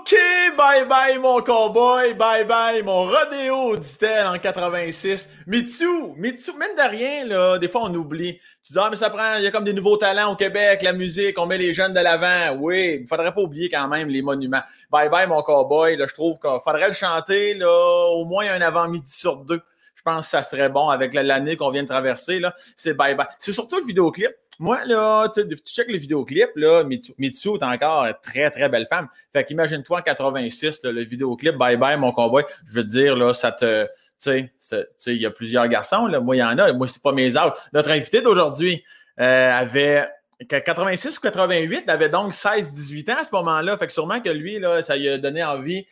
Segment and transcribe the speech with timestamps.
[0.00, 0.16] OK,
[0.56, 5.28] bye bye mon cowboy, bye bye mon rodéo, dit-elle en 86.
[5.46, 8.38] Mitsu, Mitsu, mine de rien, là, des fois on oublie.
[8.64, 10.80] Tu dis, ah, mais ça prend, il y a comme des nouveaux talents au Québec,
[10.82, 12.56] la musique, on met les jeunes de l'avant.
[12.58, 14.62] Oui, il faudrait pas oublier quand même les monuments.
[14.90, 17.68] Bye bye mon cowboy, là, je trouve qu'il faudrait le chanter, là,
[18.12, 19.60] au moins un avant-midi sur deux.
[20.00, 22.40] Je pense que ça serait bon avec l'année qu'on vient de traverser.
[22.74, 23.26] C'est bye bye.
[23.38, 24.30] C'est surtout le vidéoclip.
[24.58, 28.86] Moi, là, tu, tu checkes le vidéoclip, là, Mitsu, est encore une très, très belle
[28.90, 29.08] femme.
[29.34, 33.34] Fait qu'imagine-toi en 86, le vidéoclip Bye Bye, mon cowboy, je veux te dire, là,
[33.34, 33.86] ça te.
[34.22, 36.20] Tu sais, il y a plusieurs garçons, là.
[36.20, 36.72] Moi, il y en a.
[36.72, 37.52] Moi, c'est pas mes âges.
[37.74, 38.82] Notre invité d'aujourd'hui
[39.18, 40.08] euh, avait
[40.48, 43.76] 86 ou 88, avait donc 16-18 ans à ce moment-là.
[43.76, 45.86] Fait que sûrement que lui, là, ça lui a donné envie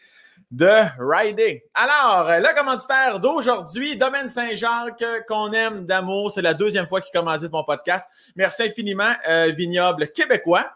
[0.51, 1.65] de Rider.
[1.75, 6.33] Alors, le commanditaire d'aujourd'hui, Domaine Saint-Jacques, qu'on aime d'amour.
[6.33, 8.09] C'est la deuxième fois qu'il commence mon podcast.
[8.34, 10.71] Merci infiniment, euh, Vignoble québécois.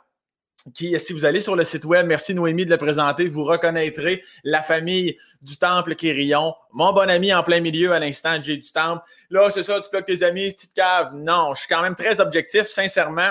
[0.75, 4.23] Qui, si vous allez sur le site web, merci Noémie de le présenter, vous reconnaîtrez
[4.45, 6.55] la famille du Temple Quérillon.
[6.73, 9.03] Mon bon ami en plein milieu à l'instant, Jay du Temple.
[9.31, 11.15] Là, c'est ça, tu bloques tes amis, petite cave.
[11.17, 13.31] Non, je suis quand même très objectif, sincèrement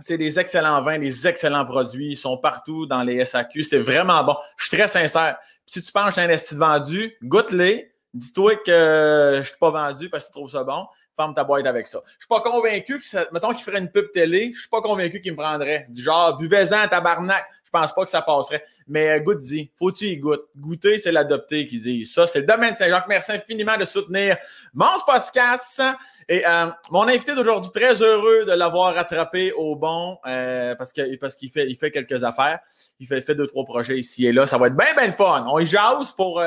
[0.00, 2.10] c'est des excellents vins, des excellents produits.
[2.10, 3.62] Ils sont partout dans les SAQ.
[3.62, 4.36] C'est vraiment bon.
[4.56, 5.36] Je suis très sincère.
[5.66, 7.90] Si tu penses que un esti de vendu, goûte-les.
[8.12, 10.86] Dis-toi que je ne suis pas vendu parce que tu trouves ça bon.
[11.16, 12.00] Ferme ta boîte avec ça.
[12.04, 14.60] Je ne suis pas convaincu que, ça, mettons qu'il ferait une pub télé, je ne
[14.60, 15.86] suis pas convaincu qu'il me prendrait.
[15.88, 18.64] Du genre, buvez-en, tabarnak pense pas que ça passerait.
[18.86, 20.42] Mais euh, goûte dit, faut-tu y goûter?
[20.56, 22.26] Goûter, c'est l'adopter qui dit ça.
[22.26, 23.06] C'est le domaine de Saint-Jacques.
[23.08, 24.36] Merci infiniment de soutenir
[24.72, 25.82] mon podcast.
[26.28, 31.18] Et euh, mon invité d'aujourd'hui, très heureux de l'avoir rattrapé au bon euh, parce qu'il
[31.18, 32.60] parce fait, il fait quelques affaires.
[33.00, 34.46] Il fait, fait deux, trois projets ici et là.
[34.46, 35.46] Ça va être bien, bien fun.
[35.48, 36.40] On y jase pour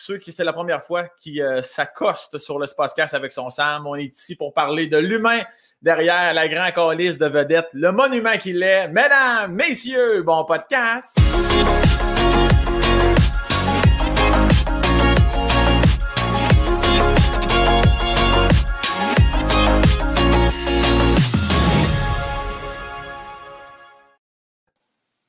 [0.00, 3.84] ceux qui c'est la première fois qui euh, s'accostent sur le Spacecast avec son Sam.
[3.84, 5.40] On est ici pour parler de l'humain
[5.82, 8.88] derrière la grande calice de vedette, le monument qu'il est.
[8.88, 11.18] Mesdames, messieurs, bon podcast.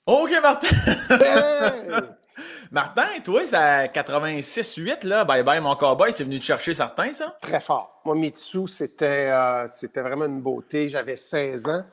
[0.06, 0.68] OK, Martin!
[2.72, 7.12] Martin, toi, c'est à 86-8, là, bye bye mon cowboy, c'est venu te chercher certains,
[7.13, 7.35] ça?
[7.41, 8.00] Très fort.
[8.06, 10.88] Moi, Mitsu, c'était euh, c'était vraiment une beauté.
[10.88, 11.84] J'avais 16 ans.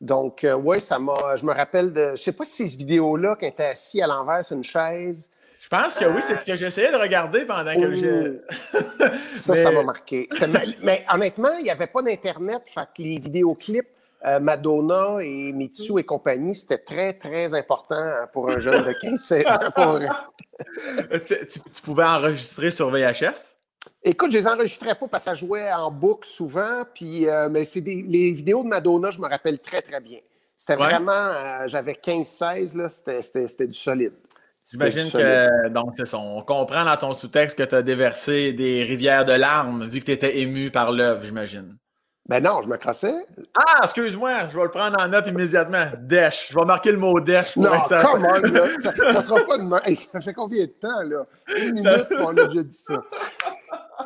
[0.00, 1.36] Donc, euh, oui, ça m'a.
[1.36, 2.12] Je me rappelle de.
[2.16, 5.30] Je sais pas si c'est cette vidéo-là, quand était assis à l'envers sur une chaise.
[5.60, 8.40] Je pense que oui, c'est ce que j'essayais de regarder pendant que j'ai.
[9.34, 10.28] ça, ça m'a marqué.
[10.82, 13.88] Mais honnêtement, il n'y avait pas d'Internet, fait que les vidéoclips
[14.26, 19.46] euh, Madonna et Mitsu et compagnie, c'était très, très important pour un jeune de 15-16
[19.76, 20.16] ans.
[21.72, 23.56] tu, pouvais enregistrer sur VHS?
[24.02, 27.64] Écoute, je les enregistrais pas parce que ça jouait en boucle souvent, puis, euh, mais
[27.64, 30.18] c'est les vidéos de Madonna, je me rappelle très, très bien.
[30.56, 34.14] C'était vraiment, euh, j'avais 15-16, c'était du solide.
[34.70, 39.34] J'imagine que, donc, on comprend dans ton sous-texte que tu as déversé des rivières de
[39.34, 41.76] larmes vu que tu étais ému par l'œuvre, j'imagine.
[42.26, 43.26] Ben non, je me crassais.
[43.54, 45.84] Ah, excuse-moi, je vais le prendre en note immédiatement.
[45.98, 46.48] Dèche.
[46.50, 47.54] Je vais marquer le mot dèche.
[47.56, 48.66] Non, comment, là.
[48.82, 51.26] Ça, ne sera pas de ça fait combien de temps, là?
[51.54, 53.02] Une minute qu'on a déjà dit ça.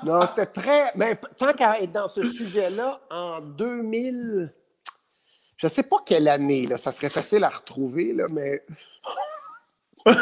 [0.02, 0.90] Non, c'était très.
[0.96, 4.52] Mais tant qu'à être dans ce sujet-là, en 2000.
[5.56, 6.76] Je ne sais pas quelle année, là.
[6.76, 8.64] Ça serait facile à retrouver, là, mais.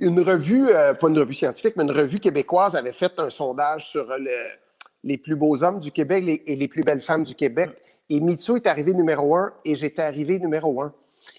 [0.00, 3.86] une revue, euh, pas une revue scientifique, mais une revue québécoise avait fait un sondage
[3.86, 4.65] sur le
[5.04, 7.70] les plus beaux hommes du Québec et les plus belles femmes du Québec.
[8.08, 10.92] Et Mitsu est arrivé numéro un et j'étais arrivé numéro un.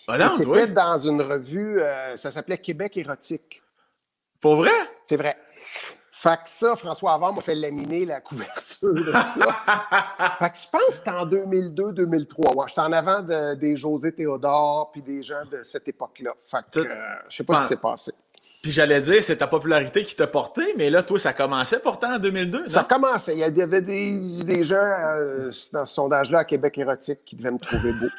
[0.07, 3.61] Ah c'était dans une revue, euh, ça s'appelait Québec érotique.
[4.41, 4.71] Pour vrai?
[5.05, 5.37] C'est vrai.
[6.11, 9.21] Fait que ça, François Avant m'a fait laminer la couverture de ça.
[10.39, 12.55] fait que je pense que c'était en 2002-2003.
[12.55, 13.21] Ouais, j'étais en avant
[13.55, 16.31] des José Théodore puis des gens de cette époque-là.
[16.43, 16.95] Fait que euh,
[17.29, 18.11] je sais pas ce qui s'est passé.
[18.61, 22.15] Puis j'allais dire, c'est ta popularité qui t'a porté, mais là, toi, ça commençait pourtant
[22.15, 22.59] en 2002.
[22.59, 22.67] Non?
[22.67, 23.33] Ça commençait.
[23.33, 27.59] Il y avait des, gens euh, dans ce sondage-là à Québec érotique qui devaient me
[27.59, 28.07] trouver beau.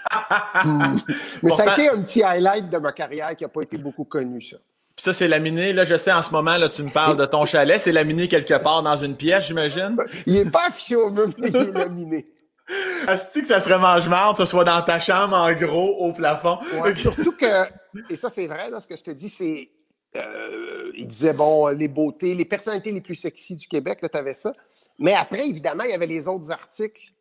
[0.65, 0.97] Hmm.
[1.43, 4.05] Mais ça a été un petit highlight de ma carrière qui n'a pas été beaucoup
[4.05, 4.57] connu, ça.
[4.97, 5.73] Puis ça, c'est laminé.
[5.73, 7.81] Là, je sais, en ce moment, là, tu me parles de ton chalet.
[7.81, 9.97] C'est laminé quelque part dans une pièce, j'imagine?
[10.27, 12.27] Il n'est pas affiché au mais il est laminé.
[13.09, 16.59] Est-ce que ça serait mange-marde, que ce soit dans ta chambre, en gros, au plafond?
[16.95, 17.65] surtout que,
[18.11, 19.71] et ça, c'est vrai, là, ce que je te dis, c'est
[20.17, 24.35] euh, il disait, bon, les beautés, les personnalités les plus sexy du Québec, tu avais
[24.35, 24.53] ça.
[24.99, 27.13] Mais après, évidemment, il y avait les autres articles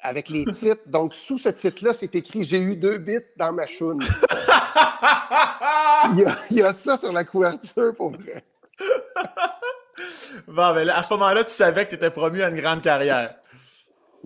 [0.00, 0.82] avec les titres.
[0.86, 4.02] Donc, sous ce titre-là, c'est écrit J'ai eu deux bits dans ma choune.
[6.14, 8.44] il, y a, ça sur la couverture pour vrai.
[10.48, 13.34] bon, ben à ce moment-là, tu savais que tu étais promu à une grande carrière.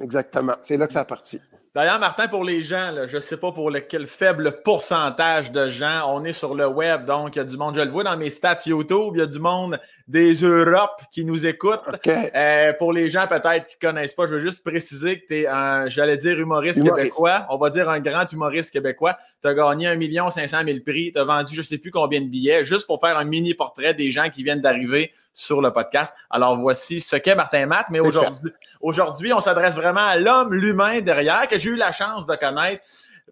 [0.01, 0.55] Exactement.
[0.63, 1.41] C'est là que ça a parti.
[1.75, 6.05] D'ailleurs, Martin, pour les gens, je ne sais pas pour quel faible pourcentage de gens,
[6.07, 8.17] on est sur le web, donc il y a du monde, je le vois dans
[8.17, 11.81] mes stats YouTube, il y a du monde des Europes qui nous écoutent.
[12.07, 15.41] Euh, pour les gens peut-être qui ne connaissent pas, je veux juste préciser que tu
[15.41, 19.17] es un, j'allais dire humoriste, québécois, on va dire un grand humoriste québécois.
[19.43, 22.21] Tu as gagné 1 500 000 prix, tu as vendu je ne sais plus combien
[22.21, 25.73] de billets, juste pour faire un mini portrait des gens qui viennent d'arriver sur le
[25.73, 26.15] podcast.
[26.31, 31.01] Alors voici ce qu'est Martin Matt, mais aujourd'hui, aujourd'hui, on s'adresse vraiment à l'homme, l'humain
[31.01, 32.83] derrière, que j'ai eu la chance de connaître.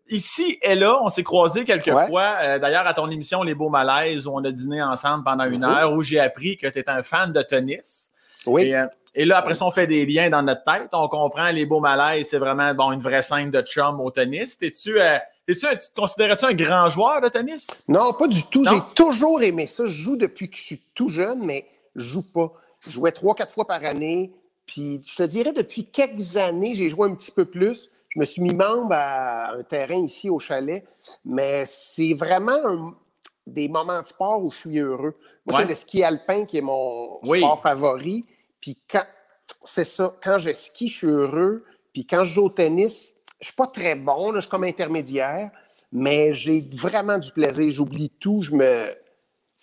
[0.08, 2.36] Ici et là, on s'est croisés quelques fois.
[2.42, 5.64] Euh, d'ailleurs, à ton émission Les Beaux Malaises, où on a dîné ensemble pendant une
[5.64, 5.78] mm-hmm.
[5.78, 8.10] heure, où j'ai appris que tu es un fan de tennis.
[8.46, 8.74] Oui.
[8.74, 10.88] Euh, et, là, après ça, on fait des liens dans notre tête.
[10.92, 14.58] On comprend les beaux malaises, c'est vraiment bon, une vraie scène de chum au tennis.
[14.58, 17.68] T'es-tu, euh, tu te considérais-tu un grand joueur de tennis?
[17.88, 18.64] Non, pas du tout.
[18.64, 19.84] J'ai toujours aimé ça.
[19.86, 22.52] Je joue depuis que je suis tout jeune, mais je joue pas.
[22.86, 24.32] Je jouais trois, quatre fois par année.
[24.66, 27.90] Puis je te dirais, depuis quelques années, j'ai joué un petit peu plus.
[28.14, 30.84] Je me suis mis membre à un terrain ici au chalet,
[31.24, 32.92] mais c'est vraiment
[33.46, 35.16] des moments de sport où je suis heureux.
[35.46, 38.24] Moi, c'est le ski alpin qui est mon sport favori.
[38.60, 39.04] Puis quand
[39.64, 41.64] c'est ça, quand je skie, je suis heureux.
[41.92, 45.50] Puis quand je joue au tennis, je suis pas très bon, je suis comme intermédiaire,
[45.90, 47.70] mais j'ai vraiment du plaisir.
[47.70, 48.94] J'oublie tout, je me,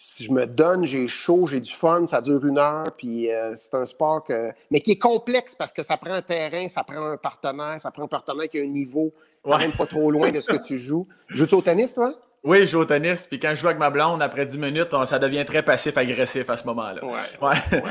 [0.01, 3.53] si je me donne, j'ai chaud, j'ai du fun, ça dure une heure, puis euh,
[3.57, 4.53] c'est un sport que...
[4.71, 7.91] mais qui est complexe parce que ça prend un terrain, ça prend un partenaire, ça
[7.91, 9.13] prend un partenaire qui a un niveau
[9.43, 11.05] quand même pas trop loin de ce que tu joues.
[11.27, 12.13] Joues-tu au tennis, toi?
[12.45, 13.27] Oui, je joue au tennis.
[13.27, 16.55] Puis quand je joue avec ma blonde, après 10 minutes, ça devient très passif-agressif à
[16.55, 17.03] ce moment-là.
[17.03, 17.81] Ouais.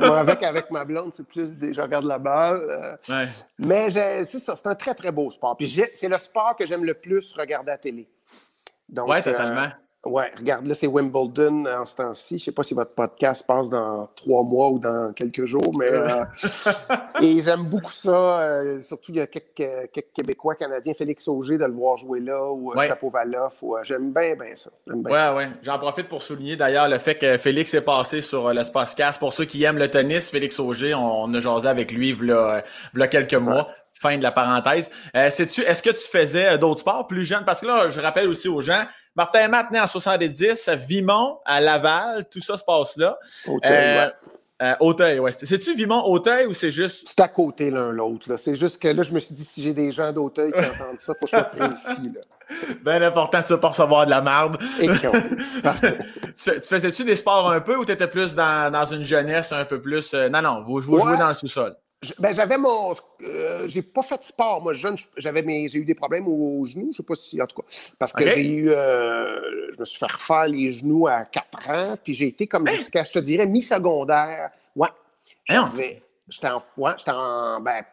[0.00, 2.60] Moi, avec, avec ma blonde, c'est plus des, je regarde la balle.
[3.08, 3.24] Euh,
[3.58, 5.56] mais c'est ça, c'est un très, très beau sport.
[5.56, 8.06] Puis c'est le sport que j'aime le plus regarder à la télé.
[8.94, 9.62] Oui, totalement.
[9.62, 9.68] Euh,
[10.04, 12.36] oui, regarde, là, c'est Wimbledon en ce temps-ci.
[12.36, 15.72] Je ne sais pas si votre podcast passe dans trois mois ou dans quelques jours,
[15.78, 15.92] mais.
[15.92, 16.24] Euh,
[17.22, 18.40] et j'aime beaucoup ça.
[18.40, 22.50] Euh, surtout, il y a quelques, Québécois, Canadiens, Félix Auger, de le voir jouer là,
[22.50, 23.62] ou euh, Chapeau Valoff.
[23.84, 24.70] j'aime bien, bien ça.
[24.88, 25.44] Oui, oui.
[25.62, 29.18] J'en profite pour souligner d'ailleurs le fait que Félix est passé sur l'espace casse.
[29.18, 32.32] Pour ceux qui aiment le tennis, Félix Auger, on, a jasé avec lui il y
[32.32, 34.90] a, quelques mois fin de la parenthèse.
[35.14, 37.44] Est-ce que tu faisais d'autres sports plus jeunes?
[37.46, 41.60] Parce que là, je rappelle aussi aux gens, Martin Matt, né en 70, Vimont, à
[41.60, 43.18] Laval, tout ça se passe là.
[43.46, 44.12] Auteuil, euh, ouais.
[44.62, 45.32] Euh, Auteuil, ouais.
[45.32, 47.08] C'est-tu Vimont, Auteuil ou c'est juste?
[47.08, 48.36] C'est à côté l'un l'autre.
[48.36, 50.98] C'est juste que là, je me suis dit, si j'ai des gens d'Auteuil qui entendent
[50.98, 52.12] ça, il faut que je sois précis.
[52.14, 52.20] Là.
[52.82, 54.58] Ben important, ça pas recevoir de la marde.
[54.78, 54.90] tu,
[56.60, 59.80] faisais-tu des sports un peu ou tu étais plus dans, dans, une jeunesse un peu
[59.80, 60.12] plus.
[60.12, 61.74] Euh, non, non, vous, vous jouez dans le sous-sol?
[62.18, 62.94] Ben, j'avais mon.
[63.22, 64.60] Euh, j'ai pas fait de sport.
[64.60, 66.88] Moi, jeune, j'avais mes, j'ai eu des problèmes aux, genoux.
[66.92, 67.40] Je sais pas si.
[67.40, 67.68] En tout cas.
[67.98, 68.70] Parce que j'ai eu.
[68.70, 71.96] Euh, je me suis fait refaire les genoux à 4 ans.
[72.02, 72.74] Puis j'ai été comme hein?
[72.74, 74.50] jusqu'à, je te dirais, mi-secondaire.
[74.74, 74.88] Ouais.
[75.48, 75.70] Hein?
[76.28, 76.62] J'étais en.
[76.76, 77.60] Ouais, j'étais en.
[77.60, 77.84] Ben,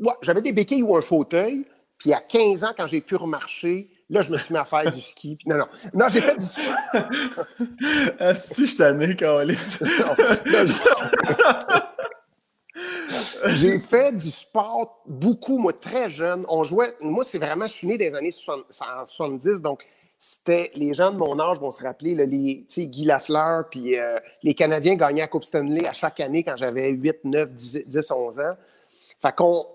[0.00, 1.64] ouais, j'avais des béquilles ou un fauteuil.
[1.98, 4.90] Puis à 15 ans, quand j'ai pu remarcher, là, je me suis mis à faire
[4.90, 5.36] du ski.
[5.36, 5.68] Puis non, non.
[5.94, 6.62] Non, j'ai fait du ski.
[8.56, 9.14] Que je t'en ai,
[13.46, 16.44] J'ai fait du sport beaucoup, moi, très jeune.
[16.48, 19.84] On jouait, moi, c'est vraiment, je suis né des années 70, donc
[20.18, 24.18] c'était les gens de mon âge vont se rappeler, là, les, Guy Lafleur, puis euh,
[24.42, 28.10] les Canadiens gagnaient la Coupe Stanley à chaque année quand j'avais 8, 9, 10, 10,
[28.10, 28.56] 11 ans.
[29.20, 29.66] Fait qu'on,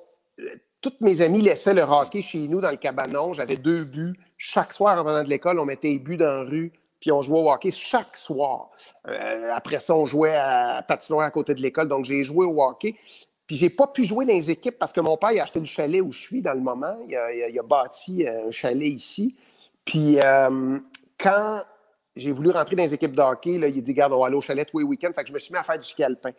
[0.80, 3.34] toutes mes amis laissaient le hockey chez nous dans le cabanon.
[3.34, 4.18] J'avais deux buts.
[4.38, 7.22] Chaque soir en venant de l'école, on mettait les buts dans la rue puis on
[7.22, 8.69] jouait au hockey chaque soir.
[9.07, 12.62] Euh, après ça, on jouait à patinoire à côté de l'école, donc j'ai joué au
[12.62, 12.95] hockey.
[13.47, 15.66] Puis j'ai pas pu jouer dans les équipes parce que mon père a acheté le
[15.66, 16.97] chalet où je suis dans le moment.
[17.07, 19.35] Il a, bâti euh, un chalet ici.
[19.85, 20.80] Puis euh,
[21.18, 21.63] quand
[22.18, 24.27] j'ai voulu rentrer dans les équipes de hockey, là, il a dit Garde, on va
[24.27, 25.11] aller au chalet tous les week-ends.
[25.16, 26.31] Fait que je me suis mis à faire du ski alpin.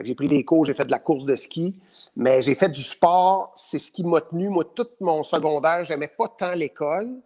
[0.00, 1.78] j'ai pris des cours, j'ai fait de la course de ski,
[2.16, 3.52] mais j'ai fait du sport.
[3.54, 4.48] C'est ce qui m'a tenu.
[4.48, 7.20] Moi, tout mon secondaire, j'aimais pas tant l'école,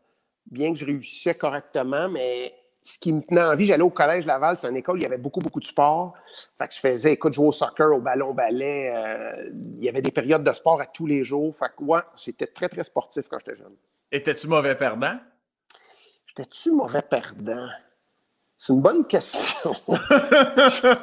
[0.51, 4.25] bien que je réussissais correctement, mais ce qui me tenait en vie, j'allais au collège
[4.25, 6.15] Laval, c'est une école où il y avait beaucoup, beaucoup de sport.
[6.57, 8.93] Fait que je faisais, écoute, jouer au soccer, au ballon-ballet.
[8.95, 11.55] Euh, il y avait des périodes de sport à tous les jours.
[11.55, 13.75] Fait que, ouais, j'étais très, très sportif quand j'étais jeune.
[14.11, 15.19] Étais-tu mauvais perdant?
[16.27, 17.69] J'étais-tu mauvais perdant?
[18.57, 19.75] C'est une bonne question.
[19.89, 20.97] je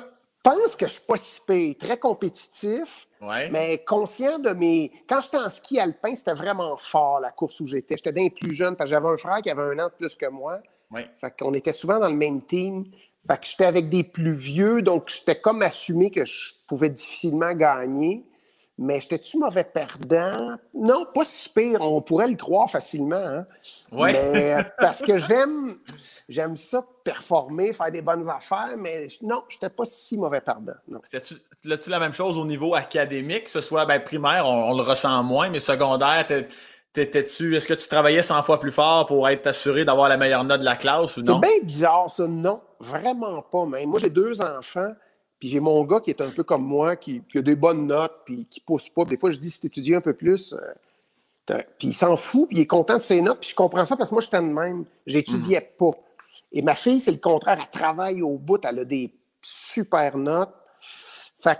[0.43, 1.75] pense que je suis pas si pire.
[1.79, 3.07] Très compétitif,
[3.51, 4.91] mais conscient de mes.
[5.07, 7.97] Quand j'étais en ski alpin, c'était vraiment fort la course où j'étais.
[7.97, 10.15] J'étais d'un plus jeune parce que j'avais un frère qui avait un an de plus
[10.15, 10.59] que moi.
[10.93, 12.85] Fait qu'on était souvent dans le même team.
[13.27, 17.53] Fait que j'étais avec des plus vieux, donc j'étais comme assumé que je pouvais difficilement
[17.53, 18.23] gagner.
[18.79, 20.55] Mais j'étais-tu mauvais perdant?
[20.73, 21.81] Non, pas si pire.
[21.81, 23.15] On pourrait le croire facilement.
[23.15, 23.47] Hein?
[23.91, 25.79] Mais parce que j'aime,
[26.29, 30.73] j'aime ça performer, faire des bonnes affaires, mais non, j'étais pas si mauvais perdant.
[31.63, 35.23] L'as-tu la même chose au niveau académique, que ce soit ben, primaire, on, le ressent
[35.23, 36.27] moins, mais secondaire,
[36.97, 40.43] T'étais-tu, est-ce que tu travaillais 100 fois plus fort pour être assuré d'avoir la meilleure
[40.43, 41.39] note de la classe ou non?
[41.39, 42.25] C'est bien bizarre, ça.
[42.27, 43.67] Non, vraiment pas.
[43.67, 43.87] Même.
[43.87, 44.93] Moi, j'ai deux enfants,
[45.37, 48.15] puis j'ai mon gars qui est un peu comme moi, qui, a des bonnes notes,
[48.25, 49.05] puis qui pousse pas.
[49.05, 50.55] Des fois, je dis, si tu étudies un peu plus,
[51.49, 53.85] euh, puis il s'en fout, puis il est content de ses notes, puis je comprends
[53.85, 54.85] ça parce que moi, j'étais de même.
[55.05, 55.77] J'étudiais hmm.
[55.77, 55.99] pas.
[56.51, 57.59] Et ma fille, c'est le contraire.
[57.61, 59.13] Elle travaille au bout, elle a des
[59.43, 60.55] super notes.
[61.43, 61.59] Fait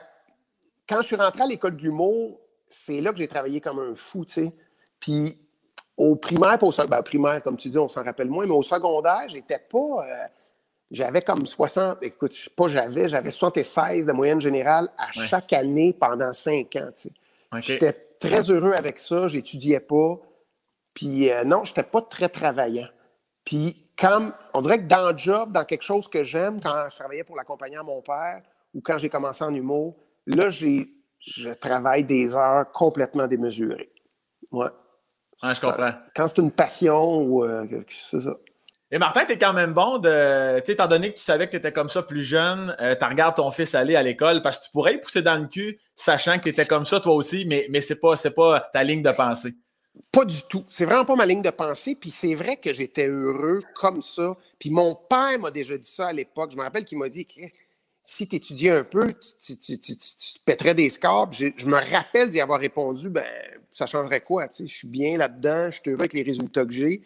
[0.90, 3.94] quand je suis rentré à l'école de l'humour, c'est là que j'ai travaillé comme un
[3.94, 4.54] fou, tu sais.
[5.00, 5.38] Puis
[5.98, 9.28] au primaire, au ben, primaire, comme tu dis, on s'en rappelle moins, mais au secondaire,
[9.28, 10.06] j'étais pas.
[10.06, 10.28] Euh,
[10.92, 16.32] j'avais comme 60, écoute, pas j'avais, j'avais 76 de moyenne générale à chaque année pendant
[16.32, 17.62] cinq ans, tu sais.
[17.62, 20.20] J'étais très heureux avec ça, j'étudiais pas.
[20.94, 22.88] Puis euh, non, j'étais pas très travaillant.
[23.44, 26.96] Puis quand, on dirait que dans le job, dans quelque chose que j'aime, quand je
[26.96, 28.42] travaillais pour l'accompagnement à mon père
[28.74, 30.90] ou quand j'ai commencé en humour, là, j'ai,
[31.20, 33.92] je travaille des heures complètement démesurées.
[34.52, 34.70] Ouais.
[35.44, 35.94] Je comprends.
[36.16, 38.36] Quand c'est une passion ou euh, c'est ça.
[38.90, 40.60] Et Martin, tu es quand même bon de.
[40.60, 42.96] Tu sais, étant donné que tu savais que tu étais comme ça plus jeune, euh,
[42.96, 45.48] tu regardes ton fils aller à l'école parce que tu pourrais le pousser dans le
[45.48, 48.84] cul, sachant que tu étais comme ça toi aussi, mais, mais c'est pas, pas ta
[48.84, 49.56] ligne de pensée.
[50.12, 50.64] Pas du tout.
[50.70, 51.98] C'est vraiment pas ma ligne de pensée.
[52.00, 54.38] Puis c'est vrai que j'étais heureux comme ça.
[54.58, 56.52] Puis mon père m'a déjà dit ça à l'époque.
[56.52, 57.28] Je me rappelle qu'il m'a dit
[58.10, 59.96] si tu étudiais un peu, tu, tu, tu,
[60.46, 61.34] pèterais des scores.
[61.34, 63.26] Je, je, me rappelle d'y avoir répondu ben,
[63.70, 64.48] ça changerait quoi?
[64.58, 67.04] Je suis bien là-dedans, je suis heureux avec les résultats que j'ai.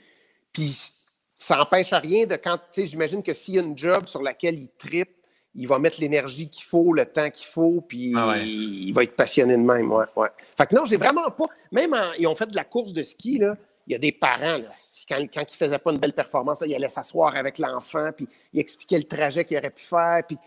[0.54, 0.94] Puis
[1.36, 4.70] ça n'empêche rien de quand, j'imagine que s'il y a une job sur laquelle il
[4.78, 5.10] tripe,
[5.56, 9.16] il va mettre l'énergie qu'il faut, le temps qu'il faut, puis ah il va être
[9.16, 9.92] passionné de même.
[9.92, 10.30] Ouais, ouais.
[10.56, 11.46] Fait que non, j'ai vraiment pas.
[11.72, 13.58] Même ils ont fait de la course de ski, là.
[13.88, 14.76] Il y a des parents, là,
[15.10, 18.12] quand, quand ils ne faisaient pas une belle performance, là, ils allaient s'asseoir avec l'enfant,
[18.16, 20.22] puis ils expliquaient le trajet qu'il aurait pu faire.
[20.28, 20.38] Puis,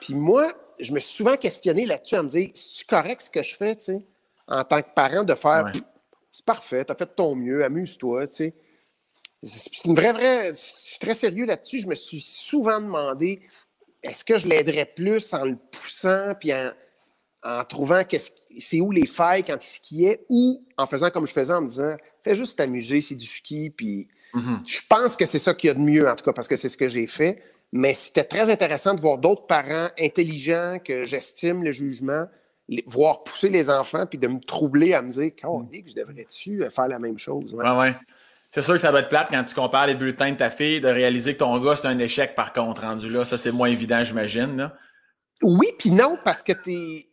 [0.00, 3.42] puis moi, je me suis souvent questionné là-dessus à me dire c'est-tu correct ce que
[3.42, 4.02] je fais, tu sais,
[4.46, 5.72] en tant que parent, de faire
[6.32, 8.54] c'est parfait, tu as fait de ton mieux, amuse-toi, tu sais.
[9.42, 10.48] C'est une vraie, vraie.
[10.48, 11.80] Je suis très sérieux là-dessus.
[11.80, 13.40] Je me suis souvent demandé
[14.02, 18.02] est-ce que je l'aiderais plus en le poussant puis en, trouvant
[18.58, 21.68] c'est où les failles quand il skiait ou en faisant comme je faisais en me
[21.68, 23.70] disant fais juste t'amuser, c'est du ski.
[23.70, 24.68] Puis mm-hmm.
[24.68, 26.56] je pense que c'est ça qu'il y a de mieux, en tout cas, parce que
[26.56, 27.42] c'est ce que j'ai fait.
[27.72, 32.26] Mais c'était très intéressant de voir d'autres parents intelligents que j'estime le jugement,
[32.86, 36.88] voir pousser les enfants puis de me troubler à me dire oh, je devrais-tu faire
[36.88, 37.52] la même chose.
[37.52, 37.70] Ouais.
[37.70, 37.94] ouais.
[38.50, 40.80] C'est sûr que ça doit être plate quand tu compares les bulletins de ta fille,
[40.80, 43.24] de réaliser que ton gars, c'est un échec par contre, rendu là.
[43.24, 44.70] Ça, c'est moins évident, j'imagine.
[45.42, 47.06] Oui, puis non, parce que tu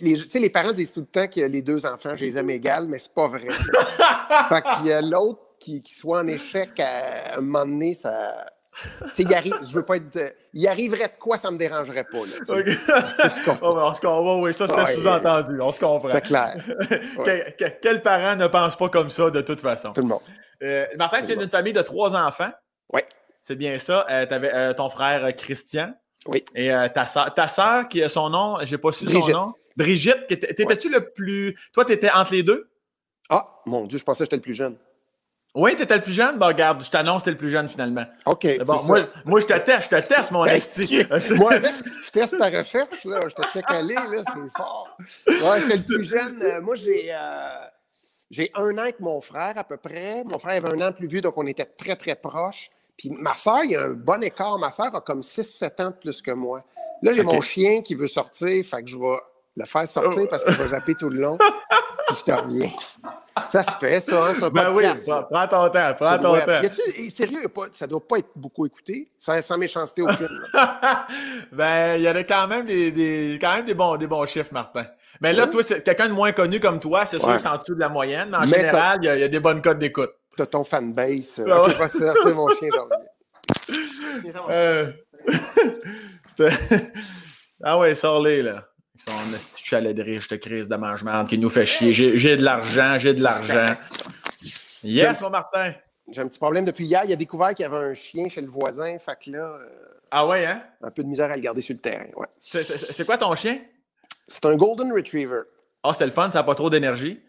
[0.00, 2.88] Les, les parents disent tout le temps que les deux enfants, je les aime égales,
[2.88, 3.48] mais c'est pas vrai.
[4.48, 8.46] fait qu'il y a l'autre qui, qui, soit en échec à un moment donné, ça.
[9.18, 10.34] il arrive, je veux pas être.
[10.52, 12.18] Il arriverait de quoi, ça me dérangerait pas.
[12.18, 12.76] Là, okay.
[13.62, 14.40] oh, on se comprend.
[14.40, 15.60] Oui, ça, c'est sous-entendu.
[15.60, 16.10] On se comprend.
[16.12, 16.56] C'est clair.
[17.82, 19.92] quel parent ne pense pas comme ça de toute façon?
[19.92, 20.20] Tout le monde.
[20.62, 22.50] Euh, Martin, tu viens d'une famille de trois enfants.
[22.92, 23.00] Oui.
[23.42, 24.06] C'est bien ça.
[24.10, 25.94] Euh, tu avais euh, ton frère Christian.
[26.26, 26.44] Oui.
[26.54, 29.54] Et ta soeur, ta soeur, qui a son nom, j'ai pas su son nom.
[29.76, 30.26] Brigitte.
[30.26, 31.56] T'étais-tu le plus.
[31.72, 32.68] Toi, tu étais entre les deux?
[33.28, 34.76] Ah, mon Dieu, je pensais que j'étais le plus jeune.
[35.56, 36.38] Oui, tu étais le plus jeune?
[36.38, 38.04] Bon, regarde, je t'annonce tu le plus jeune finalement.
[38.26, 38.46] OK.
[38.66, 41.02] Bon, moi, moi, je te teste, je te teste, mon esti.
[41.34, 41.54] moi,
[42.04, 43.20] je teste ta recherche, là.
[43.26, 44.96] Je te check aller, là, c'est fort.
[45.26, 46.60] Ouais, j'étais le plus jeune.
[46.62, 47.10] moi, j'ai.
[48.30, 50.24] J'ai un an avec mon frère à peu près.
[50.24, 52.70] Mon frère avait un an plus vieux, donc on était très, très proches.
[52.96, 54.58] Puis ma soeur, il y a un bon écart.
[54.58, 56.64] Ma soeur a comme 6-7 ans de plus que moi.
[57.02, 59.18] Là, j'ai mon chien qui veut sortir, fait que je vais
[59.56, 61.38] le faire sortir parce qu'il va japper tout le long.
[62.06, 62.70] puis je te reviens.
[63.48, 64.28] Ça se fait, ça.
[64.28, 64.50] Hein?
[64.52, 64.84] ben oui,
[65.30, 66.60] prends ton temps, prends ton temps.
[66.98, 67.40] Y sérieux,
[67.72, 70.40] ça doit pas être beaucoup écouté, sans, sans méchanceté aucune.
[71.52, 74.26] ben, il y en a quand même des, des, quand même des, bons, des bons
[74.26, 74.86] chiffres, Martin.
[75.20, 77.58] Mais là, toi, c'est quelqu'un de moins connu comme toi, c'est sûr que c'est en
[77.58, 78.30] dessous de la moyenne.
[78.30, 80.12] Mais en général, il y, a des bonnes codes d'écoute.
[80.36, 81.38] T'as ton fanbase.
[81.38, 84.90] Euh, ok, je vais sortir mon chien, j'en euh...
[87.62, 88.64] ah ouais, sors-les, là.
[88.98, 89.12] Son
[89.56, 91.92] chalet de riche de crise de mangement qui nous fait chier.
[91.92, 93.74] J'ai de l'argent, j'ai de l'argent.
[94.82, 95.74] Yes, mon Martin.
[96.08, 97.02] J'ai un petit problème depuis hier.
[97.04, 98.96] Il a découvert qu'il y avait un chien chez le voisin.
[98.98, 99.38] Fait que là.
[99.38, 99.68] Euh,
[100.10, 100.62] ah ouais, hein?
[100.82, 102.06] Un peu de misère à le garder sur le terrain.
[102.14, 102.28] Ouais.
[102.42, 103.58] C'est quoi ton chien?
[104.28, 105.42] C'est un Golden Retriever.
[105.82, 107.20] Ah, c'est le fun, ça n'a pas trop d'énergie.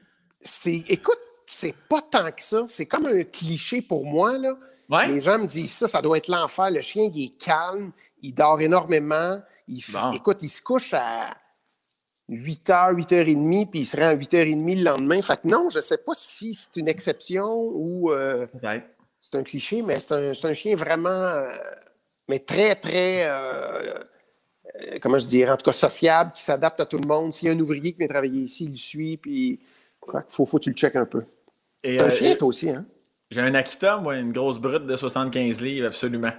[0.65, 2.65] Écoute, c'est pas tant que ça.
[2.67, 4.37] C'est comme un cliché pour moi.
[4.37, 4.55] Là.
[5.07, 6.69] Les gens me disent ça, ça doit être l'enfer.
[6.69, 9.41] Le chien, il est calme, il dort énormément.
[9.67, 9.83] Il,
[10.13, 11.35] Écoute, il se couche à
[12.29, 15.21] 8h, 8h30, puis il serait à 8h30 le lendemain.
[15.21, 18.47] Fait que non, je ne sais pas si c'est une exception ou euh,
[19.19, 21.49] c'est un cliché, mais c'est un, un, chien vraiment, euh,
[22.27, 23.27] mais très, très.
[23.29, 23.99] Euh,
[25.01, 27.31] comment je dirais, en tout cas sociable, qui s'adapte à tout le monde.
[27.31, 29.59] S'il y a un ouvrier qui vient travailler ici, il le suit, puis
[30.13, 31.23] il faut, faut que tu le checkes un peu.
[31.83, 32.85] Et, un chien, toi aussi, hein?
[33.29, 36.31] J'ai un Akita, moi, une grosse brute de 75 livres, absolument.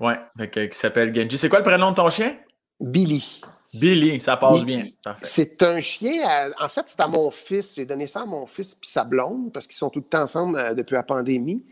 [0.00, 0.18] Ouais,
[0.50, 1.38] qui s'appelle Genji.
[1.38, 2.36] C'est quoi le prénom de ton chien?
[2.80, 3.40] Billy.
[3.74, 4.82] Billy, ça passe bien.
[5.20, 6.52] C'est un chien.
[6.60, 7.74] en fait, c'est à mon fils.
[7.74, 10.22] J'ai donné ça à mon fils puis sa blonde parce qu'ils sont tout le temps
[10.22, 11.64] ensemble euh, depuis la pandémie.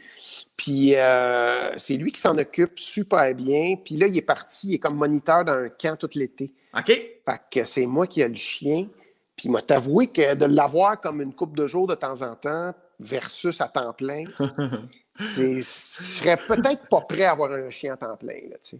[0.56, 3.76] Puis euh, c'est lui qui s'en occupe super bien.
[3.82, 4.68] Puis là, il est parti.
[4.68, 6.52] Il est comme moniteur dans un camp tout l'été.
[6.76, 6.87] OK.
[6.87, 8.88] Fait que c'est moi qui ai le chien.
[9.37, 12.35] Puis il m'a avoué que de l'avoir comme une coupe de jours de temps en
[12.35, 14.25] temps versus à temps plein,
[15.16, 18.40] je serais peut-être pas prêt à avoir un chien à temps plein.
[18.50, 18.78] Là, tu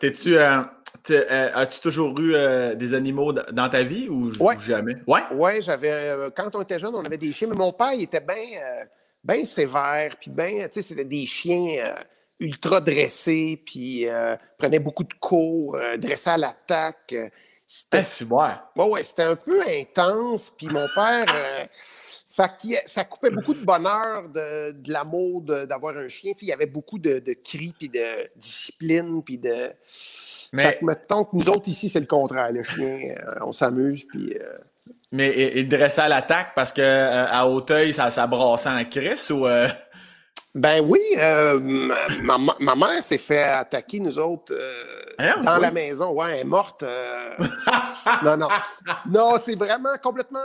[0.00, 0.36] T'es-tu.
[0.36, 0.62] Euh,
[1.10, 4.96] euh, as-tu toujours eu euh, des animaux dans ta vie ou, jamais?
[5.06, 6.16] Oui, ouais, j'avais.
[6.36, 8.24] quand on était jeune, on avait des chiens, mais mon père, il était
[9.22, 11.94] bien sévère, puis bien, tu sais, c'était des chiens
[12.40, 14.06] ultra dressés, puis
[14.58, 17.14] prenait beaucoup de cours, dressés à l'attaque.
[17.66, 18.02] C'était.
[18.20, 21.26] Eh, ouais, c'était un peu intense, puis mon père.
[22.34, 26.32] Fait ça coupait beaucoup de bonheur, de, l'amour d'avoir un chien.
[26.42, 29.70] il y avait beaucoup de, cris, puis de discipline, puis de.
[30.54, 30.62] Mais...
[30.62, 32.52] Fait que, mettons que nous autres ici, c'est le contraire.
[32.52, 34.36] Le chien, euh, on s'amuse, puis.
[34.38, 34.56] Euh,
[35.10, 39.30] Mais il dressait à l'attaque parce qu'à euh, à Hauteuil, ça, ça brassait en crise
[39.32, 39.46] ou.
[40.54, 41.00] Ben oui,
[42.22, 44.54] ma, mère s'est fait attaquer, nous autres,
[45.18, 46.12] hein, dans la maison.
[46.12, 46.84] Ouais, elle est morte.
[48.22, 48.48] non, non.
[49.10, 50.38] Non, c'est vraiment complètement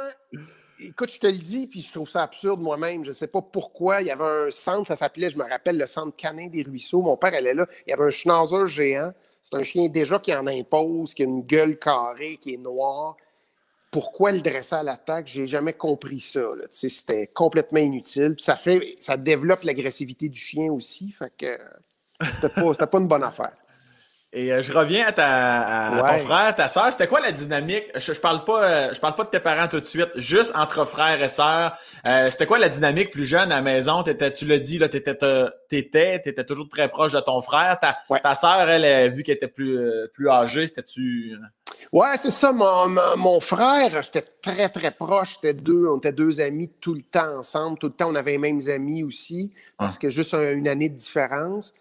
[0.79, 3.03] écoute, je te le dis, puis je trouve ça absurde moi-même.
[3.03, 4.01] Je ne sais pas pourquoi.
[4.01, 7.01] Il y avait un centre, ça s'appelait, je me rappelle, le centre canin des ruisseaux.
[7.01, 7.67] Mon père, elle est là.
[7.85, 9.13] Il y avait un schnauzer géant.
[9.49, 13.17] C'est un chien déjà qui en impose, qui a une gueule carrée, qui est noire.
[13.89, 15.27] Pourquoi le dresser à l'attaque?
[15.27, 16.41] J'ai jamais compris ça.
[16.69, 18.35] C'était complètement inutile.
[18.37, 21.11] ça fait, ça développe l'agressivité du chien aussi.
[21.11, 21.57] Fait que
[22.35, 23.53] c'était pas, pas une bonne affaire.
[24.31, 26.91] Et euh, je reviens à, ta, ton frère, ta soeur.
[26.91, 27.85] C'était quoi la dynamique?
[27.95, 30.51] Je, je parle pas, euh, je parle pas de tes parents tout de suite, juste
[30.55, 31.75] entre frères et sœurs.
[32.05, 34.03] Euh, c'était quoi la dynamique plus jeune à la maison?
[34.03, 35.17] Tu l'as dit, là, t'étais,
[35.67, 37.79] t'étais, étais toujours très proche de ton frère.
[37.79, 39.79] Ta, ta sœur, elle, vu qu'elle était plus,
[40.13, 41.35] plus âgée, c'était-tu.
[41.91, 42.51] Ouais, c'est ça.
[42.51, 45.39] Mon, mon frère, j'étais très, très proche.
[45.41, 47.79] Deux, on était deux amis tout le temps ensemble.
[47.79, 50.95] Tout le temps, on avait les mêmes amis aussi, parce que juste une année de
[50.95, 51.73] différence.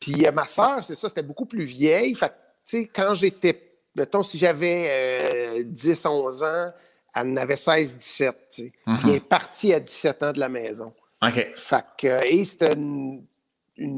[0.00, 2.14] Puis euh, ma sœur, c'est ça, c'était beaucoup plus vieille.
[2.14, 2.34] Fait tu
[2.64, 6.70] sais, quand j'étais, mettons, si j'avais 10, euh, 11 ans,
[7.14, 8.72] elle en avait 16, 17, tu sais.
[8.84, 10.92] Puis elle est partie à 17 ans de la maison.
[11.22, 11.48] OK.
[11.54, 13.26] Fait que, et c'était une,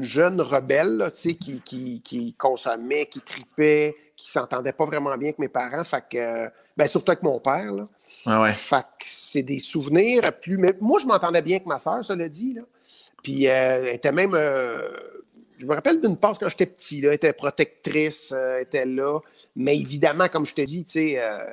[0.01, 5.29] jeune rebelle, tu sais, qui, qui, qui, consommait, qui tripait, qui s'entendait pas vraiment bien
[5.29, 5.83] avec mes parents.
[5.83, 7.87] Fait que, ben, surtout avec mon père, là.
[8.25, 8.51] Ouais, ouais.
[8.51, 10.57] Fait que c'est des souvenirs plus.
[10.57, 12.61] Mais moi, je m'entendais bien avec ma sœur, ça l'a dit, là.
[13.21, 14.35] Puis euh, elle était même
[15.63, 19.21] je me rappelle d'une passe quand j'étais petit, là, elle était protectrice, euh, était là.
[19.55, 21.45] Mais évidemment, comme je te dis, tu sais, euh,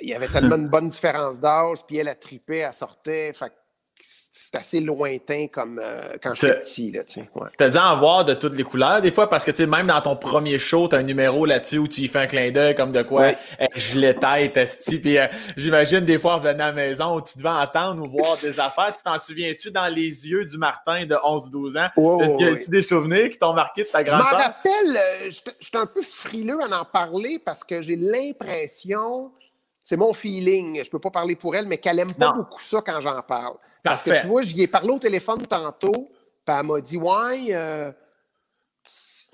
[0.00, 3.32] il y avait tellement une bonne différence d'âge, puis elle a tripé, elle sortait.
[3.32, 3.52] Fait
[4.00, 6.90] c'est assez lointain comme euh, quand j'étais petit.
[6.92, 7.48] Là, tu ouais.
[7.56, 9.86] T'as dû en voir de toutes les couleurs des fois parce que tu sais, même
[9.86, 12.74] dans ton premier show, t'as un numéro là-dessus où tu y fais un clin d'œil
[12.74, 13.32] comme de quoi
[13.74, 14.98] je l'ai tête, esti.
[14.98, 15.26] Puis euh,
[15.56, 18.94] j'imagine des fois revenant à la maison où tu devais entendre ou voir des affaires.
[18.94, 21.88] Tu t'en souviens-tu dans les yeux du Martin de 11-12 ans?
[21.96, 25.30] Oh, y a-tu des souvenirs qui t'ont marqué de ta grande Je m'en rappelle, euh,
[25.60, 29.32] j'étais un peu frileux à en parler parce que j'ai l'impression,
[29.80, 32.82] c'est mon feeling, je peux pas parler pour elle, mais qu'elle aime pas beaucoup ça
[32.84, 33.54] quand j'en parle.
[33.84, 36.10] Parce que tu vois, j'y ai parlé au téléphone tantôt,
[36.44, 37.92] puis elle m'a dit Ouais, euh,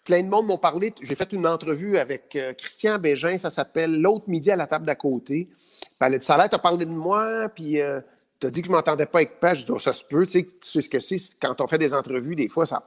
[0.04, 0.92] plein de monde m'ont parlé.
[1.00, 4.84] J'ai fait une entrevue avec euh, Christian Bégin, ça s'appelle L'autre midi à la table
[4.84, 5.48] d'à côté.
[5.80, 8.00] Puis elle a dit Ça a l'air, parlé de moi, puis euh,
[8.40, 9.60] tu as dit que je ne m'entendais pas avec Page.
[9.60, 11.18] Je dis oh, Ça se peut, tu sais, tu sais ce que c'est.
[11.40, 12.82] Quand on fait des entrevues, des fois, ça.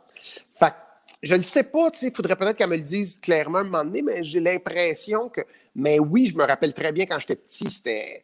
[0.54, 0.74] Fait
[1.22, 3.60] je ne le sais pas, tu sais, il faudrait peut-être qu'elle me le dise clairement
[3.60, 5.42] un moment donné, mais j'ai l'impression que.
[5.76, 8.24] Mais oui, je me rappelle très bien quand j'étais petit, c'était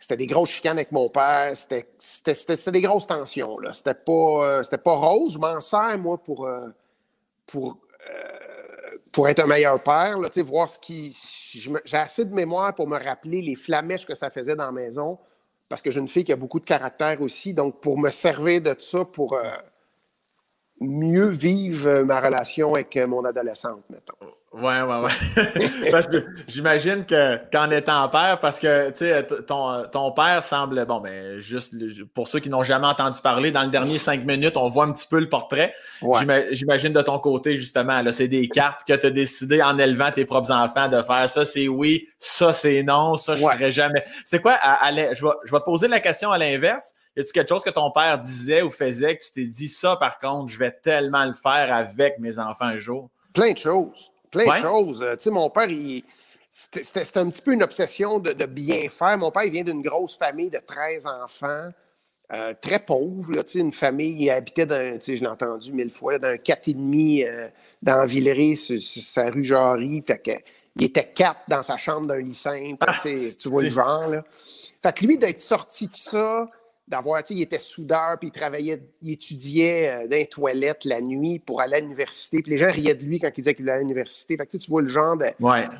[0.00, 1.52] c'était des grosses chicanes avec mon père.
[1.54, 3.58] C'était des grosses tensions.
[3.74, 5.34] C'était pas, euh, pas rose.
[5.34, 6.68] Je m'en sers, moi, pour, euh,
[7.46, 7.76] pour,
[8.08, 10.18] euh, pour être un meilleur père.
[10.18, 11.14] Là, ce qui.
[11.84, 15.18] J'ai assez de mémoire pour me rappeler les flamèches que ça faisait dans la maison.
[15.68, 17.52] Parce que j'ai une fille qui a beaucoup de caractère aussi.
[17.52, 19.38] Donc, pour me servir de ça, pour
[20.80, 24.14] mieux vivre ma relation avec mon adolescente, mettons.
[24.52, 25.90] Ouais, ouais, ouais.
[25.92, 30.84] parce que j'imagine que qu'en étant père, parce que tu sais, ton, ton père semble,
[30.86, 31.72] bon, ben, juste
[32.14, 34.92] pour ceux qui n'ont jamais entendu parler, dans le dernier cinq minutes, on voit un
[34.92, 35.72] petit peu le portrait.
[36.50, 40.10] J'imagine de ton côté, justement, là, c'est des cartes que tu as décidé en élevant
[40.10, 43.70] tes propres enfants de faire ça, c'est oui, ça, c'est non, ça, je ne ferai
[43.70, 44.02] jamais.
[44.24, 46.94] C'est quoi, à, je, vais, je vais te poser la question à l'inverse.
[47.16, 49.94] Y a-t-il quelque chose que ton père disait ou faisait que tu t'es dit ça,
[49.94, 53.10] par contre, je vais tellement le faire avec mes enfants un jour?
[53.32, 55.02] Plein de choses plein de choses.
[55.02, 55.68] Euh, tu sais, mon père,
[56.50, 59.18] c'était un petit peu une obsession de, bien faire.
[59.18, 61.70] Mon père, il vient d'une grosse famille de 13 enfants.
[62.32, 66.28] euh, très pauvre, là, une famille, il habitait dans, je l'ai entendu mille fois, dans
[66.28, 67.48] un 4,5 euh,
[67.82, 70.02] dans Villeray, sur, sa rue Jarry.
[70.06, 70.30] Fait que,
[70.76, 72.76] il était quatre dans sa chambre d'un lit simple.
[72.86, 74.08] Ah, tu vois le genre.
[74.08, 74.24] Là.
[74.82, 76.48] Fait que lui, d'être sorti de ça,
[76.90, 81.38] d'avoir, il était soudeur, puis il travaillait, il étudiait euh, dans les toilettes la nuit
[81.38, 82.42] pour aller à l'université.
[82.42, 84.36] Puis les gens riaient de lui quand il disait qu'il allait à l'université.
[84.36, 85.26] Fait que tu vois le genre de.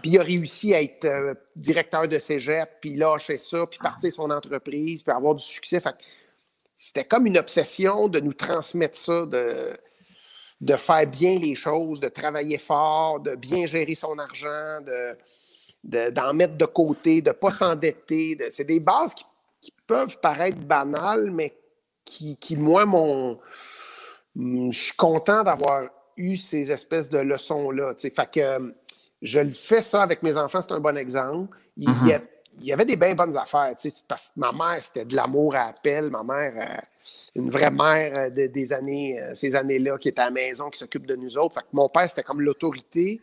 [0.02, 4.12] Puis il a réussi à être euh, directeur de cégep, puis lâcher ça, puis partir
[4.12, 5.80] son entreprise, puis avoir du succès.
[5.80, 5.94] Fait
[6.76, 9.76] c'était comme une obsession de nous transmettre ça, de,
[10.60, 14.78] de faire bien les choses, de travailler fort, de bien gérer son argent,
[15.84, 18.38] de, d'en mettre de côté, de ne pas s'endetter.
[18.50, 19.24] c'est des bases qui
[19.90, 21.52] peuvent paraître banales, mais
[22.04, 23.40] qui, qui moi, mon.
[24.36, 27.94] Je suis content d'avoir eu ces espèces de leçons-là.
[27.98, 28.72] Fait que
[29.20, 31.56] je le fais ça avec mes enfants, c'est un bon exemple.
[31.76, 32.72] Il, y, mm-hmm.
[32.72, 33.74] avait des bien bonnes affaires,
[34.06, 36.08] parce que ma mère, c'était de l'amour à appel.
[36.08, 36.80] Ma mère, euh,
[37.34, 40.78] une vraie mère euh, des années, euh, ces années-là, qui était à la maison, qui
[40.78, 41.54] s'occupe de nous autres.
[41.54, 43.20] Fait que mon père, c'était comme l'autorité.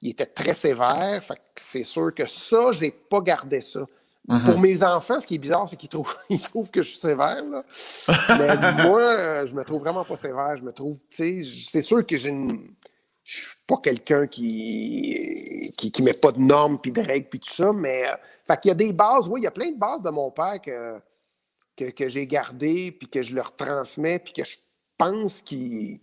[0.00, 1.22] Il était très sévère.
[1.22, 3.86] Fait que c'est sûr que ça, j'ai pas gardé ça.
[4.26, 4.60] Pour mhm.
[4.60, 7.44] mes enfants, ce qui est bizarre, c'est qu'ils trouvent, trouvent, que je suis sévère.
[8.08, 10.56] Mais moi, euh, je me trouve vraiment pas sévère.
[10.56, 12.70] Je me trouve, tu sais, c'est sûr que j'ai une.
[13.22, 17.50] Je suis pas quelqu'un qui, qui, met pas de normes, puis de règles, puis tout
[17.50, 19.78] ça, mais euh, fait qu'il y a des bases, oui, il y a plein de
[19.78, 21.00] bases de mon père que,
[21.90, 24.58] que, j'ai gardées, puis que je leur transmets, puis que je
[24.98, 26.00] pense qu'il...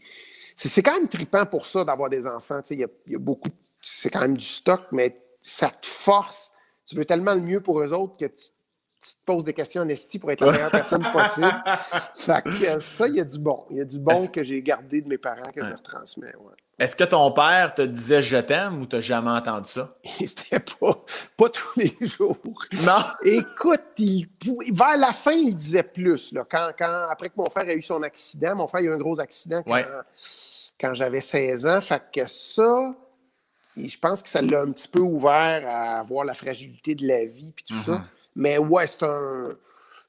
[0.55, 3.13] C'est quand même trippant pour ça d'avoir des enfants, tu sais, il y a, il
[3.13, 3.49] y a beaucoup...
[3.83, 6.51] C'est quand même du stock, mais ça te force
[6.85, 8.41] tu veux tellement le mieux pour eux autres que tu,
[9.01, 11.51] te poses des questions en esti pour être la meilleure personne possible.
[12.15, 12.43] Ça,
[12.79, 13.65] ça, il y a du bon.
[13.71, 16.33] Il y a du bon que j'ai gardé de mes parents que je leur transmets.
[16.81, 19.95] Est-ce que ton père te disait je t'aime ou t'as jamais entendu ça?
[20.19, 20.97] C'était pas,
[21.37, 22.37] pas tous les jours.
[22.85, 23.03] Non.
[23.23, 24.27] Écoute, il,
[24.71, 26.31] vers la fin, il disait plus.
[26.31, 26.43] Là.
[26.49, 28.97] Quand, quand, après que mon frère a eu son accident, mon frère a eu un
[28.97, 29.83] gros accident quand,
[30.79, 31.81] quand j'avais 16 ans.
[31.81, 32.95] Fait que ça,
[33.77, 37.07] et je pense que ça l'a un petit peu ouvert à voir la fragilité de
[37.07, 37.93] la vie puis tout ça.
[37.93, 38.03] Mm-hmm.
[38.35, 39.55] Mais ouais, c'est un,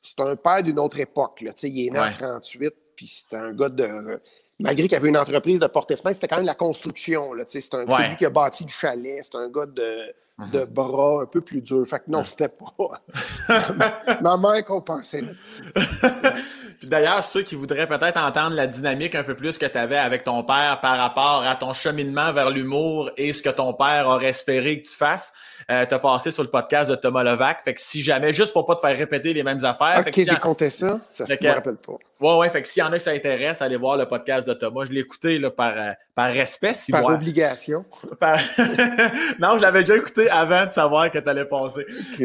[0.02, 1.40] c'est un père d'une autre époque.
[1.40, 1.52] Là.
[1.62, 4.20] Il est né en 38, puis c'était un gars de.
[4.58, 7.32] Malgré qu'il avait une entreprise de porte-fenêtre, c'était quand même la construction.
[7.48, 9.20] C'est, un, lui qui a bâti le chalet.
[9.22, 10.14] C'est un gars de,
[10.50, 10.66] de mhm.
[10.66, 11.86] bras un peu plus dur.
[11.86, 13.00] Fait que non, c'était pas.
[14.20, 15.64] ma mère qu'on pensait là-dessus.
[16.78, 19.98] Puis d'ailleurs, ceux qui voudraient peut-être entendre la dynamique un peu plus que tu avais
[19.98, 24.08] avec ton père par rapport à ton cheminement vers l'humour et ce que ton père
[24.08, 25.32] aurait espéré que tu fasses,
[25.70, 27.62] euh, tu as passé sur le podcast de Thomas Levac.
[27.64, 30.02] Fait que si jamais, juste pour pas te faire répéter les mêmes affaires.
[30.06, 30.98] Ok, j'ai compté ça.
[31.08, 31.98] Ça se me rappelle pas.
[32.22, 32.50] Ouais, ouais.
[32.50, 34.84] Fait que s'il y en a qui ça intéresse, allez voir le podcast de Thomas.
[34.84, 36.72] Je l'ai écouté là, par, euh, par respect.
[36.72, 37.84] Si par obligation.
[39.40, 41.84] non, je l'avais déjà écouté avant de savoir que tu allais passer.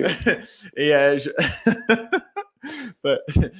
[0.77, 1.31] Et euh, je...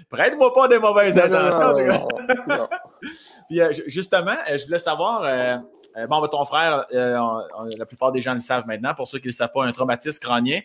[0.09, 2.07] Prête-moi pas des mauvaises intentions,
[3.49, 5.21] Puis euh, justement, je voulais savoir.
[6.07, 9.31] bon, ben, ton frère, la plupart des gens le savent maintenant, pour ceux qui ne
[9.31, 10.59] le savent pas, un traumatisme crânien.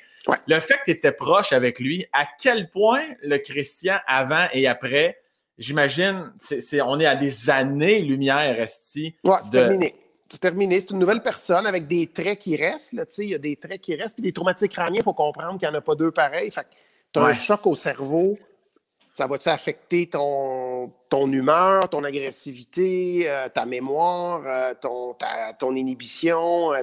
[0.46, 4.68] Le fait que tu étais proche avec lui, à quel point le Christian, avant et
[4.68, 5.21] après,
[5.58, 9.14] j'imagine, c'est, on est à des années-lumière, Esti.
[9.24, 9.94] Ouais, c'est terminé.
[10.28, 10.80] C'est terminé.
[10.80, 12.94] C'est une nouvelle personne avec des traits qui restent.
[13.18, 14.14] Il y a des traits qui restent.
[14.14, 16.50] Puis des traumatiques crâniens, il faut comprendre qu'il n'y en a pas deux pareils.
[16.50, 16.66] Fait
[17.12, 18.38] tu as un choc au cerveau.
[19.12, 25.14] Ça va-tu affecter ton, ton humeur, ton agressivité, euh, ta mémoire, euh, ton,
[25.58, 26.82] ton inhibition, euh,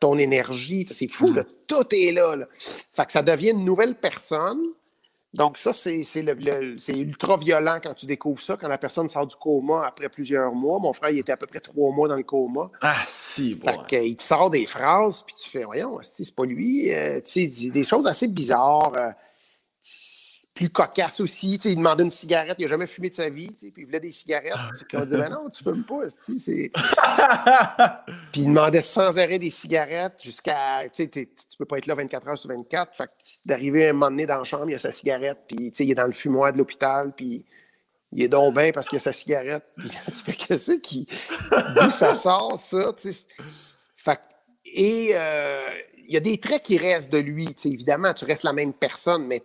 [0.00, 0.86] ton énergie?
[0.90, 1.42] C'est fou, là.
[1.66, 2.46] tout est là, là.
[2.54, 4.62] Fait que ça devient une nouvelle personne
[5.34, 6.02] donc, ça, c'est
[6.88, 10.78] ultra violent quand tu découvres ça, quand la personne sort du coma après plusieurs mois.
[10.78, 12.70] Mon frère, il était à peu près trois mois dans le coma.
[12.80, 13.70] Ah, si, bon.
[13.88, 16.92] Fait il te sort des phrases, puis tu fais, voyons, c'est pas lui.
[16.94, 18.92] Euh, tu sais, des choses assez bizarres.
[18.96, 19.10] Euh,
[20.58, 21.54] plus cocasse aussi.
[21.54, 24.10] il demandait une cigarette, il n'a jamais fumé de sa vie, puis il voulait des
[24.10, 24.56] cigarettes.
[24.88, 26.72] Puis on dit Ben non, tu fumes pas, c'est.
[28.32, 30.88] puis il demandait sans arrêt des cigarettes jusqu'à.
[30.92, 31.08] Tu
[31.56, 32.96] peux pas être là 24 heures sur 24.
[32.96, 33.08] Fait
[33.46, 35.94] d'arriver un moment donné dans la chambre, il y a sa cigarette, puis il est
[35.94, 37.44] dans le fumoir de l'hôpital, puis
[38.10, 39.64] il est donc bien parce qu'il a sa cigarette.
[39.76, 41.06] Puis tu fais que c'est qui.
[41.76, 42.92] D'où ça sort, ça,
[43.94, 44.20] Fait
[44.64, 45.68] et euh,
[46.04, 47.54] il y a des traits qui restent de lui.
[47.64, 49.42] évidemment, tu restes la même personne, mais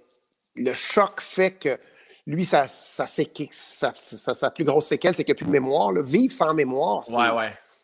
[0.55, 1.79] le choc fait que
[2.25, 3.05] lui, sa, sa,
[4.51, 5.91] plus grosse séquelle, c'est qu'il n'y a plus de mémoire.
[6.01, 7.03] Vivre sans mémoire,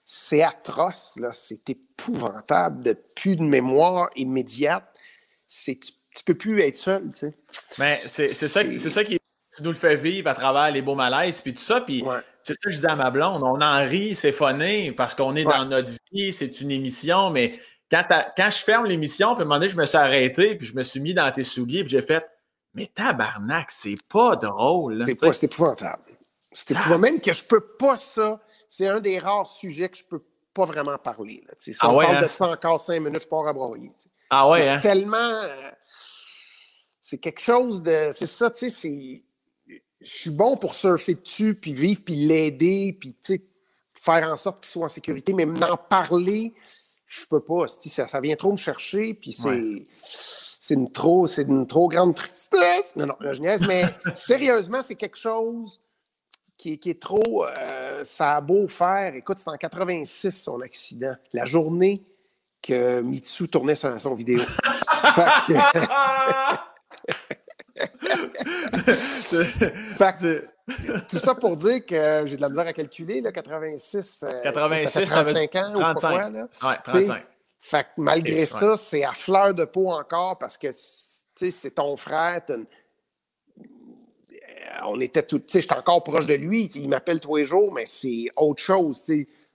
[0.06, 1.18] c'est atroce.
[1.32, 4.86] C'est épouvantable de plus de mémoire immédiate.
[5.48, 7.12] Tu ne peux plus être seul.
[7.80, 9.20] Mais c'est ça, ça qui
[9.62, 11.82] nous le fait vivre à travers les beaux malaises, puis tout ça.
[11.82, 12.04] Puis
[12.44, 13.44] c'est ça que je disais à ma blonde.
[13.44, 17.50] On en rit, c'est phoné, parce qu'on est dans notre vie, c'est une émission, mais
[17.92, 18.04] quand,
[18.38, 20.76] quand je ferme l'émission, puis à un moment donné, je me suis arrêté, puis je
[20.76, 22.26] me suis mis dans tes souliers, puis j'ai fait
[22.80, 25.04] Mais tabarnak, c'est pas drôle.
[25.06, 26.04] C'est pas, épouvantable.
[26.52, 27.02] C'est épouvantable.
[27.02, 28.40] Même que je peux pas ça.
[28.68, 31.44] C'est un des rares sujets que je peux pas vraiment parler.
[31.48, 32.22] Là, si ah on parle hein?
[32.22, 33.92] de ça encore cinq minutes, je pars à broyer.
[34.30, 34.80] Ah ouais, hein?
[34.80, 35.18] Tellement.
[35.18, 35.72] Euh,
[37.02, 38.10] c'est quelque chose de.
[38.14, 39.24] C'est ça, tu sais, c'est.
[40.02, 43.16] Je suis bon pour surfer dessus, puis vivre, puis l'aider, puis
[43.94, 46.54] faire en sorte qu'il soit en sécurité, mais m'en parler,
[47.06, 47.68] je peux pas.
[47.68, 49.88] Ça, ça vient trop me chercher, puis c'est.
[50.60, 52.94] C'est une trop, c'est une trop grande tristesse.
[52.98, 55.82] Non, non, la je mais sérieusement, c'est quelque chose
[56.58, 57.46] qui, qui est trop.
[57.46, 59.16] Euh, ça a beau faire.
[59.16, 61.16] Écoute, c'est en 86 son accident.
[61.32, 62.04] La journée
[62.62, 64.42] que Mitsu tournait son, son vidéo.
[71.10, 74.90] tout ça pour dire que j'ai de la misère à calculer, là, 86, 86 ça
[74.90, 75.80] fait 35 ans, 35.
[75.80, 76.30] ou pas quoi.
[76.30, 76.48] Là.
[76.64, 77.24] Ouais, 35.
[77.60, 82.42] Fait que malgré ça, c'est à fleur de peau encore parce que c'est ton frère.
[82.50, 82.64] Euh,
[84.86, 85.42] on était tout.
[85.46, 86.70] J'étais encore proche de lui.
[86.76, 89.12] Il m'appelle tous les jours, mais c'est autre chose.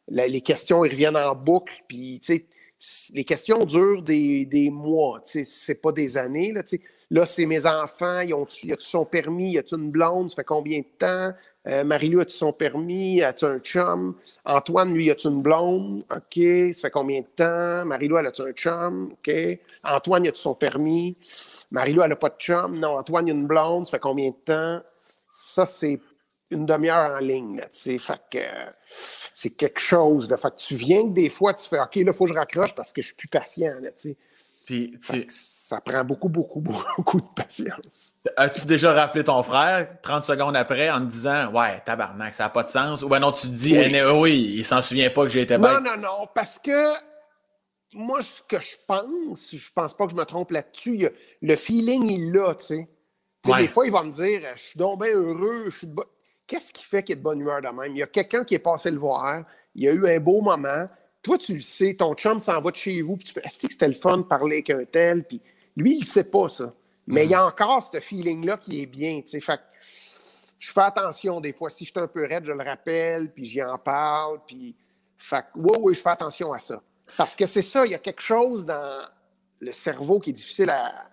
[0.09, 1.73] les questions, ils reviennent en boucle.
[1.89, 2.21] Puis,
[3.15, 5.21] les questions durent des, des mois.
[5.25, 6.53] C'est pas des années.
[6.53, 6.63] Là,
[7.11, 8.21] là c'est mes enfants.
[8.21, 9.53] Ils ont, y a-tu son permis?
[9.53, 10.29] Y a-tu une blonde?
[10.29, 11.33] Ça fait combien de temps?
[11.67, 13.23] Euh, Marie-Lou, as-tu son permis?
[13.23, 14.17] As-tu un chum?
[14.45, 16.05] Antoine, lui, as-tu une blonde?
[16.11, 16.73] OK.
[16.73, 17.85] Ça fait combien de temps?
[17.87, 19.13] Marie-Lou, elle a-tu un chum?
[19.13, 19.35] OK.
[19.83, 21.17] Antoine, as-tu son permis?
[21.71, 22.79] Marie-Lou, elle n'a pas de chum?
[22.79, 23.87] Non, Antoine, il a une blonde.
[23.87, 24.83] Ça fait combien de temps?
[25.33, 26.01] Ça, c'est
[26.51, 27.57] une demi-heure en ligne.
[27.57, 28.39] Là, fait que
[29.33, 30.29] c'est quelque chose.
[30.29, 32.37] Fait que tu viens que des fois, tu fais OK, là, il faut que je
[32.39, 33.75] raccroche parce que je suis plus patient.
[33.81, 34.17] Là, sais.
[34.65, 34.99] Puis
[35.29, 36.61] Ça prend beaucoup, beaucoup,
[36.97, 38.17] beaucoup de patience.
[38.37, 42.51] As-tu déjà rappelé ton frère 30 secondes après en te disant Ouais, tabarnak, ça n'a
[42.51, 43.03] pas de sens?
[43.03, 45.43] Ou ben non, tu te dis oui, eh, oui il s'en souvient pas que j'ai
[45.43, 45.71] été bête.
[45.71, 46.95] Non, non, non, parce que
[47.93, 51.09] moi, ce que je pense, je pense pas que je me trompe là-dessus,
[51.43, 52.89] le feeling, il l'a, tu sais.
[53.45, 55.89] Des fois, il va me dire Je suis donc bien heureux, je suis
[56.47, 57.93] Qu'est-ce qui fait qu'il est de bonne humeur de même?
[57.93, 60.43] Il y a quelqu'un qui est passé le voir, il y a eu un beau
[60.43, 60.87] moment
[61.25, 63.49] toi, tu le sais, ton chum s'en va de chez vous, puis tu fais que
[63.51, 65.25] c'était le fun de parler avec un tel?
[65.25, 65.41] Puis
[65.75, 66.73] lui, il sait pas ça.
[67.07, 69.23] Mais il y a encore ce feeling-là qui est bien.
[69.27, 69.61] Fait
[70.59, 71.71] je fais attention des fois.
[71.71, 74.41] Si je suis un peu raide, je le rappelle, puis j'y en parle.
[74.47, 74.77] Puis,
[75.17, 76.83] fait oui, oui, je fais attention à ça.
[77.17, 79.07] Parce que c'est ça, il y a quelque chose dans
[79.61, 81.11] le cerveau qui est difficile à,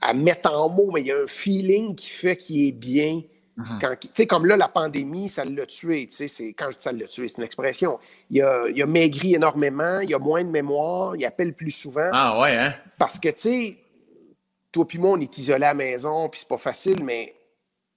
[0.00, 3.22] à mettre en mots, mais il y a un feeling qui fait qu'il est bien
[3.56, 6.08] Tu sais, comme là, la pandémie, ça l'a tué.
[6.56, 7.98] Quand je dis ça l'a tué, c'est une expression.
[8.30, 12.08] Il a, il a, maigri énormément, il a moins de mémoire, il appelle plus souvent.
[12.12, 12.74] Ah ouais, hein?
[12.98, 13.78] Parce que, tu sais,
[14.70, 17.34] toi puis moi, on est isolés à la maison, puis c'est pas facile, mais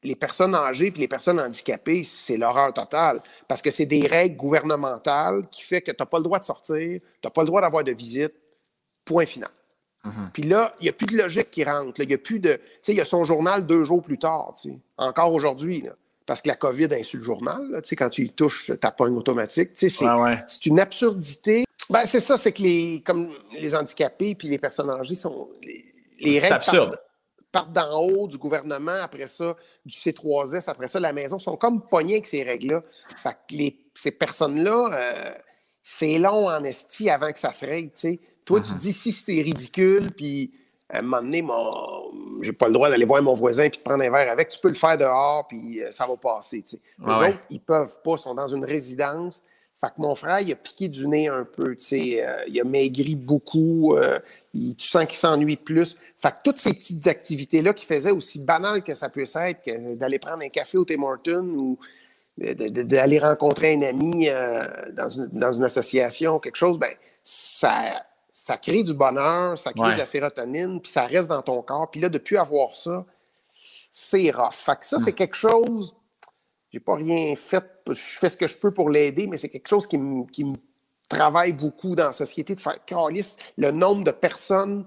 [0.03, 3.21] les personnes âgées puis les personnes handicapées, c'est l'horreur totale.
[3.47, 6.45] Parce que c'est des règles gouvernementales qui fait que tu n'as pas le droit de
[6.45, 8.33] sortir, tu n'as pas le droit d'avoir de visite.
[9.03, 9.51] Point final.
[10.05, 10.29] Mhm.
[10.33, 11.99] Puis là, il n'y a plus de logique qui rentre.
[11.99, 12.53] Il n'y a plus de.
[12.53, 14.53] Tu sais, il y a son journal deux jours plus tard,
[14.97, 15.85] encore aujourd'hui.
[16.25, 17.61] Parce que la COVID sur le journal.
[17.83, 19.73] Tu sais, quand tu y touches, ta pogne automatique.
[19.73, 20.05] Tu sais,
[20.47, 21.65] c'est une absurdité.
[21.89, 25.49] Ben, c'est ça, c'est que les, comme les handicapés puis les personnes âgées sont.
[26.19, 26.89] Les, règles
[27.51, 31.87] partent, d'en haut du gouvernement, après ça, du C3S, après ça, la maison, sont comme
[31.87, 32.81] pognés avec ces règles-là.
[33.21, 35.31] Fait que les, ces personnes-là, euh,
[35.81, 38.19] c'est long en esti avant que ça se règle, tu sais.
[38.45, 38.75] Toi, tu uh-huh.
[38.75, 40.53] dis si c'était ridicule, puis
[40.89, 42.41] à un moment donné, mon...
[42.41, 44.49] j'ai pas le droit d'aller voir mon voisin puis de prendre un verre avec.
[44.49, 46.63] Tu peux le faire dehors, puis euh, ça va passer.
[46.71, 49.41] Les autres, ils peuvent pas, sont dans une résidence.
[49.81, 52.61] Fait que mon frère, il a piqué du nez un peu, tu sais, euh, il
[52.61, 54.19] a maigri beaucoup, euh,
[54.53, 55.97] tu sens qu'il s'ennuie plus.
[56.17, 59.95] Fait que toutes ces petites activités-là qui faisaient aussi banales que ça puisse être, que
[59.95, 61.77] d'aller prendre un café au Tim Hortons ou
[62.37, 64.29] d'aller rencontrer un ami
[64.93, 68.05] dans, une, dans une association, quelque chose, ben ça,
[68.37, 71.89] ça crée du bonheur, ça crée de la sérotonine, puis ça reste dans ton corps.
[71.89, 73.05] Puis là, depuis avoir ça,
[73.93, 74.51] c'est rough.
[74.51, 75.15] Fait que ça, c'est hmm.
[75.15, 75.95] quelque chose.
[76.69, 77.63] J'ai pas rien fait.
[77.87, 80.25] Je fais ce que je peux pour l'aider, mais c'est quelque chose qui me,
[81.07, 84.85] travaille beaucoup dans la société de faire calice le nombre de personnes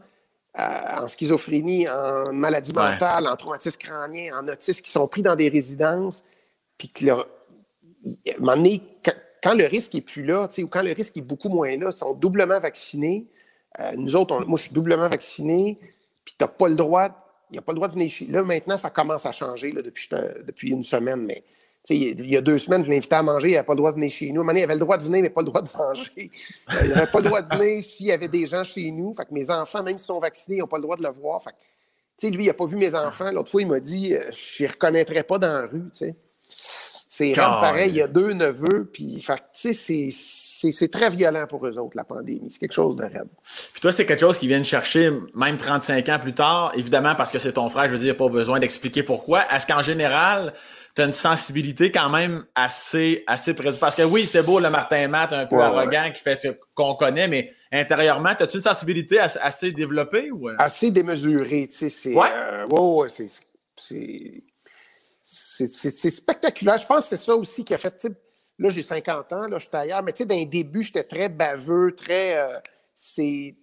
[0.59, 5.37] euh, en schizophrénie, en maladie mentale, en traumatisme crânien, en autisme qui sont pris dans
[5.37, 6.23] des résidences,
[6.77, 8.83] puis que, là, à un moment donné,
[9.43, 12.13] quand, le risque est plus là, ou quand le risque est beaucoup moins là, sont
[12.13, 13.27] doublement vaccinés,
[13.81, 15.79] euh, nous autres, moi, je suis doublement vacciné,
[16.25, 18.77] puis tu n'as pas le droit, a pas le droit de venir chez Là, maintenant,
[18.77, 20.09] ça commence à changer là, depuis,
[20.47, 21.45] depuis une semaine, mais
[21.91, 23.97] il y a deux semaines, je invité à manger, il n'avait pas le droit de
[23.97, 24.47] venir chez nous.
[24.49, 26.31] À il avait le droit de venir, mais pas le droit de manger.
[26.71, 29.15] Euh, il n'avait pas le droit de venir s'il y avait des gens chez nous.
[29.15, 31.11] Fait que mes enfants, même s'ils sont vaccinés, ils n'ont pas le droit de le
[31.11, 31.43] voir.
[31.43, 33.31] Fait lui, il n'a pas vu mes enfants.
[33.33, 35.85] L'autre fois, il m'a dit euh, Je ne reconnaîtrais pas dans la rue.
[37.11, 42.05] C'est pareil, il y a deux neveux, puis c'est très violent pour eux autres, la
[42.05, 42.51] pandémie.
[42.51, 43.29] C'est quelque chose de raide.
[43.73, 47.33] Puis toi, c'est quelque chose qui vient chercher même 35 ans plus tard, évidemment parce
[47.33, 49.51] que c'est ton frère, je veux dire, pas besoin d'expliquer pourquoi.
[49.51, 50.53] Est-ce qu'en général,
[50.95, 53.81] tu as une sensibilité quand même assez, assez présente?
[53.81, 56.95] Parce que oui, c'est beau le Martin Matt, un peu arrogant, qui fait ce qu'on
[56.95, 60.31] connaît, mais intérieurement, as-tu une sensibilité assez, développée?
[60.31, 60.51] Ou...
[60.51, 60.57] Euh?
[60.59, 61.89] Assez démesurée, tu sais.
[61.89, 64.45] C'est, ouais, euh, ouais, c'est
[65.67, 66.79] c'est spectaculaire.
[66.79, 68.07] Je pense que c'est ça aussi qui a fait.
[68.59, 71.05] Là, j'ai 50 ans, là, je suis ailleurs, mais tu sais, dans les débuts, j'étais
[71.05, 72.39] très baveux, très.
[72.39, 72.59] Euh,
[72.95, 73.57] c'est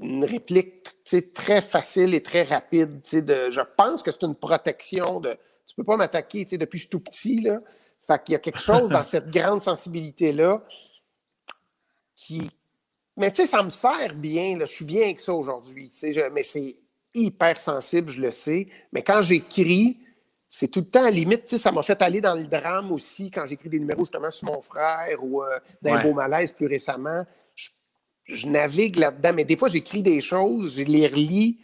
[0.00, 0.88] une réplique
[1.34, 3.02] très facile et très rapide.
[3.12, 5.36] De, je pense que c'est une protection de.
[5.66, 7.40] Tu peux pas m'attaquer depuis que je suis tout petit.
[7.40, 7.60] Là.
[8.06, 10.62] Fait qu'il y a quelque chose dans cette grande sensibilité-là
[12.14, 12.50] qui.
[13.16, 14.58] Mais tu sais, ça me sert bien.
[14.58, 14.64] Là.
[14.64, 15.90] Je suis bien avec ça aujourd'hui.
[16.32, 16.76] Mais c'est
[17.14, 18.68] hyper sensible, je le sais.
[18.92, 19.98] Mais quand j'écris,
[20.56, 21.48] c'est tout le temps à limite.
[21.48, 24.60] Ça m'a fait aller dans le drame aussi quand j'écris des numéros justement sur mon
[24.60, 27.26] frère ou euh, d'un beau malaise plus récemment.
[28.26, 31.58] Je, navigue là-dedans, mais des fois, j'écris des choses, je les relis,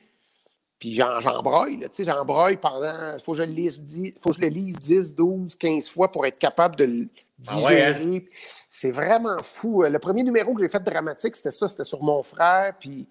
[0.81, 1.87] puis j'embroille.
[2.01, 3.15] J'embroille pendant.
[3.17, 5.89] Il faut, que je le lise 10, faut que je le lise 10, 12, 15
[5.89, 7.09] fois pour être capable de le
[7.47, 7.57] ah hein?
[7.59, 8.29] digérer.
[8.69, 9.85] C'est vraiment fou.
[9.85, 13.07] Le premier numéro que j'ai fait dramatique, c'était ça, c'était sur mon frère, puis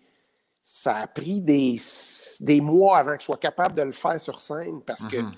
[0.62, 1.78] ça a pris des,
[2.42, 5.34] des mois avant que je sois capable de le faire sur scène parce que mm-hmm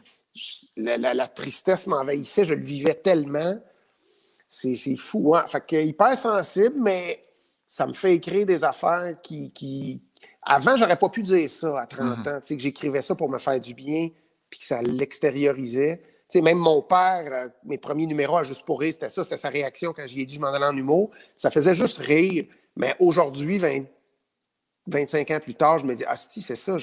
[0.77, 3.57] la, tristesse m'envahissait, je le vivais tellement.
[4.47, 5.45] C'est fou, hein?
[5.47, 7.25] Fait que hyper sensible, mais
[7.67, 9.51] ça me fait écrire des affaires qui.
[9.51, 10.01] qui...
[10.41, 12.37] Avant, j'aurais pas pu dire ça à 30 mm-hmm.
[12.37, 14.09] ans, que j'écrivais ça pour me faire du bien,
[14.49, 16.01] puis que ça l'extériorisait.
[16.35, 19.49] même mon père, euh, mes premiers numéros à Juste pour rire, c'était ça, c'était sa
[19.49, 21.11] réaction quand j'ai dit je m'en allais en humour.
[21.37, 22.45] Ça faisait juste rire.
[22.75, 23.57] Mais aujourd'hui,
[24.87, 26.77] 25 ans plus tard, je me dis, ah, c'est ça,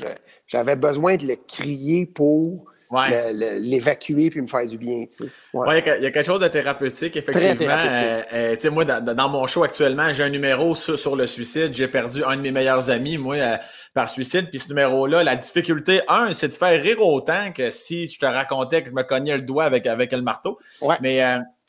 [0.46, 5.04] j'avais besoin de le crier pour l'évacuer puis me faire du bien.
[5.06, 5.30] Tu sais.
[5.52, 5.82] ouais.
[5.98, 7.54] il y, a quelque chose de thérapeutique, effectivement.
[7.54, 8.28] Très thérapeutique.
[8.32, 11.74] Euh, euh, moi, dans, mon show actuellement, j'ai un numéro sur, le suicide.
[11.74, 13.56] J'ai perdu un de mes meilleurs amis, moi, euh,
[13.94, 14.48] par suicide.
[14.50, 18.26] Puis ce numéro-là, la difficulté, un, c'est de faire rire autant que si je te
[18.26, 20.58] racontais que je me cognais le doigt avec, avec le marteau.
[21.00, 21.22] Mais,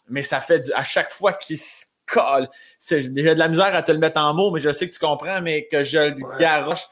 [0.07, 2.47] mais ça fait du, à chaque fois qu'il se colle.
[2.87, 4.99] J'ai de la misère à te le mettre en mots, mais je sais que tu
[4.99, 6.87] comprends, mais que je le garoche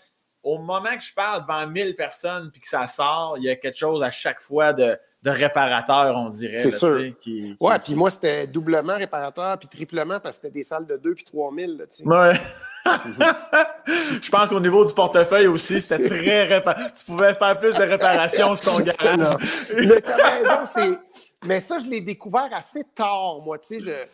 [0.47, 3.55] au moment que je parle devant 1000 personnes puis que ça sort, il y a
[3.57, 6.55] quelque chose à chaque fois de, réparateur, on dirait.
[6.55, 7.01] C'est sûr.
[7.19, 10.95] Qui, ouais, puis moi, c'était doublement réparateur puis triplement parce que c'était des salles de
[10.95, 11.85] 2 puis 3000.
[12.05, 12.33] Ouais.
[12.85, 16.93] je pense au niveau du portefeuille aussi, c'était très réparateur.
[16.93, 19.67] Tu pouvais faire plus de réparations sur ton garage.
[19.75, 20.97] Mais t'as raison, c'est.
[21.45, 23.59] Mais ça, je l'ai découvert assez tard, moi.
[23.59, 24.09] Tu sais,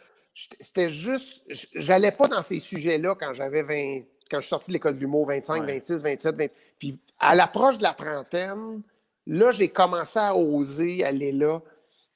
[0.60, 1.44] c'était juste.
[1.76, 5.00] J'allais pas dans ces sujets-là quand j'avais 20 quand je suis sorti de l'école de
[5.00, 6.48] l'humour, 25, 26, 27, 20.
[6.80, 8.82] Puis à l'approche de la trentaine,
[9.26, 11.62] là, j'ai commencé à oser aller là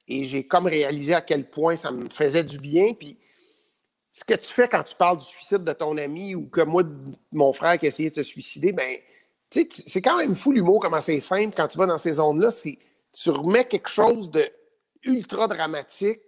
[0.06, 2.94] et j'ai comme réalisé à quel point ça me faisait du bien.
[2.94, 3.18] Puis
[4.10, 6.82] ce que tu fais quand tu parles du suicide de ton ami ou que moi,
[7.32, 8.96] mon frère qui a essayé de se suicider, ben,
[9.50, 12.50] c'est quand même fou l'humour, comment c'est simple quand tu vas dans ces zones-là.
[13.12, 14.44] Tu remets quelque chose de
[15.04, 16.20] ultra dramatique,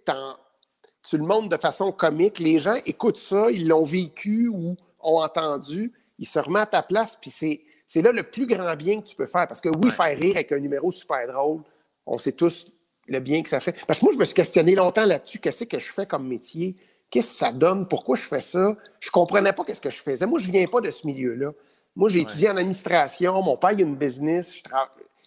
[1.07, 2.39] tu le montres de façon comique.
[2.39, 6.81] Les gens écoutent ça, ils l'ont vécu ou ont entendu, il se remet à ta
[6.81, 9.47] place, puis c'est, là le plus grand bien que tu peux faire.
[9.47, 11.61] Parce que oui, faire rire avec un numéro super drôle,
[12.05, 12.67] on sait tous
[13.07, 13.75] le bien que ça fait.
[13.87, 16.75] Parce que moi, je me suis questionné longtemps là-dessus, qu'est-ce que je fais comme métier?
[17.09, 17.87] Qu'est-ce que ça donne?
[17.87, 18.75] Pourquoi je fais ça?
[18.99, 20.25] Je ne comprenais pas qu'est-ce que je faisais.
[20.25, 21.51] Moi, je ne viens pas de ce milieu-là.
[21.95, 24.63] Moi, j'ai étudié en administration, mon père a une business, je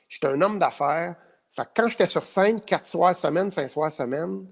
[0.09, 1.15] j'étais un homme d'affaires.
[1.51, 4.47] Fait quand j'étais sur scène, quatre soirs semaine, cinq soirs semaine,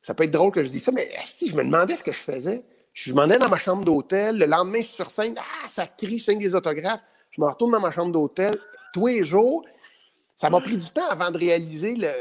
[0.00, 1.10] ça peut être drôle que je dise ça, mais
[1.46, 2.64] je me demandais ce que je faisais.
[2.92, 4.38] Je m'en ai dans ma chambre d'hôtel.
[4.38, 5.34] Le lendemain, je suis sur scène.
[5.38, 7.02] Ah, ça crie, je signe des autographes.
[7.30, 8.58] Je me retourne dans ma chambre d'hôtel
[8.92, 9.64] tous les jours.
[10.36, 12.12] Ça m'a pris du temps avant de réaliser le...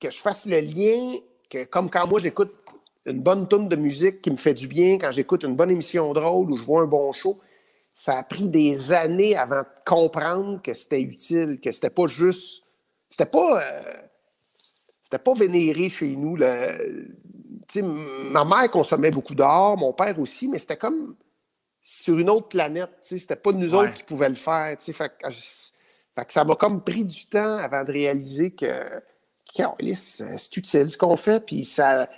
[0.00, 1.16] que je fasse le lien,
[1.48, 2.52] que comme quand moi, j'écoute
[3.06, 6.12] une bonne tonne de musique qui me fait du bien, quand j'écoute une bonne émission
[6.12, 7.38] drôle ou je vois un bon show,
[7.92, 12.64] ça a pris des années avant de comprendre que c'était utile, que c'était pas juste.
[13.08, 13.62] C'était pas.
[13.62, 13.82] Euh,
[15.00, 16.34] c'était pas vénéré chez nous.
[16.34, 17.14] Le,
[17.82, 21.16] ma mère consommait beaucoup d'or, mon père aussi, mais c'était comme
[21.80, 22.90] sur une autre planète.
[23.02, 24.76] C'était pas nous autres qui pouvions le faire.
[24.80, 25.12] Fait
[26.26, 29.02] que, ça m'a comme pris du temps avant de réaliser que
[29.94, 31.44] c'est utile ce qu'on fait.
[31.44, 32.08] Puis ça,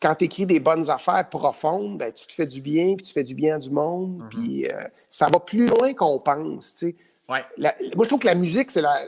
[0.00, 3.12] quand tu écris des bonnes affaires profondes, ben, tu te fais du bien, puis tu
[3.12, 4.22] fais du bien à du monde.
[4.22, 4.28] Mm-hmm.
[4.28, 6.82] Puis euh, ça va plus loin qu'on pense.
[7.28, 8.98] moi, je trouve que la musique, c'est la.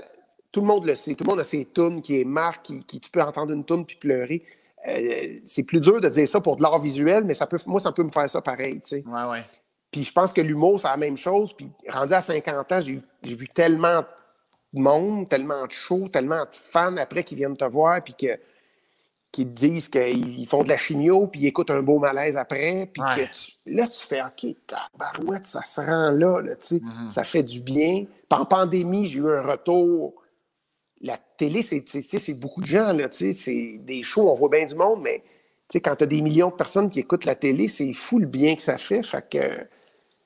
[0.50, 1.14] Tout le monde le sait.
[1.14, 3.64] Tout le monde a ses tunes qui est marque, qui, qui, tu peux entendre une
[3.64, 4.42] tune puis pleurer.
[4.86, 7.80] Euh, c'est plus dur de dire ça pour de l'art visuel, mais ça peut, moi,
[7.80, 8.80] ça peut me faire ça pareil.
[8.80, 9.04] Tu sais.
[9.90, 11.52] Puis je pense que l'humour, c'est la même chose.
[11.52, 14.04] Puis rendu à 50 ans, j'ai vu tellement
[14.72, 18.38] de monde, tellement de shows, tellement de fans après qui viennent te voir, puis que
[19.30, 22.90] qui te disent qu'ils font de la chimio, puis ils écoutent un beau malaise après,
[22.92, 23.20] puis que
[23.70, 27.08] là, tu fais OK, tabarouette, ça se rend là, là tu sais, mm-hmm.
[27.08, 28.06] ça fait du bien.
[28.30, 30.14] en pandémie, j'ai eu un retour.
[31.00, 35.00] La télé, c'est beaucoup de gens, là, c'est des shows, on voit bien du monde,
[35.02, 35.22] mais
[35.76, 38.56] quand tu as des millions de personnes qui écoutent la télé, c'est fou le bien
[38.56, 39.02] que ça fait.
[39.02, 39.68] Fait que je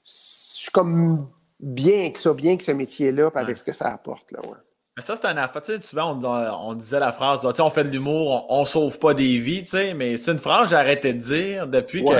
[0.04, 1.28] suis comme
[1.60, 4.56] bien que ça, bien que ce métier-là, avec ce que ça apporte, là, ouais.
[4.96, 5.62] Mais ça, c'est un affaire.
[5.62, 8.98] Tu sais, souvent, on, disait la phrase, tu sais, on fait de l'humour, on, sauve
[8.98, 12.04] pas des vies, tu sais, mais c'est une phrase que j'ai arrêté de dire depuis
[12.04, 12.12] que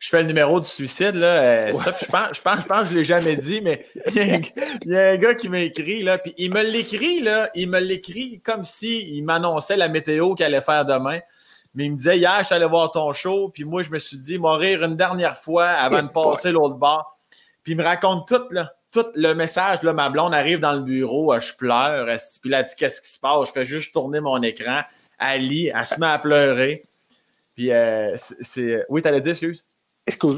[0.00, 1.42] je fais le numéro du suicide, là.
[1.42, 4.50] Euh, ça, je pense, je pense, je pense que je l'ai jamais dit, mais il
[4.86, 7.78] y, a un gars qui m'a écrit, là, puis il me l'écrit, là, il me
[7.78, 11.18] l'écrit comme si il m'annonçait la météo qu'il allait faire demain.
[11.74, 13.98] Mais il me disait, hier, je suis allé voir ton show, puis moi, je me
[13.98, 17.20] suis dit, mourir une dernière fois avant de passer l'autre bord.
[17.62, 20.80] Puis il me raconte tout, là tout le message, là, ma blonde arrive dans le
[20.80, 22.06] bureau, je pleure,
[22.40, 24.80] puis là, elle dit qu'est-ce qui se passe, je fais juste tourner mon écran,
[25.18, 26.84] elle lit, elle se met à pleurer.
[27.54, 28.84] Puis euh, c'est.
[28.88, 29.64] Oui, t'allais dire, excuse?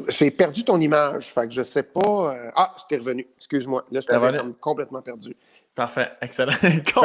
[0.09, 2.35] J'ai perdu ton image, fait que je sais pas.
[2.35, 3.85] Euh, ah, t'es revenu, excuse-moi.
[3.91, 5.37] Là, je t'avais complètement perdu.
[5.75, 6.53] Parfait, excellent.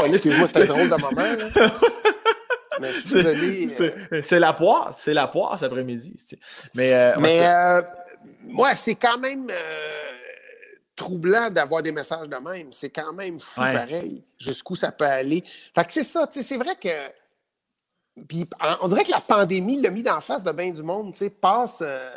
[0.05, 1.11] excuse-moi, c'était drôle de moment.
[1.15, 1.72] Là.
[2.80, 3.68] Mais je suis désolé.
[3.80, 4.22] Euh.
[4.22, 6.15] C'est la poire, c'est la poire cet après-midi.
[6.76, 7.47] Mais, Mais
[8.53, 9.49] ouais, c'est quand même
[10.97, 12.74] troublant d'avoir des messages de même.
[12.74, 15.43] C'est quand même fou pareil, jusqu'où ça peut aller.
[15.74, 16.89] Fait que c'est ça, c'est vrai que.
[18.28, 18.49] Puis
[18.82, 21.13] on dirait que la pandémie l'a mis d'en face de bien du monde.
[21.13, 22.09] Tu sais, passe euh,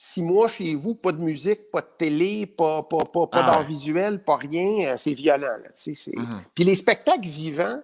[0.00, 3.46] six mois chez vous, pas de musique, pas de télé, pas, pas, pas, pas ah
[3.46, 4.92] d'art visuel, pas rien.
[4.92, 5.58] Euh, c'est violent.
[5.60, 6.42] Là, tu sais, mm-hmm.
[6.54, 7.82] Puis les spectacles vivants,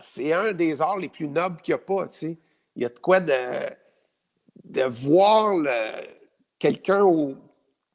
[0.00, 2.08] c'est un des arts les plus nobles qu'il n'y a pas.
[2.08, 2.38] Tu sais.
[2.74, 3.32] Il y a de quoi de,
[4.64, 5.54] de voir
[6.58, 7.36] quelqu'un au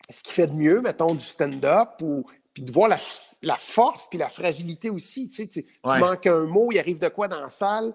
[0.10, 4.18] ce qui fait de mieux, mettons, du stand-up, ou puis de voir la, force puis
[4.18, 5.28] la fragilité aussi.
[5.28, 7.94] Tu, sais, tu, manques un mot, il arrive de quoi dans la salle.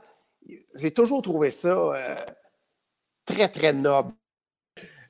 [0.75, 2.15] J'ai toujours trouvé ça euh,
[3.25, 4.13] très, très noble.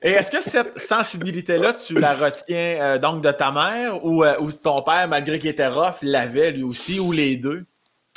[0.01, 4.39] Et est-ce que cette sensibilité-là, tu la retiens euh, donc de ta mère ou, euh,
[4.39, 7.65] ou ton père, malgré qu'il était rough, l'avait lui aussi, ou les deux?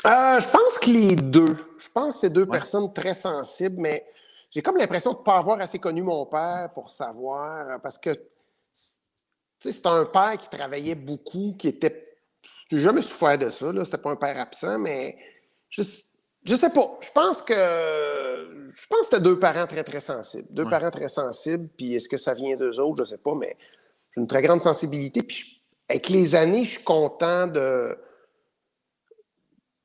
[0.04, 1.56] je pense que les deux.
[1.78, 4.06] Je pense que c'est deux personnes très sensibles, mais
[4.50, 8.10] j'ai comme l'impression de ne pas avoir assez connu mon père pour savoir, parce que
[9.60, 12.16] c'est un père qui travaillait beaucoup, qui était.
[12.70, 13.84] J'ai jamais souffert de ça, là.
[13.84, 15.16] C'était pas un père absent, mais
[15.68, 15.82] je,
[16.48, 16.98] je sais pas.
[17.00, 17.54] Je pense que.
[17.54, 20.48] Je pense que c'était deux parents très, très sensibles.
[20.50, 23.04] Deux parents très sensibles, puis est-ce que ça vient d'eux autres?
[23.04, 23.56] Je sais pas, mais
[24.14, 25.22] j'ai une très grande sensibilité.
[25.22, 27.96] Puis avec les années, je suis content de.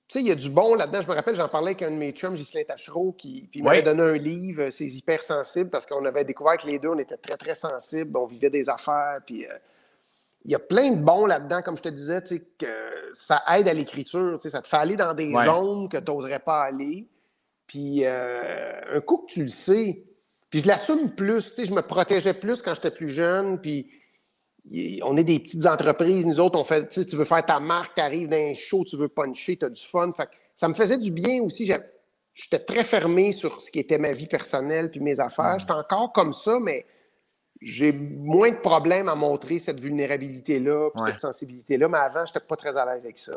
[0.07, 1.01] Tu sais, il y a du bon là-dedans.
[1.01, 3.63] Je me rappelle, j'en parlais avec un de mes chums, Ghislain Tachereau, qui puis il
[3.63, 6.99] m'avait donné un livre, C'est hyper sensible, parce qu'on avait découvert que les deux, on
[6.99, 9.53] était très, très sensibles, on vivait des affaires, puis euh,
[10.45, 12.65] il y a plein de bons là-dedans, comme je te disais, que
[13.13, 16.63] ça aide à l'écriture, ça te fait aller dans des zones que tu n'oserais pas
[16.63, 17.07] aller.
[17.67, 20.03] Puis euh, un coup que tu le sais,
[20.49, 23.89] puis je l'assume plus, je me protégeais plus quand j'étais plus jeune, puis
[25.03, 28.01] on est des petites entreprises, nous autres, on fait, tu veux faire ta marque, tu
[28.01, 30.11] arrives dans un show, tu veux puncher, tu as du fun.
[30.55, 31.71] ça me faisait du bien aussi.
[32.33, 35.57] J'étais très fermé sur ce qui était ma vie personnelle puis mes affaires.
[35.59, 36.85] J'étais encore comme ça, mais
[37.63, 42.55] j'ai moins de problèmes à montrer cette vulnérabilité-là, cette sensibilité-là, mais avant, je n'étais pas
[42.55, 43.33] très à l'aise avec ça.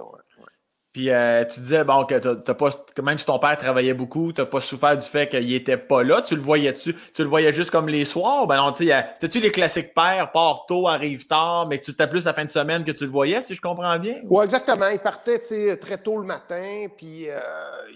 [0.96, 2.70] Puis euh, tu disais bon que t'as pas
[3.02, 6.02] même si ton père travaillait beaucoup, tu n'as pas souffert du fait qu'il était pas
[6.02, 6.22] là.
[6.22, 6.96] Tu le voyais-tu?
[7.12, 8.46] Tu le voyais juste comme les soirs?
[8.46, 12.24] Ben non, tu c'était-tu les classiques pères, part tôt, arrive tard, mais tu t'as plus
[12.24, 14.22] la fin de semaine que tu le voyais, si je comprends bien?
[14.24, 14.88] Oui, exactement.
[14.88, 15.38] Il partait
[15.76, 17.40] très tôt le matin, puis euh,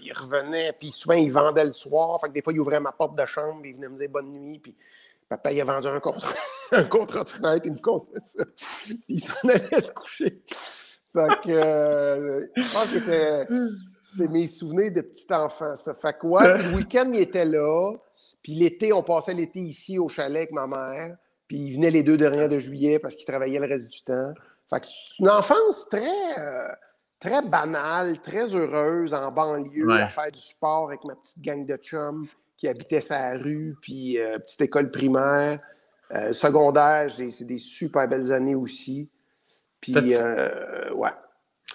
[0.03, 2.21] il revenait, puis souvent il vendait le soir.
[2.21, 4.31] Fait que des fois, il ouvrait ma porte de chambre, il venait me dire bonne
[4.31, 4.75] nuit, puis
[5.31, 6.33] Papa, il a vendu un contrat,
[6.73, 8.43] un contrat de fenêtre, il me comptait ça.
[9.07, 10.43] Il s'en allait se coucher.
[11.13, 13.45] Fait que, euh, je pense que
[14.01, 15.93] c'est mes souvenirs de petit enfant, ça.
[15.93, 17.93] Fait que, ouais, le week-end, il était là.
[18.43, 21.15] Puis l'été, on passait l'été ici au chalet avec ma mère.
[21.47, 24.33] Puis il venait les deux derniers de juillet parce qu'il travaillait le reste du temps.
[24.69, 26.67] Fait que c'est une enfance très, euh,
[27.21, 31.77] très banale, très heureuse en banlieue, à faire du sport avec ma petite gang de
[31.77, 32.27] chums
[32.61, 35.57] qui habitait sa rue, puis euh, petite école primaire.
[36.13, 39.09] Euh, secondaire, c'est des super belles années aussi.
[39.79, 41.09] Puis, euh, ouais.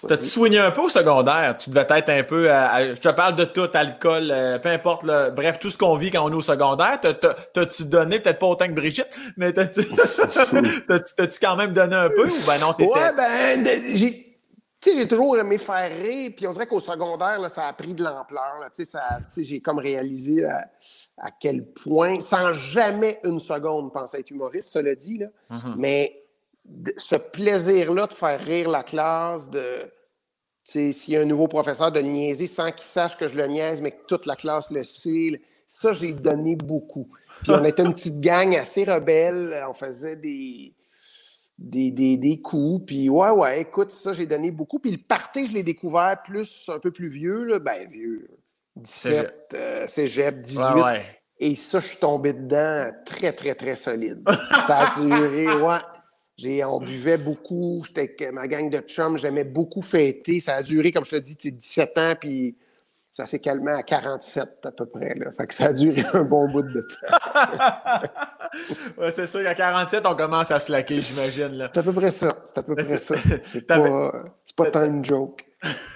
[0.07, 1.57] T'as-tu soigné un peu au secondaire?
[1.57, 2.45] Tu devais être un peu.
[2.45, 4.33] je te parle de tout, alcool,
[4.63, 7.01] peu importe, bref, tout ce qu'on vit quand on est au secondaire.
[7.01, 9.81] T'as-tu donné, peut-être pas autant que Brigitte, mais t'as-tu
[11.41, 12.75] quand même donné un peu ou ben non?
[12.79, 14.26] Ouais, ben, j'ai
[14.89, 18.03] sais, j'ai toujours aimé faire rire, puis on dirait qu'au secondaire, ça a pris de
[18.03, 18.59] l'ampleur.
[18.73, 18.99] Tu sais,
[19.37, 25.19] j'ai comme réalisé à, quel point, sans jamais une seconde penser être humoriste, cela dit,
[25.19, 25.75] là, mm-hmm.
[25.77, 26.23] mais
[26.97, 29.63] ce plaisir-là de faire rire la classe, de,
[30.63, 33.81] s'il y a un nouveau professeur de niaiser sans qu'il sache que je le niaise,
[33.81, 37.09] mais que toute la classe le sait, ça, j'ai donné beaucoup.
[37.43, 39.63] Puis on était une petite gang assez rebelle.
[39.67, 40.73] On faisait des,
[41.57, 42.85] des, des, coups.
[42.85, 44.79] Puis ouais, ouais, écoute, ça, j'ai donné beaucoup.
[44.79, 47.59] Puis le party, je l'ai découvert plus, un peu plus vieux, là.
[47.59, 48.27] ben vieux.
[48.75, 50.63] 17, euh, cégep, 18.
[51.39, 54.23] Et ça, je suis tombé dedans très, très, très solide.
[54.67, 55.79] Ça a duré, ouais.
[56.37, 60.39] J'ai, on buvait beaucoup, j'étais avec ma gang de chums, j'aimais beaucoup fêter.
[60.39, 62.55] Ça a duré, comme je te dis, 17 ans, puis
[63.17, 65.15] ça s'est calmé à 47 à peu près.
[65.15, 65.31] Là.
[65.31, 68.07] Fait que ça a duré un bon bout de temps.
[69.01, 71.63] ouais, c'est sûr qu'à 47, on commence à se laquer, j'imagine.
[71.65, 72.37] C'est à peu près ça.
[72.45, 73.15] C'est à peu près ça.
[73.41, 74.11] C'est pas,
[74.55, 75.43] pas tant une joke.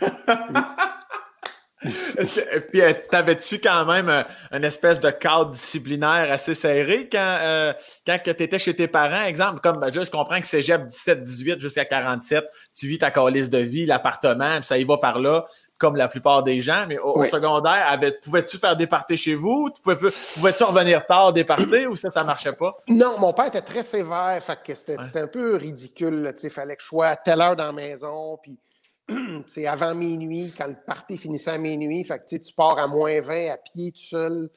[2.72, 7.74] Puis, euh, t'avais-tu quand même euh, une espèce de cadre disciplinaire assez serré quand, euh,
[8.06, 9.24] quand tu étais chez tes parents?
[9.24, 12.46] Exemple, comme ben, je comprends que cégep 17-18 jusqu'à 47,
[12.78, 15.48] tu vis ta calice de vie, l'appartement, puis ça y va par là,
[15.82, 16.86] comme la plupart des gens.
[16.88, 19.72] Mais au, secondaire, pouvais-tu faire des parties chez vous?
[19.84, 22.78] Pouvais-tu revenir tard des parties ou ça, ça marchait pas?
[22.88, 24.38] Non, mon père était très sévère.
[24.42, 26.32] Fait que c'était un peu ridicule.
[26.44, 28.38] Il fallait que je sois à telle heure dans la maison.
[28.44, 28.60] Puis
[29.48, 32.04] c'est avant minuit, quand le party finissait à minuit.
[32.04, 34.50] Fait que tu pars à moins 20 à pied tout seul.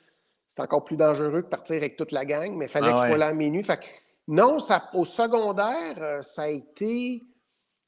[0.46, 3.00] C'est encore plus dangereux que partir avec toute la gang, mais il fallait ah que
[3.00, 3.64] je sois là à minuit.
[3.64, 3.86] Fait que,
[4.28, 7.22] non, ça, au secondaire, euh, ça a été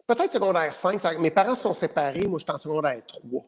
[0.06, 1.18] peut-être secondaire 5.
[1.18, 2.26] mes parents sont séparés.
[2.26, 3.44] Moi, j'étais en secondaire 3.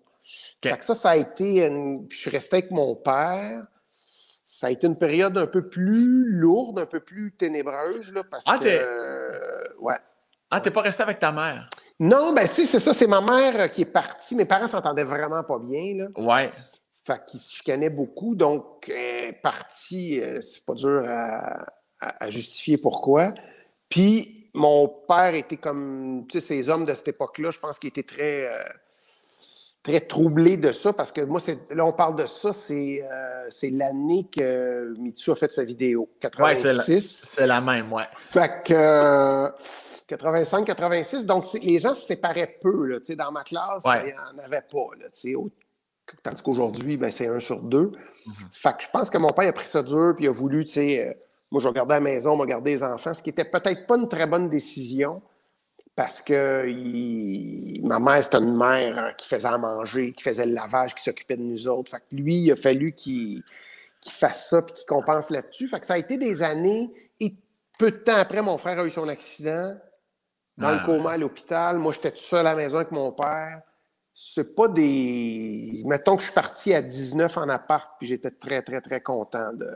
[0.62, 1.66] Fait que ça, ça a été.
[1.66, 3.66] Une, je suis resté avec mon père.
[3.94, 8.44] Ça a été une période un peu plus lourde, un peu plus ténébreuse, là, parce
[8.48, 8.66] ah, que.
[8.66, 9.96] Euh, ouais.
[10.50, 11.68] Ah, t'es pas resté avec ta mère?
[12.00, 14.36] Non, ben si, c'est ça, c'est ma mère euh, qui est partie.
[14.36, 16.06] Mes parents s'entendaient vraiment pas bien, là.
[16.16, 16.50] Ouais.
[17.04, 23.34] Fait qu'ils se chicanaient beaucoup, donc euh, partie, euh, c'est pas dur à, justifier pourquoi.
[23.88, 27.88] Puis mon père était comme, tu sais, ces hommes de cette époque-là, je pense qu'il
[27.88, 28.48] était très,
[29.82, 31.40] très troublé de ça, parce que moi,
[31.70, 33.02] là, on parle de ça, c'est,
[33.50, 36.88] c'est l'année que Mitsu a fait sa vidéo, 86.
[36.88, 38.04] Ouais, c'est la, même, ouais.
[38.16, 39.50] Fait que
[40.08, 41.26] 85, 86.
[41.26, 42.86] Donc, les gens se séparaient peu.
[42.86, 44.88] Là, dans ma classe, il n'y en avait pas.
[44.98, 45.06] Là,
[46.22, 47.92] tandis qu'aujourd'hui, ben, c'est un sur deux.
[48.26, 48.32] Mm-hmm.
[48.52, 50.64] Fait que je pense que mon père a pris ça dur puis il a voulu,
[50.64, 51.12] tu sais, euh,
[51.50, 53.96] moi, je regardais à la maison, me garder les enfants, ce qui était peut-être pas
[53.96, 55.22] une très bonne décision
[55.98, 56.64] parce que
[57.84, 61.02] ma mère, c'était une mère hein, qui faisait à manger, qui faisait le lavage, qui
[61.02, 61.90] s'occupait de nous autres.
[61.90, 63.42] Fait que lui, il a fallu qu'il
[64.08, 65.66] fasse ça puis qu'il compense là-dessus.
[65.66, 66.88] Fait que ça a été des années.
[67.18, 67.34] Et
[67.80, 69.74] peu de temps après, mon frère a eu son accident
[70.56, 71.78] dans le coma à l'hôpital.
[71.78, 73.62] Moi, j'étais tout seul à la maison avec mon père.
[74.14, 75.82] C'est pas des.
[75.84, 79.52] Mettons que je suis parti à 19 en appart, puis j'étais très, très, très content
[79.52, 79.66] de,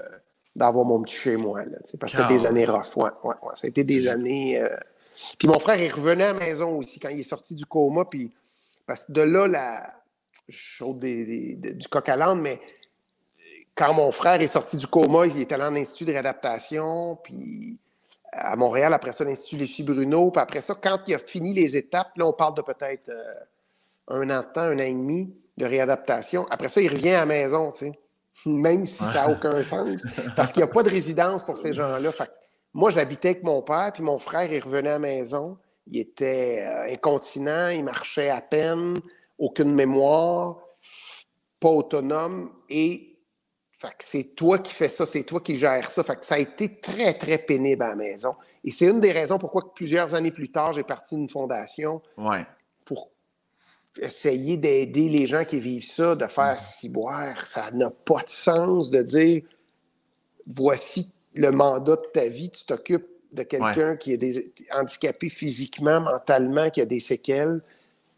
[0.54, 1.64] d'avoir mon petit chez moi.
[1.64, 2.96] Là, parce que c'était des années rough.
[2.96, 4.60] Ouais, ouais, Ça a été des années.
[4.60, 4.76] Euh,
[5.38, 8.04] puis mon frère, il revenait à la maison aussi quand il est sorti du coma.
[8.04, 8.30] Puis,
[8.86, 9.94] parce que de là, la.
[10.48, 12.60] Je des, du coq à l'âne, mais
[13.74, 17.78] quand mon frère est sorti du coma, il est allé en institut de réadaptation, puis
[18.32, 20.30] à Montréal, après ça, l'Institut Lucie Bruno.
[20.30, 23.34] Puis après ça, quand il a fini les étapes, là, on parle de peut-être euh,
[24.08, 26.46] un an de temps, un an et demi de réadaptation.
[26.50, 27.92] Après ça, il revient à la maison, tu sais.
[28.46, 30.02] Même si ça n'a aucun sens.
[30.36, 32.10] Parce qu'il n'y a pas de résidence pour ces gens-là.
[32.72, 35.58] moi, j'habitais avec mon père, puis mon frère, il revenait à la maison.
[35.86, 39.00] Il était euh, incontinent, il marchait à peine,
[39.38, 40.58] aucune mémoire,
[41.58, 42.52] pas autonome.
[42.68, 43.12] Et
[43.98, 46.02] c'est toi qui fais ça, c'est toi qui gères ça.
[46.02, 48.34] Fait que ça a été très, très pénible à la maison.
[48.64, 52.00] Et c'est une des raisons pourquoi plusieurs années plus tard, j'ai parti d'une fondation
[52.84, 53.11] pour
[54.00, 57.46] essayer d'aider les gens qui vivent ça, de faire si boire.
[57.46, 59.42] Ça n'a pas de sens de dire
[60.46, 66.68] voici le mandat de ta vie, tu t'occupes de quelqu'un qui est handicapé physiquement, mentalement,
[66.68, 67.62] qui a des séquelles.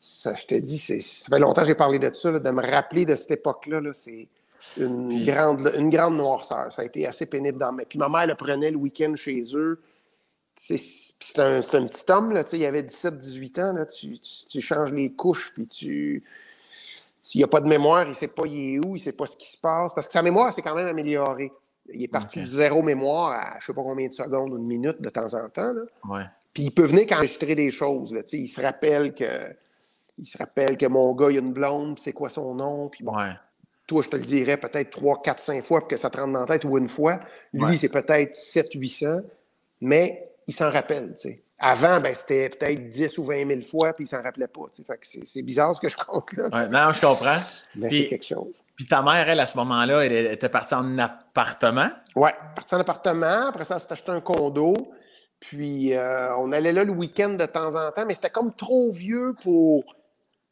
[0.01, 0.95] Ça, je te dis, ça
[1.31, 3.81] fait longtemps que j'ai parlé de ça, de me rappeler de cette époque-là.
[3.81, 4.29] -là, c'est
[4.77, 6.73] une, grande, une grande noirceur.
[6.73, 7.85] Ça a été assez pénible dans ma...
[7.85, 9.81] Puis ma mère le prenait le week-end chez eux.
[10.57, 13.73] C'est un, un, petit homme, là, il avait 17-18 ans.
[13.73, 16.23] Là, tu, tu, changes les couches, puis tu.
[17.21, 18.99] S'il n'y a pas de mémoire, il ne sait pas il est où, il ne
[18.99, 19.93] sait pas ce qui se passe.
[19.95, 21.51] Parce que sa mémoire s'est quand même améliorée.
[21.93, 24.59] Il est parti de zéro mémoire à je ne sais pas combien de secondes ou
[24.59, 25.73] de minutes de temps en temps.
[25.73, 26.31] Là.
[26.53, 28.13] Puis il peut venir enregistrer des choses.
[28.13, 29.55] Là, il se rappelle que.
[30.17, 32.89] Il se rappelle que mon gars, il a une blonde, c'est quoi son nom.
[32.89, 33.15] Puis bon,
[33.87, 36.33] toi, je te le dirais peut-être 3, 4, 5 fois pour que ça te rentre
[36.33, 37.19] dans la tête ou une fois.
[37.53, 39.23] Lui, c'est peut-être 7, 800,
[39.81, 41.15] mais il s'en rappelle.
[41.59, 44.63] Avant, ben, c'était peut-être 10 ou 20 000 fois, puis il s'en rappelait pas.
[45.03, 46.49] C'est bizarre ce que je compte là.
[46.49, 47.39] Ouais, non, je comprends.
[47.77, 48.61] Mais c'est quelque chose.
[48.77, 51.91] Puis ta mère, elle, à ce moment-là, elle était partie en appartement?
[52.17, 53.49] Oui, partie en appartement.
[53.49, 54.75] Après ça, elle s'est acheté un condo.
[55.39, 58.93] Puis euh, on allait là le week-end de temps en temps, mais c'était comme trop
[58.93, 59.85] vieux pour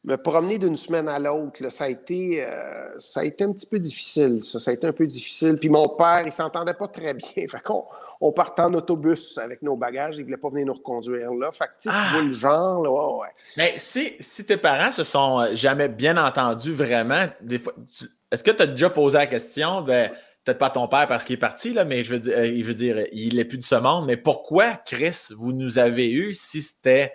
[0.05, 3.65] me promener d'une semaine à l'autre, ça, a été, euh, ça a été un petit
[3.65, 4.41] peu difficile.
[4.41, 4.59] Ça.
[4.59, 5.57] ça a été un peu difficile.
[5.57, 7.27] Puis mon père, il s'entendait pas très bien.
[7.47, 7.85] Fait qu'on
[8.19, 10.15] on partait en autobus avec nos bagages.
[10.17, 11.51] Il voulait pas venir nous reconduire là.
[11.53, 12.09] Fait que tu Ah!
[12.11, 12.83] vois le genre.
[12.83, 13.27] Là, ouais, ouais.
[13.57, 18.05] Mais si, si tes parents se sont euh, jamais bien entendus vraiment, des fois, tu-
[18.31, 20.11] est-ce que tu as déjà posé la question, ben,
[20.43, 22.65] peut-être pas ton père parce qu'il est parti, là, mais je veux dire, euh, il
[22.65, 26.33] veut dire, il est plus de ce monde, mais pourquoi, Chris, vous nous avez eu
[26.33, 27.13] si c'était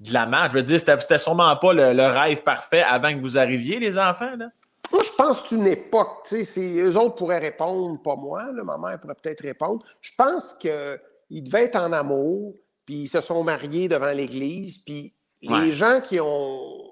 [0.00, 0.52] de la merde?
[0.52, 3.98] Je veux dire, c'était sûrement pas le, le rêve parfait avant que vous arriviez, les
[3.98, 4.48] enfants, là?
[4.92, 6.24] Moi, je pense que c'est une époque.
[6.26, 8.44] Tu sais, eux autres pourraient répondre, pas moi.
[8.52, 9.84] Là, ma mère pourrait peut-être répondre.
[10.00, 12.54] Je pense qu'ils devaient être en amour,
[12.86, 14.78] puis ils se sont mariés devant l'Église.
[14.78, 15.60] Puis Ouais.
[15.66, 16.90] les gens qui ont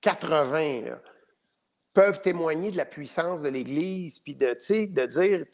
[0.00, 0.98] 80 là,
[1.94, 5.44] peuvent témoigner de la puissance de l'Église, puis de, de dire.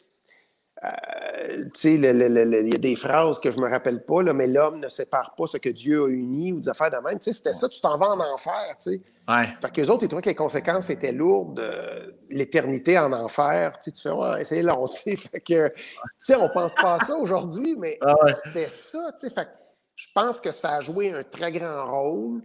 [0.83, 4.47] Euh, tu sais, il y a des phrases que je me rappelle pas, là, mais
[4.47, 7.17] l'homme ne sépare pas ce que Dieu a uni ou des affaires de même.
[7.19, 9.01] Tu sais, c'était ça, tu t'en vas en enfer, tu sais.
[9.27, 9.47] Ouais.
[9.61, 13.73] Fait qu'eux autres, ils trouvaient que les conséquences étaient lourdes, euh, l'éternité en enfer.
[13.79, 15.15] Tu, sais, tu fais, ouais, c'est long, tu.
[15.17, 15.81] Fait que, tu
[16.19, 18.33] sais, on pense pas à ça aujourd'hui, mais Ah ouais.
[18.33, 19.33] c'était ça, tu sais.
[19.33, 19.51] Fait que
[19.95, 22.41] je pense que ça a joué un très grand rôle.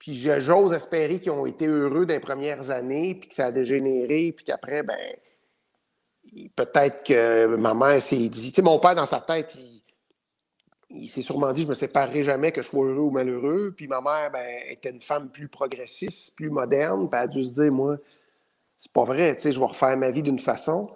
[0.00, 3.52] Puis j'ose espérer qu'ils ont été heureux dans les premières années, puis que ça a
[3.52, 4.96] dégénéré, puis qu'après, ben,
[6.56, 9.82] peut-être que ma mère s'est dit, tu sais, mon père, dans sa tête, il,
[10.90, 13.74] il s'est sûrement dit, je me séparerai jamais que je sois heureux ou malheureux.
[13.76, 17.44] Puis ma mère, ben, était une femme plus progressiste, plus moderne, puis elle a dû
[17.44, 17.96] se dire, moi,
[18.78, 20.90] c'est pas vrai, tu sais, je vais refaire ma vie d'une façon.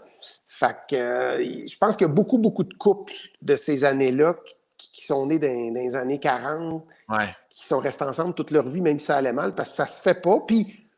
[0.46, 3.12] Fait que euh, je pense qu'il y a beaucoup, beaucoup de couples
[3.42, 4.36] de ces années-là
[4.78, 7.34] qui, qui sont nés dans, dans les années 40, Ouais.
[7.50, 9.86] qui sont restés ensemble toute leur vie, même si ça allait mal, parce que ça
[9.86, 10.38] se fait pas.
[10.46, 10.88] Puis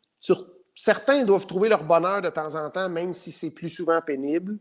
[0.75, 4.59] certains doivent trouver leur bonheur de temps en temps, même si c'est plus souvent pénible.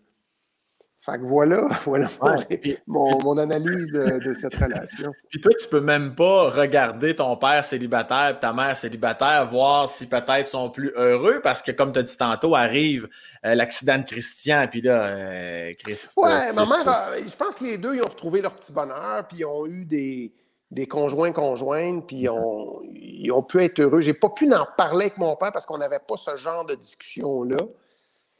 [1.05, 5.11] Fait que voilà, voilà mon- Ouais, mon, mon analyse de, de cette relation.
[5.29, 9.89] Puis toi, tu peux même pas regarder ton père célibataire et ta mère célibataire, voir
[9.89, 13.09] si peut-être sont plus heureux, parce que comme tu as dit tantôt, arrive
[13.45, 17.35] euh, l'accident de Christian, puis là, euh, Christ, tu peux- Ouais, tu ma mère, je
[17.35, 20.31] pense que les deux, ils ont retrouvé leur petit bonheur, puis ils ont eu des,
[20.73, 24.01] des conjoints conjointes, puis ils ont, ils ont pu être heureux.
[24.01, 26.73] J'ai pas pu en parler avec mon père parce qu'on n'avait pas ce genre de
[26.73, 27.57] discussion-là.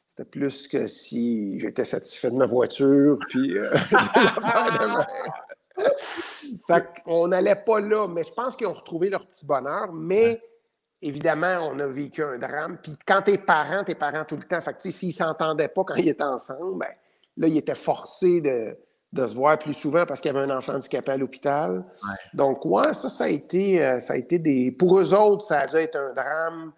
[0.09, 3.71] C'était plus que si j'étais satisfait de ma voiture, puis euh.
[6.67, 10.41] Fait qu'on n'allait pas là, mais je pense qu'ils ont retrouvé leur petit bonheur, mais
[11.01, 12.77] évidemment, on a vécu un drame.
[12.81, 14.61] Puis quand t'es parent, t'es parent tout le temps.
[14.61, 16.91] Fait que, s'ils s'entendaient pas quand ils étaient ensemble, ben,
[17.37, 18.77] là, ils étaient forcés de,
[19.13, 21.85] de se voir plus souvent parce qu'il y avait un enfant handicapé à l'hôpital.
[22.33, 24.71] Donc, ouais, ça, ça a été, euh, ça a été des.
[24.71, 26.73] Pour eux autres, ça a dû être un drame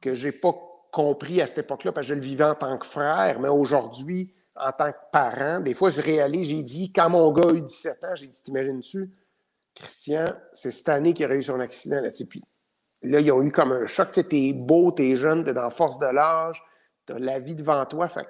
[0.00, 0.54] que j'ai pas
[0.92, 4.34] compris à cette époque-là parce que je le vivais en tant que frère, mais aujourd'hui,
[4.56, 7.62] en tant que parent, des fois, je réalise, j'ai dit, quand mon gars a eu
[7.62, 9.10] 17 ans, j'ai dit, t'imagines-tu,
[9.74, 12.42] Christian, c'est cette année qu'il a eu son accident, là, puis
[13.02, 15.62] là, ils ont eu comme un choc, tu sais, t'es beau, t'es jeune, t'es dans
[15.62, 16.62] la force de l'âge,
[17.06, 18.28] t'as la vie devant toi, fait que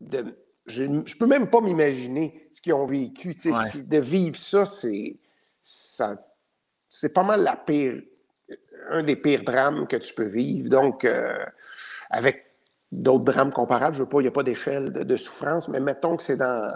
[0.00, 0.36] de-
[0.66, 3.52] je, je peux même pas m'imaginer ce qu'ils ont vécu, Ouais.
[3.70, 5.16] si- de vivre ça, c'est
[5.62, 6.20] ça,
[6.88, 8.02] c'est pas mal la pire,
[8.90, 10.68] un des pires drames que tu peux vivre.
[10.68, 11.44] Donc, euh,
[12.10, 12.44] avec
[12.92, 15.80] d'autres drames comparables, je veux pas, il n'y a pas d'échelle de, de souffrance, mais
[15.80, 16.72] mettons que c'est dans,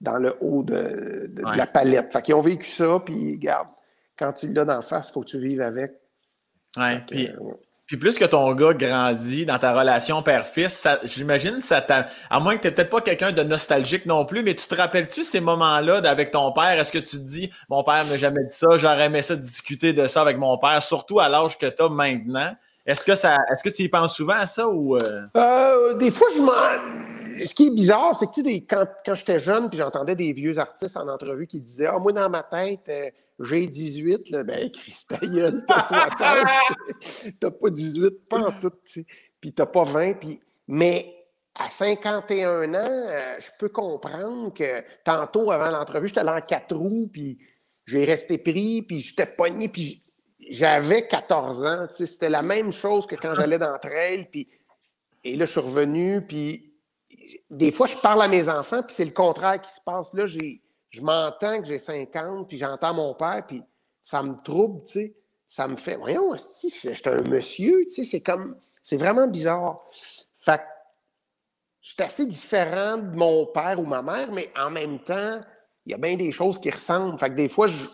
[0.00, 1.56] dans le haut de, de- de Ouais.
[1.56, 2.12] la palette.
[2.12, 3.68] Fait qu'ils ont vécu ça, puis regarde,
[4.16, 5.92] quand tu l'as d'en face, il faut que tu vives avec.
[6.76, 7.54] Ouais, puis, euh, ouais.
[7.88, 12.04] Puis plus que ton gars grandit dans ta relation père-fils, j'imagine ça t'a.
[12.28, 15.24] À moins que tu peut-être pas quelqu'un de nostalgique non plus, mais tu te rappelles-tu
[15.24, 16.78] ces moments-là avec ton père?
[16.78, 19.94] Est-ce que tu te dis, mon père m'a jamais dit ça, j'aurais aimé ça discuter
[19.94, 22.54] de ça avec mon père, surtout à l'âge que tu as maintenant?
[22.84, 26.10] Est-ce que ça est-ce que tu y penses souvent à ça ou euh, Euh, des
[26.10, 26.52] fois, je m'en.
[27.38, 30.34] Ce qui est bizarre, c'est que tu sais, quand, quand j'étais jeune, puis j'entendais des
[30.34, 33.08] vieux artistes en entrevue qui disaient Ah, moi, dans ma tête, euh,
[33.40, 36.46] j'ai 18, là, ben, Christ, ta gueule, t'as 60,
[37.00, 37.34] tu sais.
[37.38, 39.06] t'as pas 18, pas en tout, tu sais.
[39.40, 40.40] puis t'as pas 20, puis.
[40.70, 41.14] Mais
[41.54, 46.76] à 51 ans, euh, je peux comprendre que tantôt, avant l'entrevue, j'étais allé en quatre
[46.76, 47.38] roues, puis
[47.86, 50.02] j'ai resté pris, puis j'étais pogné, puis
[50.50, 52.06] j'avais 14 ans, tu sais.
[52.06, 54.48] C'était la même chose que quand j'allais dans le trail, puis.
[55.24, 56.72] Et là, je suis revenu, puis
[57.50, 60.12] des fois, je parle à mes enfants, puis c'est le contraire qui se passe.
[60.14, 63.62] Là, j'ai, je m'entends que j'ai 50, puis j'entends mon père, puis
[64.00, 65.14] ça me trouble, tu sais.
[65.46, 69.82] Ça me fait, voyons, je suis un monsieur, tu sais, c'est comme, c'est vraiment bizarre.
[70.36, 70.64] Fait que
[71.80, 75.40] je suis assez différent de mon père ou ma mère, mais en même temps,
[75.86, 77.18] il y a bien des choses qui ressemblent.
[77.18, 77.86] Fait que des fois, je,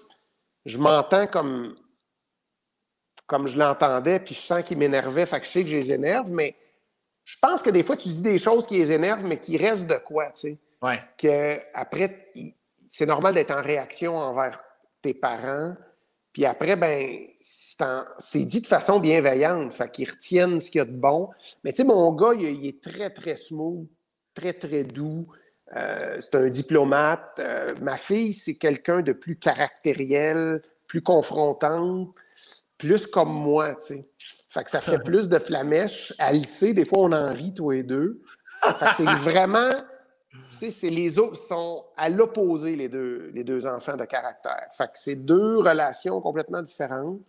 [0.64, 1.76] je m'entends comme,
[3.26, 5.92] comme je l'entendais, puis je sens qu'il m'énervait, fait que je sais que je les
[5.92, 6.56] énerve, mais
[7.24, 9.86] je pense que des fois, tu dis des choses qui les énervent, mais qui restent
[9.86, 10.58] de quoi, tu sais.
[10.82, 11.02] ouais.
[11.16, 12.32] Que après,
[12.96, 14.56] c'est normal d'être en réaction envers
[15.02, 15.74] tes parents,
[16.32, 19.72] Puis après, ben, c'est dit de façon bienveillante.
[19.74, 21.30] Fait qu'ils retiennent ce qu'il y a de bon.
[21.64, 23.88] Mais tu sais, mon gars, il, est très, très smooth,
[24.32, 25.26] très, très doux.
[25.76, 27.40] Euh, c'est un diplomate.
[27.40, 32.14] Euh, ma fille, c'est quelqu'un de plus caractériel, plus confrontant,
[32.78, 34.08] plus comme moi, tu sais.
[34.50, 36.12] Fait que ça fait plus de flamèche.
[36.20, 38.22] Le sait, des fois, on en rit, tous les deux.
[38.62, 39.72] Fait que c'est vraiment
[40.46, 44.68] c'est les autres sont à l'opposé, les deux, les deux enfants de caractère.
[44.72, 47.20] Fait que c'est deux relations complètement différentes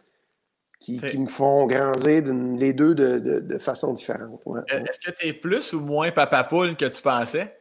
[0.80, 4.42] qui, me font grandir les deux de, façon différente.
[4.68, 7.56] Est-ce que tu es plus ou moins papa poule que tu pensais?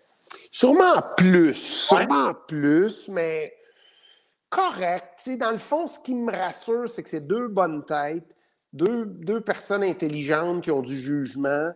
[0.50, 1.54] Sûrement plus.
[1.54, 3.54] Sûrement plus, mais
[4.50, 5.28] correct.
[5.38, 8.34] dans le fond, ce qui me rassure, c'est que c'est deux bonnes têtes,
[8.72, 11.72] deux, deux, personnes intelligentes qui ont du jugement,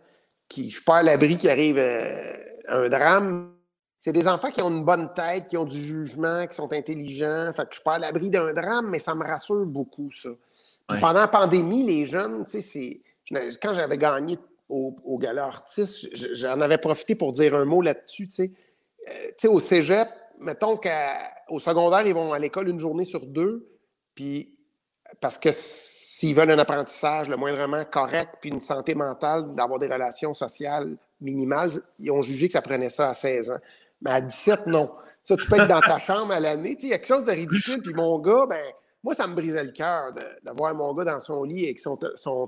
[0.47, 2.35] qui, je suis pas à l'abri qui arrive euh,
[2.67, 3.53] un drame,
[3.99, 7.51] c'est des enfants qui ont une bonne tête, qui ont du jugement, qui sont intelligents.
[7.53, 10.29] Fait que je suis pas à l'abri d'un drame, mais ça me rassure beaucoup, ça.
[10.87, 13.01] Pendant la pandémie, les jeunes, tu sais,
[13.61, 14.39] quand j'avais gagné
[14.69, 18.51] au, au Gala Artiste, j'en avais profité pour dire un mot là-dessus, tu sais.
[19.09, 20.07] Euh, tu sais, au cégep,
[20.39, 23.69] mettons qu'au secondaire, ils vont à l'école une journée sur deux,
[24.15, 24.57] puis
[25.19, 29.87] parce que s'ils veulent un apprentissage le moindrement correct, puis une santé mentale, d'avoir des
[29.87, 33.59] relations sociales minimales, ils ont jugé que ça prenait ça à 16 ans.
[34.01, 34.91] Mais à 17, non.
[35.23, 36.77] Ça, tu peux être dans ta chambre à l'année.
[36.81, 37.81] Il y a quelque chose de ridicule.
[37.81, 38.63] Puis mon gars, ben,
[39.03, 40.11] moi, ça me brisait le cœur
[40.43, 41.97] d'avoir mon gars dans son lit avec son,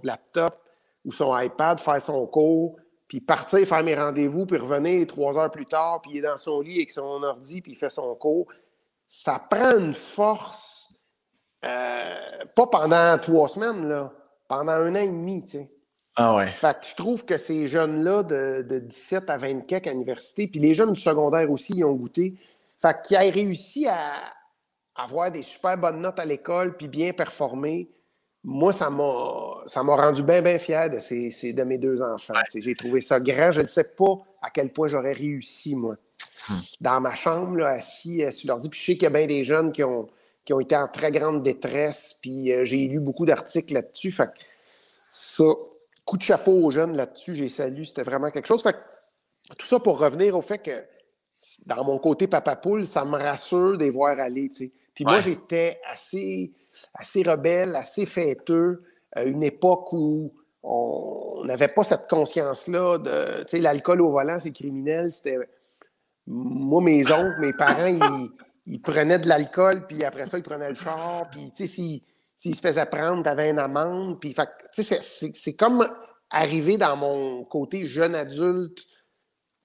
[0.03, 0.57] laptop
[1.05, 2.75] ou son iPad, faire son cours,
[3.07, 6.37] puis partir faire mes rendez-vous, puis revenir trois heures plus tard, puis il est dans
[6.37, 8.47] son lit avec son ordi, puis il fait son cours.
[9.07, 10.89] Ça prend une force,
[11.65, 14.11] euh, pas pendant trois semaines, là,
[14.47, 15.71] pendant un an et demi, tu sais.
[16.16, 16.47] Ah ouais.
[16.47, 20.59] Fait que je trouve que ces jeunes-là de, de, 17 à 24 à l'université, puis
[20.59, 22.36] les jeunes du secondaire aussi, ils ont goûté.
[22.82, 24.16] Fait qu'ils aient réussi à
[24.95, 27.89] avoir des super bonnes notes à l'école puis bien performer,
[28.43, 32.34] moi, ça m'a, rendu bien, bien fier de, ces, de mes deux enfants.
[32.53, 33.51] J'ai trouvé ça grand.
[33.51, 35.95] Je ne sais pas à quel point j'aurais réussi, moi.
[36.49, 36.55] Hmm.
[36.82, 38.68] Dans ma chambre, là, assis euh, sur l'ordi.
[38.68, 40.07] Puis je sais qu'il y a bien des jeunes qui ont,
[40.43, 42.18] qui ont été en très grande détresse.
[42.20, 44.12] Puis euh, j'ai lu beaucoup d'articles là-dessus.
[44.12, 44.39] Fait que
[45.12, 45.43] ça,
[46.12, 48.62] coup de chapeau aux jeunes là-dessus, j'ai salué, c'était vraiment quelque chose.
[48.62, 48.76] Fait
[49.57, 50.84] tout ça pour revenir au fait que
[51.66, 54.49] dans mon côté papa poule, ça me rassure de les voir aller.
[54.93, 56.51] Puis moi, j'étais assez,
[56.95, 58.84] assez rebelle, assez fêteux,
[59.14, 60.34] à une époque où
[60.64, 65.14] on n'avait pas cette conscience-là de, tu sais, l'alcool au volant, c'est criminel.
[65.14, 65.38] C'était,
[66.28, 68.30] moi, mes oncles, mes parents, ils,
[68.66, 72.03] ils prenaient de l'alcool, puis après ça, ils prenaient le char, puis, tu sais,
[72.41, 74.19] s'il se faisait prendre, tu avais une amende.
[74.19, 74.35] Puis,
[74.71, 75.87] c'est comme
[76.31, 78.79] arrivé dans mon côté jeune adulte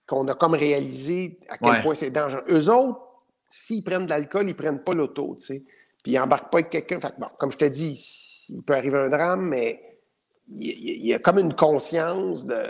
[0.06, 2.44] qu'on a comme réalisé à quel point c'est dangereux.
[2.50, 3.00] Eux autres,
[3.48, 5.64] s'ils prennent de l'alcool, ils prennent pas l'auto, tu sais.
[6.02, 6.98] Puis ils n'embarquent pas avec quelqu'un.
[7.16, 9.98] Bon, comme je te dis, il peut arriver un drame, mais
[10.46, 12.62] il, y a comme une conscience de.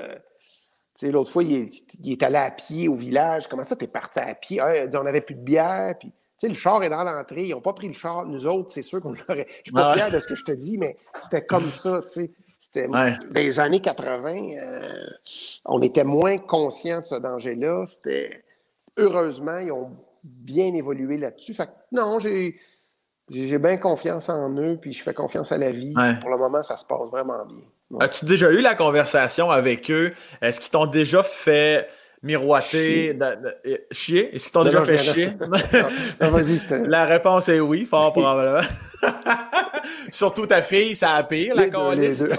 [0.95, 1.69] Tu sais, l'autre fois, il
[2.05, 3.49] est, allé à pied au village.
[3.49, 4.63] Comment ça, t'es parti à pied?
[4.65, 5.97] Il dit, on n'avait plus de bière.
[5.99, 7.45] Puis sais, le char est dans l'entrée.
[7.47, 8.27] Ils n'ont pas pris le char.
[8.27, 9.47] Nous autres, c'est sûr qu'on l'aurait.
[9.49, 12.09] Je suis pas fier de ce que je te dis, mais c'était comme ça, tu
[12.09, 12.33] sais.
[12.59, 12.89] C'était
[13.31, 14.57] des années 80.
[14.59, 14.89] Euh,
[15.67, 17.85] on était moins conscients de ce danger-là.
[17.87, 18.45] C'était
[18.97, 19.91] heureusement, ils ont
[20.25, 21.55] bien évolué là-dessus.
[21.55, 22.57] Fait que non, j'ai
[23.29, 25.95] j'ai bien confiance en eux, puis je fais confiance à la vie.
[26.21, 27.65] Pour le moment, ça se passe vraiment bien.
[28.01, 30.13] As-tu déjà eu la conversation avec eux?
[30.41, 31.89] Est-ce qu'ils t'ont déjà fait
[32.27, 33.17] miroiter,
[33.93, 34.35] chier.
[34.35, 35.31] Est-ce qu'ils t'ont déjà fait chier?
[36.87, 38.67] La réponse est oui, fort probablement.
[40.11, 42.25] Surtout ta fille, ça a pire, la colisse.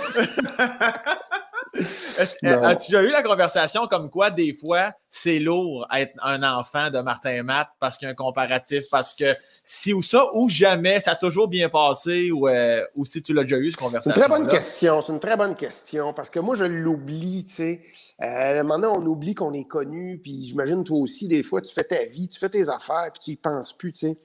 [2.20, 7.00] As-tu déjà eu la conversation comme quoi, des fois, c'est lourd être un enfant de
[7.00, 9.26] Martin Matt parce qu'il y a un comparatif, parce que
[9.64, 13.34] si ou ça, ou jamais, ça a toujours bien passé, ou, euh, ou si tu
[13.34, 14.14] l'as déjà eu, cette conversation.
[14.14, 15.02] C'est une très bonne question.
[15.02, 17.82] C'est une très bonne question parce que moi, je l'oublie, tu sais.
[18.24, 21.84] Euh, maintenant, on oublie qu'on est connu, puis j'imagine toi aussi, des fois, tu fais
[21.84, 24.18] ta vie, tu fais tes affaires, puis tu y penses plus, tu sais.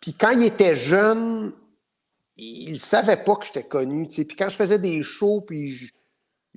[0.00, 1.52] Puis quand il était jeune,
[2.36, 4.24] il ne savait pas que j'étais connu, tu sais.
[4.24, 5.90] Puis quand je faisais des shows, puis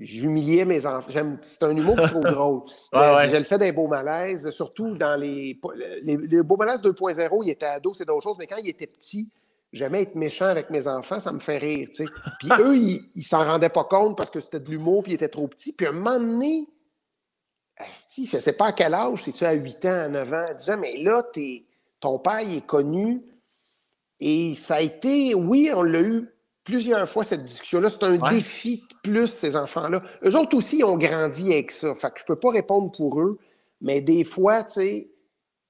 [0.02, 1.38] j'humiliais mes enfants.
[1.42, 2.62] C'est un humour trop drôle.
[2.94, 5.60] ouais, Je le fais des beaux malaises, surtout dans les.
[6.04, 9.30] Les, beaux malaises 2.0, il était ado, c'est d'autres choses, mais quand il était petit,
[9.72, 12.10] j'aimais être méchant avec mes enfants, ça me fait rire, tu sais.
[12.40, 15.16] Puis eux, ils, ne s'en rendaient pas compte parce que c'était de l'humour, puis ils
[15.16, 15.74] étaient trop petits.
[15.74, 16.68] Puis à un moment donné,
[17.80, 20.70] je ne sais pas à quel âge, c'est-tu à 8 ans, à 9 ans, 10
[20.70, 21.24] ans, mais là,
[22.00, 23.24] ton père, il est connu.
[24.20, 26.31] Et ça a été, oui, on l'a eu
[26.64, 27.90] plusieurs fois cette discussion-là.
[27.90, 30.04] C'est un défi de plus, ces enfants-là.
[30.26, 31.96] Eux autres aussi ont grandi avec ça.
[31.96, 33.40] Fait que je peux pas répondre pour eux,
[33.82, 35.12] mais des fois, tu sais,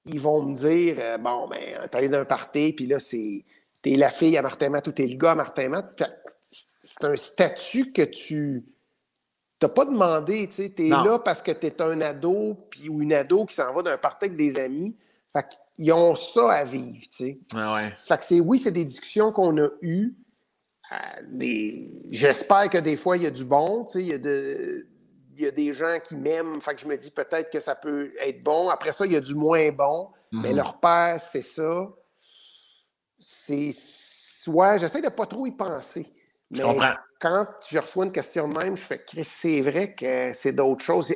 [0.04, 3.44] ils vont me dire euh, Bon, ben, t'es allé d'un party, puis là, c'est.
[3.82, 6.02] t'es la fille à Martin Matt ou t'es le gars à Martin Matt.
[6.42, 8.64] C'est un statut que tu
[9.62, 10.48] n'as pas demandé.
[10.48, 13.72] Tu es là parce que tu es un ado puis, ou une ado qui s'en
[13.72, 14.96] va d'un party avec des amis.
[15.32, 17.00] Fait qu'ils ont ça à vivre.
[17.02, 17.38] Tu sais.
[18.08, 20.14] Fait que c'est, oui, c'est des discussions qu'on a eues.
[20.92, 23.84] Euh, j'espère que des fois, il y a du bon.
[23.84, 24.86] Tu sais, il y a de
[25.34, 27.74] il y a des gens qui m'aiment, fait que je me dis peut-être que ça
[27.74, 28.68] peut être bon.
[28.68, 30.56] Après ça, il y a du moins bon, mais mhm.
[30.56, 31.88] leur père, c'est ça.
[33.18, 33.70] C'est.
[34.48, 36.12] Ouais, j'essaie de pas trop y penser.
[36.50, 36.62] Mais
[37.20, 41.14] quand je reçois une question de même, je fais c'est vrai que c'est d'autres choses.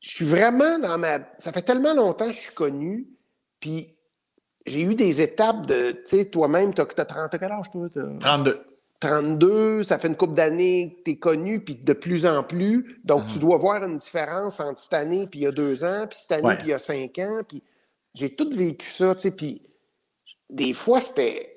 [0.00, 1.18] Je suis vraiment dans ma.
[1.38, 3.08] Ça fait tellement longtemps que je suis connu,
[3.60, 3.96] puis
[4.64, 5.92] j'ai eu des étapes de.
[5.92, 7.88] Tu sais, toi-même, tu as, 30 quel âge, toi?
[8.20, 8.65] 32.
[9.00, 12.98] 32, ça fait une couple d'années que tu es connu, puis de plus en plus.
[13.04, 13.40] Donc, tu mhm.
[13.40, 16.32] dois voir une différence entre cette année, puis il y a deux ans, puis cette
[16.32, 17.40] année, puis il y a cinq ans.
[17.46, 17.62] Puis
[18.14, 19.30] j'ai tout vécu ça, tu sais.
[19.30, 19.62] Puis
[20.48, 21.52] des fois, c'était.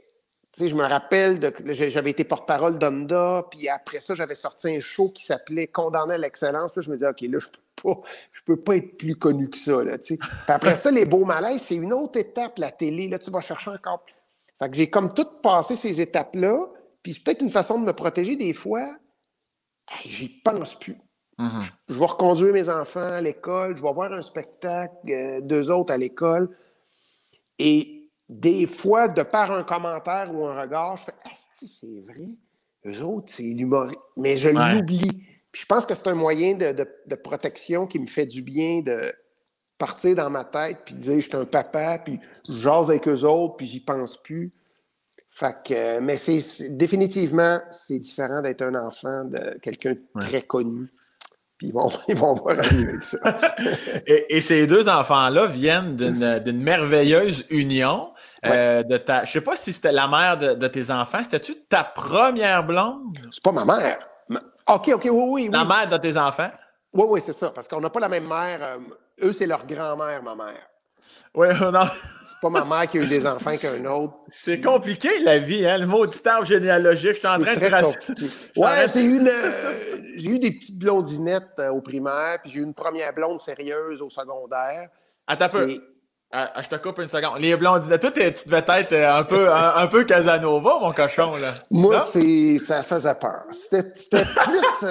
[0.52, 4.76] Tu sais, je me rappelle, de, j'avais été porte-parole d'Onda, puis après ça, j'avais sorti
[4.76, 6.72] un show qui s'appelait Condamné à l'excellence.
[6.72, 9.48] Puis je me disais, OK, là, je peux pas, je peux pas être plus connu
[9.50, 10.18] que ça, là, tu sais.
[10.18, 13.08] Puis après ça, les beaux malaises, c'est une autre étape, la télé.
[13.08, 14.04] Là, tu vas chercher encore.
[14.58, 16.68] Fait que j'ai comme tout passé ces étapes-là.
[17.04, 18.98] Puis c'est peut-être une façon de me protéger des fois.
[20.06, 20.98] J'y pense plus.
[21.40, 21.72] Mm-hmm.
[21.88, 25.94] je, vais reconduire mes enfants à l'école, je vais voir un spectacle, euh, deux autres
[25.94, 26.50] à l'école.
[27.58, 32.28] Et des fois, de par un commentaire ou un regard, je fais Ah, c'est vrai.
[32.86, 33.88] Eux autres, c'est l'humour.
[34.18, 35.26] Mais je l'oublie.
[35.52, 38.82] Puis je pense que c'est un moyen de, de, protection qui me fait du bien
[38.82, 39.12] de
[39.78, 43.24] partir dans ma tête puis dire je suis un papa, puis je jase avec eux
[43.24, 44.54] autres, puis j'y pense plus.
[45.40, 50.92] Fait que, mais c'est définitivement, c'est différent d'être un enfant de quelqu'un de très connu.
[51.58, 53.18] Puis ils vont, ils vont voir avec ça.
[54.06, 58.12] et, ces deux enfants-là viennent d'une merveilleuse union.
[58.46, 61.20] Euh, de ta, je sais pas si c'était la mère de, tes enfants.
[61.24, 63.18] C'était-tu ta première blonde?
[63.32, 64.00] C'est pas ma mère.
[64.68, 65.50] OK, OK, oui, oui.
[65.54, 66.52] La mère de tes enfants?
[66.92, 67.52] Oui, oui, c'est ça.
[67.52, 68.60] Parce qu'on n'a pas la même mère.
[68.62, 70.68] Euh, eux, c'est leur grand-mère, ma mère.
[71.36, 71.88] Oui, non.
[72.24, 74.14] C'est pas ma mère qui a eu des enfants qu'un autre.
[74.30, 77.16] C'est compliqué la vie, hein, le mot arbre généalogique.
[77.16, 78.26] Je suis en train de compliqué.
[78.56, 82.64] Ouais, j'ai eu, euh, j'ai eu des petites blondinettes euh, au primaire, puis j'ai eu
[82.64, 84.90] une première blonde sérieuse au secondaire.
[85.28, 85.84] Attends un peu.
[86.32, 87.40] Ah, ah, je te coupe une seconde.
[87.40, 91.56] Les blondinettes, toi, tu devais être euh, un peu, un, peu Casanova, mon cochon, là.
[91.72, 93.46] Moi, c'est, ça faisait peur.
[93.52, 94.86] C'était, plus.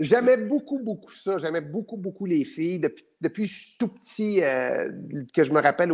[0.00, 1.36] J'aimais beaucoup, beaucoup ça.
[1.36, 2.80] J'aimais beaucoup, beaucoup les filles.
[2.80, 4.90] Depuis, depuis je suis tout petit, euh,
[5.34, 5.92] que je me rappelle,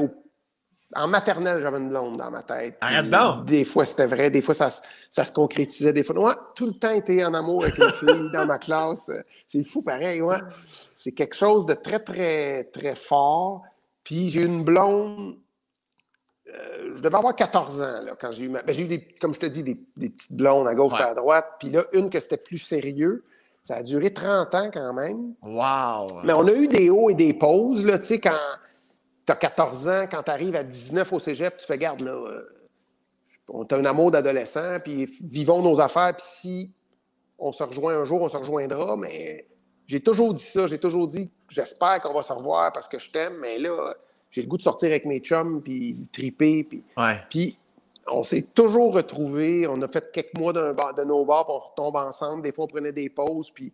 [0.94, 2.76] en maternelle, j'avais une blonde dans ma tête.
[2.80, 3.46] Arrête donc!
[3.46, 4.30] Des fois, c'était vrai.
[4.30, 4.70] Des fois, ça,
[5.11, 5.92] ça, se concrétisait.
[5.92, 9.11] Des fois, moi, tout le temps été en amour avec une fille dans ma classe.
[9.48, 10.22] C'est fou, pareil.
[10.22, 10.38] Ouais.
[10.94, 13.62] C'est quelque chose de très, très, très fort.
[14.04, 15.36] Puis j'ai eu une blonde.
[16.48, 18.62] Euh, je devais avoir 14 ans là, quand j'ai eu ma...
[18.62, 21.14] Ben, j'ai eu, des, comme je te dis, des, petites blondes à gauche et à
[21.14, 21.46] droite.
[21.59, 23.24] Puis là, une que c'était plus sérieux.
[23.66, 25.34] Ça a duré 30 ans quand même.
[25.42, 26.22] Wow!
[26.22, 27.84] Mais on a eu des hauts et des pauses.
[27.84, 28.38] Là, tu sais, quand
[29.26, 32.12] tu as 14 ans, quand tu arrives à 19 au cégep, tu fais garde là.
[32.12, 32.44] Euh,
[33.48, 36.72] on a un amour d'adolescent, puis vivons nos affaires, puis si
[37.40, 38.96] on se rejoint un jour, on se rejoindra.
[38.96, 39.48] Mais
[39.88, 40.68] j'ai toujours dit ça.
[40.68, 43.94] J'ai toujours dit j'espère qu'on va se revoir parce que je t'aime, mais là,
[44.30, 46.62] j'ai le goût de sortir avec mes chums, puis triper.
[46.62, 46.84] Puis,
[47.28, 47.58] puis
[48.09, 49.66] on s'est toujours retrouvés.
[49.66, 52.42] On a fait quelques mois de nos bars, puis on retombe ensemble.
[52.42, 53.50] Des fois, on prenait des pauses.
[53.50, 53.72] Puis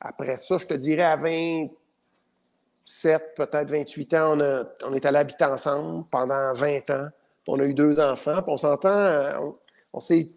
[0.00, 5.18] après ça, je te dirais à 27, peut-être 28 ans, on, a, on est allé
[5.18, 7.08] habiter ensemble pendant 20 ans.
[7.46, 8.42] on a eu deux enfants.
[8.42, 9.50] Puis on s'entend, euh,
[9.92, 10.30] on, s'est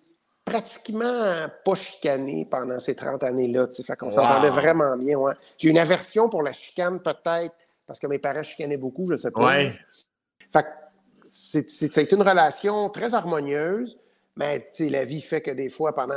[0.44, 3.68] pratiquement pas chicané pendant ces 30 années-là.
[3.86, 5.18] Fait qu'on s'entendait vraiment bien.
[5.58, 7.56] J'ai une aversion pour la chicane, peut-être,
[7.86, 9.46] parce que mes parents chicanaient beaucoup, je ne sais pas.
[9.46, 9.76] Ouais.
[10.52, 10.66] Fait
[11.34, 13.98] c'est une relation très harmonieuse,
[14.36, 16.16] mais la vie fait que des fois, pendant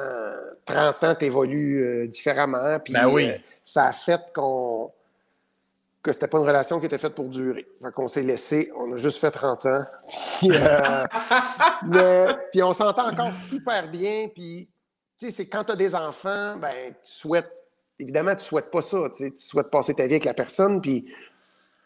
[0.65, 2.79] 30 ans, tu évolues euh, différemment.
[2.81, 3.31] Puis ben oui.
[3.31, 4.93] Euh, ça a fait qu'on
[6.03, 7.67] que c'était pas une relation qui était faite pour durer.
[7.81, 9.83] Fait qu'on s'est laissé, on a juste fait 30 ans.
[11.95, 14.29] Euh, puis, on s'entend encore super bien.
[14.35, 14.69] Puis,
[15.19, 17.51] tu sais, c'est quand tu as des enfants, ben, tu souhaites,
[17.99, 18.99] évidemment, tu souhaites pas ça.
[19.15, 20.81] Tu souhaites passer ta vie avec la personne.
[20.81, 21.07] Puis,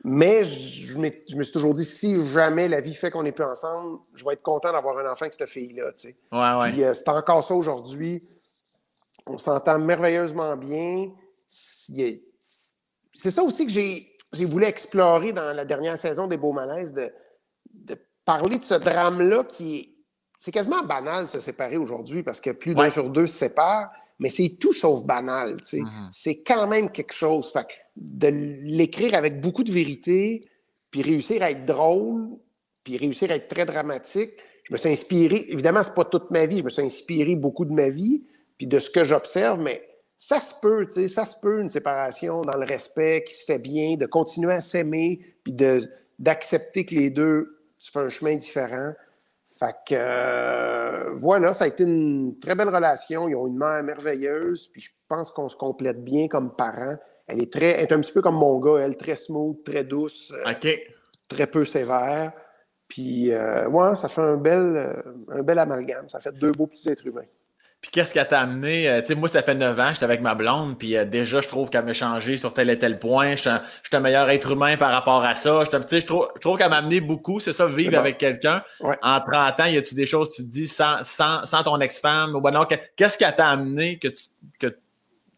[0.08, 3.98] mais je, me suis toujours dit, si jamais la vie fait qu'on n'est plus ensemble,
[4.14, 5.92] je vais être content d'avoir un enfant avec cette fille-là.
[5.92, 6.16] Tu sais.
[6.32, 8.26] ouais, euh, c'est encore ça aujourd'hui.
[9.26, 11.10] On s'entend merveilleusement bien.
[11.46, 17.12] C'est ça aussi que j'ai voulu explorer dans la dernière saison des Beaux Malaises, de,
[18.24, 19.94] parler de ce drame-là qui est.
[20.40, 23.90] C'est quasiment banal de se séparer aujourd'hui parce que plus d'un sur deux se séparent
[24.18, 25.56] mais c'est tout sauf banal.
[25.56, 26.08] Mm-hmm.
[26.12, 27.52] C'est quand même quelque chose.
[27.52, 27.66] Fait
[27.96, 28.28] de
[28.62, 30.48] l'écrire avec beaucoup de vérité,
[30.90, 32.28] puis réussir à être drôle,
[32.84, 34.30] puis réussir à être très dramatique,
[34.64, 37.64] je me suis inspiré, évidemment, c'est pas toute ma vie, je me suis inspiré beaucoup
[37.64, 38.22] de ma vie,
[38.56, 39.82] puis de ce que j'observe, mais
[40.16, 43.44] ça se peut, tu sais, ça se peut une séparation dans le respect qui se
[43.44, 45.54] fait bien, de continuer à s'aimer, puis
[46.18, 48.92] d'accepter que les deux, tu fais un chemin différent.
[49.58, 53.28] Fait que euh, voilà, ça a été une très belle relation.
[53.28, 56.96] Ils ont une mère merveilleuse, puis je pense qu'on se complète bien comme parents.
[57.26, 59.84] Elle est très, elle est un petit peu comme mon gars, elle, très smooth, très
[59.84, 60.42] douce, euh,
[61.28, 62.32] très peu sévère.
[62.86, 66.08] Puis, euh, ouais, ça fait un bel, un bel amalgame.
[66.08, 67.26] Ça fait deux beaux petits êtres humains.
[67.80, 68.88] Puis qu'est-ce qui t'a amené?
[68.88, 71.40] Euh, tu sais, moi, ça fait 9 ans, j'étais avec ma blonde, puis euh, déjà,
[71.40, 73.36] je trouve qu'elle m'a changé sur tel et tel point.
[73.36, 73.50] Je suis
[73.92, 75.62] un, meilleur être humain par rapport à ça.
[75.64, 78.64] Je trouve, qu'elle m'a amené beaucoup, c'est ça, vivre avec quelqu'un.
[78.80, 82.34] En 30 ans, y a-tu des choses, tu te dis, sans, sans, sans ton ex-femme,
[82.34, 82.66] ou ben
[82.96, 84.24] qu'est-ce qui t'a amené que tu,
[84.58, 84.76] que,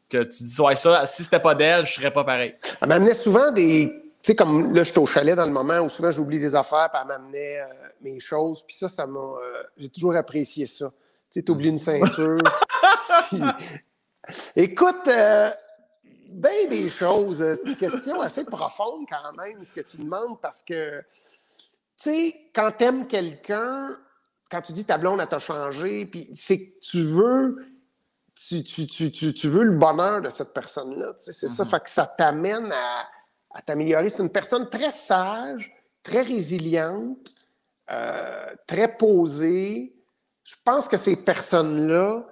[0.09, 2.55] que tu dis, ouais, ça, si c'était pas d'elle, je serais pas pareil?
[2.81, 3.93] Elle m'amenait souvent des.
[4.23, 6.55] Tu sais, comme là, je suis au chalet dans le moment où souvent j'oublie des
[6.55, 7.65] affaires, puis elle m'amenait euh,
[8.01, 9.35] mes choses, puis ça, ça m'a.
[9.77, 10.91] J'ai toujours apprécié ça.
[11.31, 12.39] Tu sais, oublies une ceinture.
[14.57, 15.51] Écoute, euh,
[16.29, 17.39] bien des choses.
[17.39, 21.05] C'est une question assez profonde quand même, ce que tu demandes, parce que, tu
[21.97, 23.97] sais, quand tu aimes quelqu'un,
[24.51, 27.65] quand tu dis ta blonde, elle t'a changé, puis c'est que tu veux,
[28.35, 31.15] tu, tu, veux le bonheur de cette personne-là.
[31.19, 31.69] C'est ça, mm-hmm.
[31.69, 33.07] fait que ça t'amène à,
[33.53, 34.11] à t'améliorer.
[34.11, 35.73] C'est une personne très sage,
[36.03, 37.35] très résiliente,
[37.91, 39.95] euh, très posée,
[40.51, 42.27] je pense que ces personnes-là,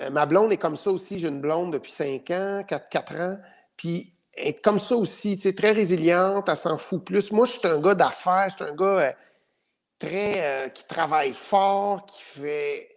[0.00, 3.16] euh, ma blonde est comme ça aussi, j'ai une blonde depuis 5 ans, 4, 4
[3.16, 3.38] ans,
[3.76, 7.32] puis elle est comme ça aussi, tu très résiliente, elle s'en fout plus.
[7.32, 9.12] Moi, je suis un gars d'affaires, je suis un gars euh,
[9.98, 12.88] très, euh, qui travaille fort, qui fait,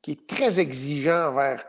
[0.00, 1.62] qui est très exigeant envers,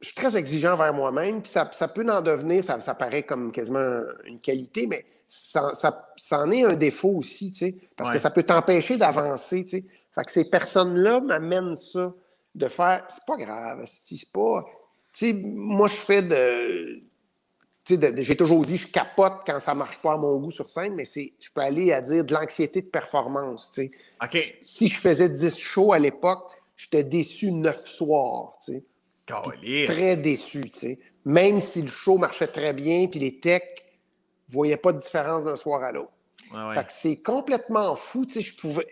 [0.00, 3.50] je suis très exigeant envers moi-même, puis ça, peut en devenir, ça, ça paraît comme
[3.50, 8.18] quasiment une qualité, mais ça, ça, en est un défaut aussi, tu sais, parce que
[8.18, 9.84] ça peut t'empêcher d'avancer, tu sais.
[10.16, 12.12] Fait que ces personnes-là m'amènent ça,
[12.54, 14.64] de faire, c'est pas grave, c'est pas...
[15.12, 17.02] Tu sais, moi, je fais de...
[17.84, 20.68] Tu sais, j'ai toujours dit, je capote quand ça marche pas à mon goût sur
[20.70, 23.90] scène, mais c'est, je peux aller à dire de l'anxiété de performance, tu sais.
[24.22, 24.56] OK.
[24.62, 28.84] Si je faisais 10 shows à l'époque, j'étais déçu neuf soirs, tu sais.
[29.86, 30.98] Très déçu, tu sais.
[31.24, 33.84] Même si le show marchait très bien, puis les techs
[34.48, 36.12] voyaient pas de différence d'un soir à l'autre.
[36.88, 38.26] C'est complètement fou.
[38.26, 38.86] Tu sais, je pouvais.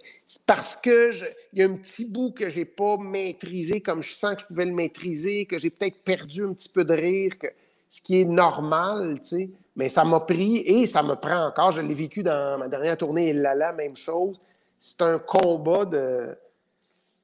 [0.46, 1.12] parce que
[1.52, 4.46] il y a un petit bout que j'ai pas maîtrisé comme je sens que je
[4.46, 7.48] pouvais le maîtriser, que j'ai peut-être perdu un petit peu de rire, que,
[7.88, 9.50] ce qui est normal, tu sais.
[9.76, 11.72] Mais ça m'a pris et ça me prend encore.
[11.72, 14.40] Je l'ai vécu dans ma dernière tournée Il la même chose.
[14.78, 16.36] C'est un combat de.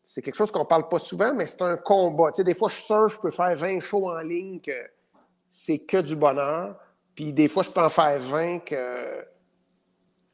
[0.04, 2.32] C'est quelque chose qu'on parle pas souvent, mais c'est un combat.
[2.32, 4.72] Tu sais, des fois, je surfe, je peux faire 20 shows en ligne que
[5.48, 6.76] c'est que du bonheur.
[7.14, 9.24] Puis des fois, je peux en faire 20 que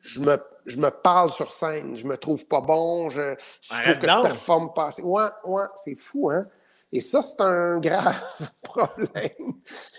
[0.06, 3.34] je me, je me parle sur scène, je me trouve pas bon, je,
[3.68, 5.02] trouve que je performe pas assez.
[5.02, 6.46] Ouais, ouais, c'est fou, hein?
[6.92, 8.22] Et ça, c'est un grave
[8.62, 9.52] problème.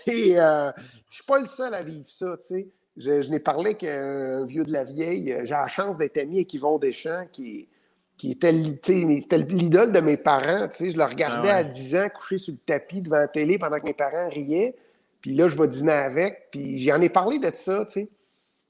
[0.06, 0.72] Et euh,
[1.10, 2.68] je suis pas le seul à vivre ça, tu sais.
[2.96, 5.36] Je, n'ai parlé qu'un vieux de la vieille.
[5.44, 7.68] J'ai la chance d'être ami avec Yvon Deschamps, qui,
[8.16, 10.66] qui était l'idole de mes parents.
[10.68, 10.90] Tu sais.
[10.90, 13.78] Je le regardais ah à 10 ans couché sur le tapis devant la télé pendant
[13.78, 14.74] que mes parents riaient.
[15.20, 16.48] Puis là, je vais dîner avec.
[16.50, 18.08] Puis j'en ai parlé de ça, tu sais.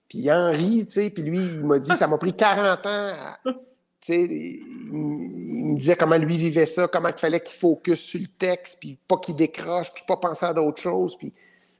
[0.08, 3.12] Puis Henri, tu sais, puis lui, il m'a dit, ça m'a pris 40 ans.
[3.44, 3.52] tu
[4.00, 8.26] sais, il, me disait comment lui vivait ça, comment il fallait qu'il focus sur le
[8.26, 11.16] texte, puis pas qu'il décroche, puis pas penser à d'autres choses.
[11.18, 11.32] Puis,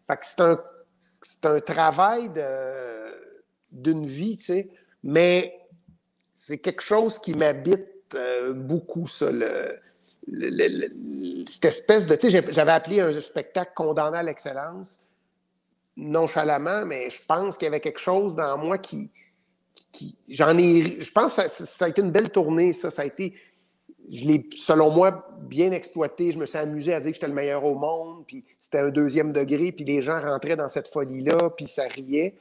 [0.07, 0.61] fait que c'est un,
[1.23, 2.31] c'est un travail
[3.73, 4.71] d'une vie, tu sais.
[5.03, 5.59] Mais
[6.35, 9.31] c'est quelque chose qui m'habite euh, beaucoup, ça,
[11.47, 12.15] cette espèce de.
[12.17, 15.01] Tu sais, j'avais appelé un spectacle condamné à l'excellence
[15.99, 19.11] nonchalamment, mais je pense qu'il y avait quelque chose dans moi qui.
[20.29, 21.01] J'en ai.
[21.01, 22.91] Je pense que ça, a été une belle tournée, ça.
[22.91, 23.35] Ça a été.
[24.11, 26.33] Je l'ai, selon moi, bien exploité.
[26.33, 28.89] Je me suis amusé à dire que j'étais le meilleur au monde, puis c'était un
[28.89, 32.35] deuxième degré, puis les gens rentraient dans cette folie-là, puis ça riait.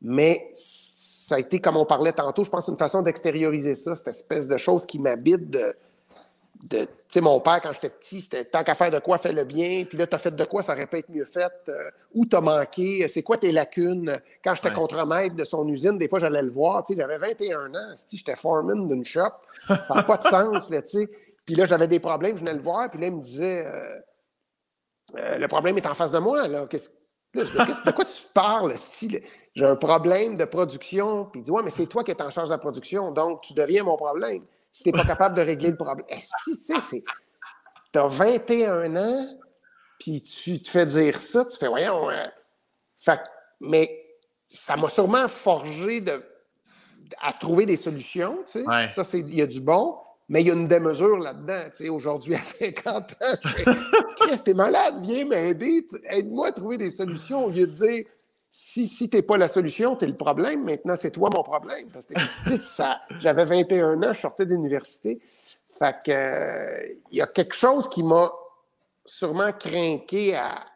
[0.00, 4.08] Mais ça a été, comme on parlait tantôt, je pense, une façon d'extérioriser ça, cette
[4.08, 5.50] espèce de chose qui m'habite
[6.68, 9.44] tu sais, mon père, quand j'étais petit, c'était tant qu'à faire de quoi, fais le
[9.44, 9.84] bien.
[9.84, 11.52] Puis là, tu as fait de quoi, ça aurait pu être mieux fait.
[11.68, 14.20] Euh, où tu as manqué, c'est quoi tes lacunes?
[14.44, 16.82] Quand j'étais contre-maître de son usine, des fois, j'allais le voir.
[16.84, 19.32] Tu sais, j'avais 21 ans, j'étais foreman d'une shop.
[19.68, 21.08] Ça n'a pas de sens, là, tu sais.
[21.46, 22.90] Puis là, j'avais des problèmes, je venais le voir.
[22.90, 23.98] Puis là, il me disait, euh,
[25.16, 26.46] euh, le problème est en face de moi.
[26.46, 26.66] Là.
[26.68, 26.90] Qu'est-ce,
[27.34, 29.22] de quoi tu parles, style?
[29.54, 31.24] J'ai un problème de production.
[31.24, 33.40] Puis il dit, ouais, mais c'est toi qui es en charge de la production, donc
[33.40, 34.42] tu deviens mon problème
[34.72, 36.06] si tu n'es pas capable de régler le problème.
[36.44, 37.02] Tu sais,
[37.92, 39.26] tu as 21 ans,
[39.98, 42.26] puis tu te fais dire ça, tu fais, voyons, euh,
[42.98, 43.20] fait,
[43.60, 44.06] mais
[44.46, 46.22] ça m'a sûrement forgé de,
[47.20, 48.88] à trouver des solutions, tu sais.
[48.88, 49.98] Ça, il y a du bon,
[50.28, 51.64] Mais il y a une démesure là-dedans.
[51.70, 53.36] Tu sais, aujourd'hui, à 50 ans,
[54.16, 58.04] Chris, t'es malade, viens m'aider, aide-moi à trouver des solutions au lieu de dire
[58.52, 60.64] si, si tu n'es pas la solution, tu es le problème.
[60.64, 61.88] Maintenant, c'est toi mon problème.
[61.92, 62.14] Parce que,
[62.56, 65.20] ça, j'avais 21 ans, je sortais d'université.
[65.78, 68.32] Fait que, euh, il y a quelque chose qui m'a
[69.04, 70.66] sûrement craqué à,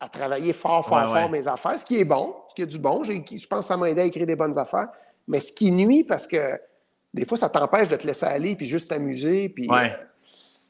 [0.00, 2.78] à travailler fort, fort, fort mes affaires, ce qui est bon, ce qui est du
[2.78, 3.02] bon.
[3.04, 4.88] Je pense que ça m'a aidé à écrire des bonnes affaires.
[5.26, 6.60] Mais ce qui nuit, parce que
[7.14, 9.48] des fois, ça t'empêche de te laisser aller puis juste t'amuser.
[9.48, 9.88] Puis, euh,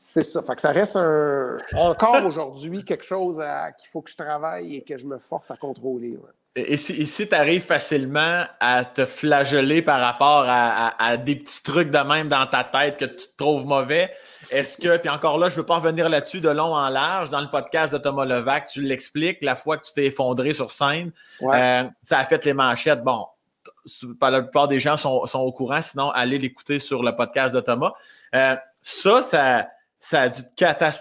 [0.04, 0.42] c'est ça.
[0.42, 3.40] Fait que ça reste un, encore aujourd'hui quelque chose
[3.78, 6.18] qu'il faut que je travaille et que je me force à contrôler.
[6.56, 11.98] Et si, tu arrives facilement à te flageller par rapport à, des petits trucs de
[11.98, 14.12] même dans ta tête que tu te trouves mauvais,
[14.50, 17.30] est-ce que, puis encore là, je ne veux pas revenir là-dessus de long en large,
[17.30, 20.72] dans le podcast de Thomas Levac, tu l'expliques, la fois que tu t'es effondré sur
[20.72, 23.02] scène, euh, ça a fait les manchettes.
[23.02, 23.28] Bon,
[24.20, 27.92] la plupart des gens sont, au courant, sinon allez l'écouter sur le podcast de Thomas.
[28.34, 29.68] Euh, ça, ça,
[30.02, 30.42] ça a dû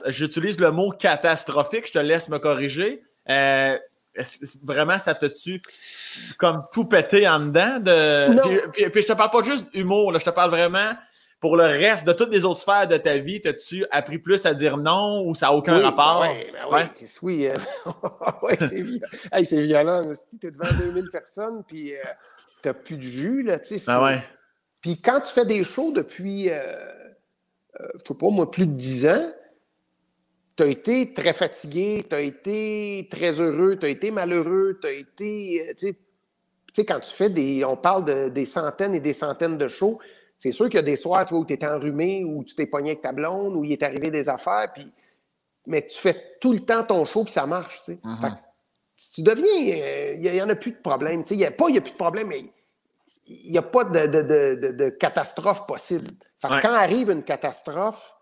[0.10, 3.04] J'utilise le mot catastrophique, je te laisse me corriger.
[3.30, 3.76] Euh,
[4.62, 5.60] vraiment, ça te tue
[6.38, 7.80] comme tout pété en dedans?
[7.80, 8.70] De...
[8.70, 10.92] Puis, puis, je te parle pas juste d'humour, je te parle vraiment
[11.40, 13.42] pour le reste de toutes les autres sphères de ta vie.
[13.44, 16.22] As-tu appris plus à dire non ou ça n'a aucun rapport?
[16.22, 16.82] Ben oui,
[17.24, 17.48] oui.
[17.48, 17.58] Euh,
[18.60, 19.44] c'est violent.
[19.44, 20.14] c'est violent.
[20.14, 22.04] Si tu es devant 2000 personnes, puis euh,
[22.62, 23.92] tu n'as plus de jus, là, tu sais.
[23.92, 24.22] Ah
[24.80, 27.01] puis quand tu fais des shows depuis, euh,
[27.80, 29.32] euh je sais pas moi, plus de 10 ans,
[30.56, 34.88] tu as été très fatigué, tu as été très heureux, tu as été malheureux, tu
[34.88, 35.70] as été.
[35.70, 35.96] Euh, tu
[36.74, 37.64] sais, quand tu fais des.
[37.66, 40.00] On parle de, des centaines et des centaines de shows.
[40.38, 42.66] C'est sûr qu'il y a des soirs, toi, où tu es enrhumé, où tu t'es
[42.66, 44.92] pogné avec ta blonde, où il est arrivé des affaires, puis.
[45.68, 48.00] Mais tu fais tout le temps ton show, puis ça marche, tu sais.
[48.04, 48.38] Mm-hmm.
[48.98, 49.76] si tu deviens.
[49.78, 51.24] Euh, il n'y en a plus de problème.
[51.24, 52.44] Tu sais, il n'y a pas, il n'y a plus de problème, mais
[53.28, 56.10] il n'y a pas de, de, de, catastrophe possible.
[56.42, 58.16] Fait quand arrive une catastrophe,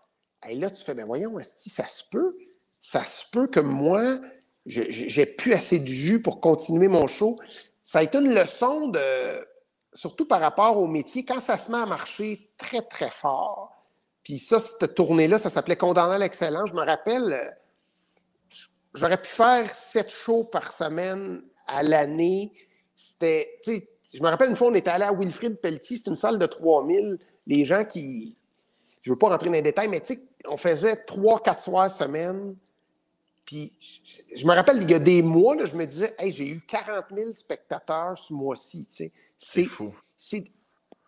[0.48, 2.36] et là, tu fais, ben voyons, si ça se peut,
[2.80, 4.20] ça se peut que moi,
[4.66, 7.38] j'ai plus assez de jus pour continuer mon show.
[7.82, 9.00] Ça a été une leçon de,
[9.92, 13.72] surtout par rapport au métier, quand ça se met à marcher très, très fort.
[14.22, 16.70] Puis ça, cette tournée-là, ça s'appelait Condamné à l'excellence.
[16.70, 17.56] Je me rappelle,
[18.94, 22.52] j'aurais pu faire sept shows par semaine à l'année.
[22.94, 26.38] C'était, je me rappelle une fois, on était allé à Wilfrid Pelletier, c'est une salle
[26.38, 27.18] de 3000.
[27.50, 28.36] Les gens qui,
[29.02, 31.60] je ne veux pas rentrer dans les détails, mais tu sais, on faisait trois, quatre
[31.60, 32.54] soirs semaine.
[33.44, 33.72] Puis
[34.36, 37.06] je me rappelle, il y a des mois, je me disais, hey, j'ai eu 40
[37.12, 38.86] 000 spectateurs ce mois-ci.
[39.36, 39.92] C'est fou.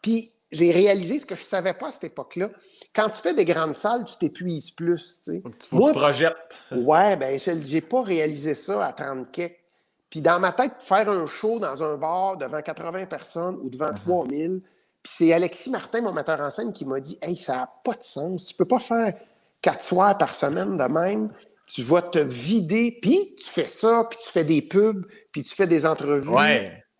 [0.03, 2.51] Puis j'ai réalisé ce que je ne savais pas à cette époque-là.
[2.93, 5.23] Quand tu fais des grandes salles, tu t'épuises plus.
[5.25, 5.41] Tu
[5.71, 6.37] Moi, projettes.
[6.73, 9.61] Ouais, ben je n'ai pas réalisé ça à 30 quais.
[10.11, 13.95] Puis dans ma tête, faire un show dans un bar devant 80 personnes ou devant
[13.95, 14.61] 3000,
[15.03, 17.95] puis c'est Alexis Martin, mon metteur en scène, qui m'a dit Hey, ça n'a pas
[17.95, 18.47] de sens.
[18.47, 19.15] Tu ne peux pas faire
[19.61, 21.33] quatre soirs par semaine de même.
[21.67, 25.55] Tu vas te vider, puis tu fais ça, puis tu fais des pubs, puis tu
[25.55, 26.35] fais des entrevues.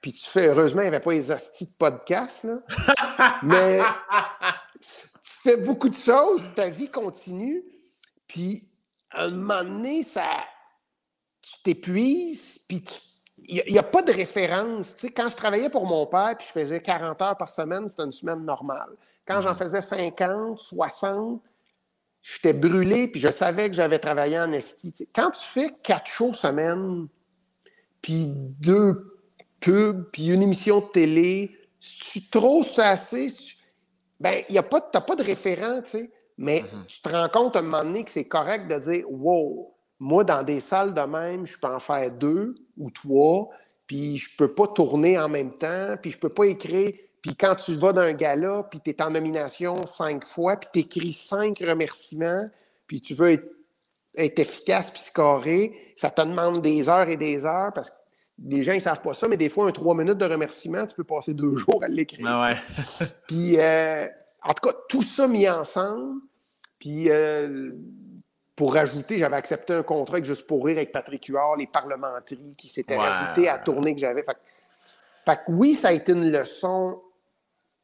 [0.01, 3.39] Puis tu fais, heureusement, il n'y avait pas les hosties de podcast, là.
[3.43, 3.81] Mais
[4.81, 7.63] tu fais beaucoup de choses, ta vie continue.
[8.27, 8.69] Puis
[9.11, 10.27] à un moment donné, ça,
[11.41, 12.95] tu t'épuises, puis tu
[13.49, 14.97] il n'y a, pas de référence.
[14.97, 18.05] Tu quand je travaillais pour mon père, puis je faisais 40 heures par semaine, c'était
[18.05, 18.91] une semaine normale.
[19.27, 19.59] Quand j'en mhm.
[19.59, 21.43] faisais 50, 60,
[22.23, 25.09] j'étais brûlé, puis je savais que j'avais travaillé en esti.
[25.15, 27.09] quand tu fais quatre shows semaine,
[28.01, 29.19] puis deux
[29.61, 33.29] pubs, puis une émission de télé, si tu trop assez,
[34.21, 36.11] ben, il y a pas, t'as pas de référent, tu sais.
[36.39, 36.87] Mais mhm.
[36.87, 39.72] tu te rends compte à un moment donné que c'est correct de dire, wow,
[40.03, 43.51] moi, dans des salles de même, je peux en faire deux ou trois,
[43.87, 46.93] puis je peux pas tourner en même temps, puis je peux pas écrire.
[47.23, 50.79] Puis quand tu vas d'un gala, puis tu es en nomination cinq fois, puis tu
[50.81, 52.51] écris cinq remerciements,
[52.89, 57.73] puis tu veux être, efficace puis scorer, ça te demande des heures et des heures
[57.73, 57.95] parce que
[58.45, 60.97] les gens, ils savent pas ça, mais des fois, un trois minutes de remerciement, tu
[60.97, 62.27] peux passer deux jours à l'écrire.
[62.27, 62.57] Ah
[63.29, 64.09] puis, euh,
[64.43, 66.21] en tout cas, tout ça mis ensemble,
[66.81, 67.71] puis euh,
[68.55, 72.39] pour rajouter, j'avais accepté un contrat avec Juste pour rire avec Patrick Huard, les parlementaires
[72.57, 74.23] qui s'étaient rajoutés à tourner que j'avais.
[74.23, 74.37] Fait,
[75.25, 77.01] fait, que oui, ça a été une leçon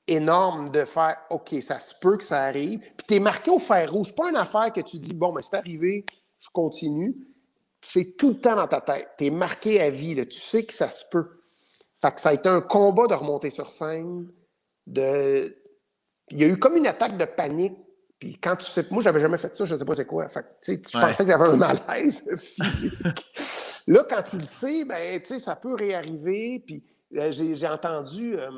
[0.07, 2.81] énorme de faire OK, ça se peut que ça arrive.
[2.81, 4.15] Puis tu es marqué au fer rouge.
[4.15, 6.05] pas une affaire que tu dis bon, mais c'est arrivé,
[6.40, 7.16] je continue.
[7.81, 9.09] C'est tout le temps dans ta tête.
[9.16, 10.15] Tu es marqué à vie.
[10.15, 10.27] Là.
[10.27, 11.43] Tu sais que ça se peut.
[12.01, 14.28] Fait que ça a été un combat de remonter sur scène.
[14.86, 15.57] De...
[16.31, 17.78] Il y a eu comme une attaque de panique
[18.19, 20.28] puis quand tu sais, moi, j'avais jamais fait ça, je ne sais pas c'est quoi.
[20.28, 23.82] Fait tu je pensais que j'avais un malaise physique.
[23.86, 26.62] là, quand tu le sais, ben, tu sais, ça peut réarriver.
[26.66, 26.82] Puis
[27.16, 28.51] Euh, j'ai entendu, euh,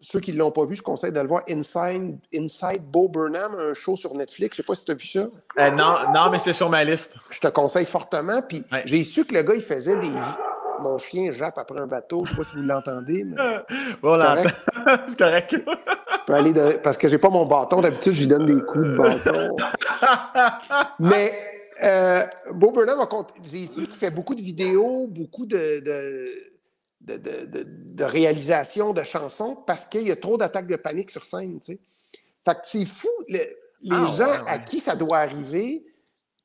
[0.00, 3.54] ceux qui ne l'ont pas vu, je conseille de le voir, Inside, Inside Bo Burnham,
[3.56, 4.56] un show sur Netflix.
[4.56, 5.26] Je ne sais pas si tu as vu ça.
[5.58, 7.14] Euh, non, non, mais c'est sur ma liste.
[7.30, 8.40] Je te conseille fortement.
[8.40, 10.12] Puis j'ai su que le gars, il faisait des.
[10.80, 12.24] Mon chien jappe après un bateau.
[12.24, 13.24] Je ne sais pas si vous l'entendez.
[13.24, 13.36] Mais...
[14.02, 14.36] Voilà.
[15.06, 15.54] c'est correct.
[16.32, 16.52] Aller
[16.82, 17.80] Parce que j'ai pas mon bâton.
[17.80, 19.56] D'habitude, je lui donne des coups de bâton.
[20.98, 21.32] mais
[21.82, 23.06] euh, Bo Burnham,
[23.42, 29.56] j'ai su qu'il fait beaucoup de vidéos, beaucoup de de, de, de, réalisation de chansons
[29.66, 31.60] parce qu'il y a trop d'attaques de panique sur scène.
[31.62, 31.78] Fait
[32.54, 33.56] que c'est fou, les
[33.90, 35.84] ah, gens à qui ça doit arriver.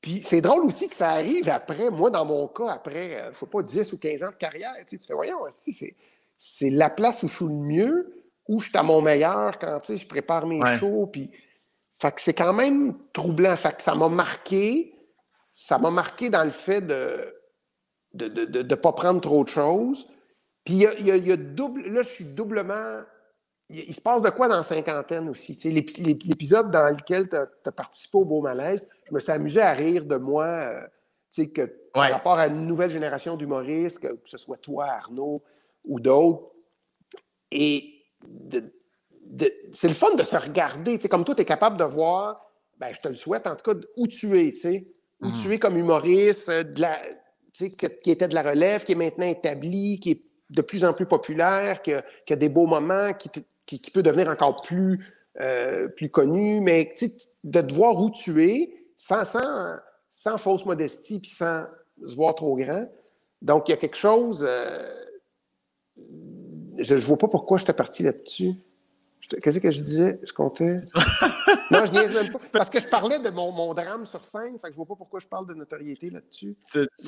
[0.01, 3.39] Puis c'est drôle aussi que ça arrive après, moi dans mon cas, après, euh, je
[3.39, 4.73] sais pas, 10 ou 15 ans de carrière.
[4.87, 5.39] Tu, fais, voyons,
[6.37, 8.18] c'est la place où je suis le mieux,
[8.49, 11.07] où je suis à mon meilleur quand sais, je prépare mes shows.
[11.07, 11.29] Puis,
[11.99, 13.55] fait que c'est quand même troublant.
[13.55, 14.95] Fait que ça m'a marqué.
[15.51, 17.33] Ça m'a marqué dans le fait de
[18.15, 20.07] ne de, de, de, pas prendre trop de choses.
[20.65, 21.87] Puis il y a, double.
[21.89, 23.01] Là, je suis doublement.
[23.69, 25.53] Il, se passe de quoi dans la cinquantaine aussi?
[25.63, 30.05] L'épisode dans lequel tu as, participé au Beau Malaise, je me suis amusé à rire
[30.05, 34.85] de moi, euh, que par rapport à une nouvelle génération d'humoristes, que, ce soit toi,
[34.85, 35.43] Arnaud,
[35.83, 36.51] ou d'autres.
[37.51, 37.98] Et
[39.71, 40.97] c'est le fun de se regarder.
[41.09, 42.45] comme toi, tu es capable de voir,
[42.77, 44.53] ben, je te le souhaite en tout cas, où tu es.
[45.21, 45.41] Où mm-hmm.
[45.41, 46.97] tu es comme humoriste, euh, de la,
[47.51, 51.05] qui était de la relève, qui est maintenant établi, qui est de plus en plus
[51.05, 53.29] populaire, qui a, des beaux moments, qui,
[53.65, 55.05] qui, peut devenir encore plus,
[55.41, 56.93] euh, plus connu, mais
[57.43, 59.77] de te voir où tu es, sans, sans,
[60.09, 61.65] sans fausse modestie, puis sans
[62.05, 62.89] se voir trop grand.
[63.41, 64.45] Donc, il y a quelque chose...
[64.47, 64.93] Euh,
[66.79, 68.55] je ne vois pas pourquoi j'étais parti là-dessus.
[69.41, 70.19] Qu'est-ce que je disais?
[70.23, 70.77] Je comptais?
[71.71, 72.39] non, je niaise même pas.
[72.51, 74.95] Parce que je parlais de mon, mon drame sur scène, fait que je vois pas
[74.95, 76.57] pourquoi je parle de notoriété là-dessus.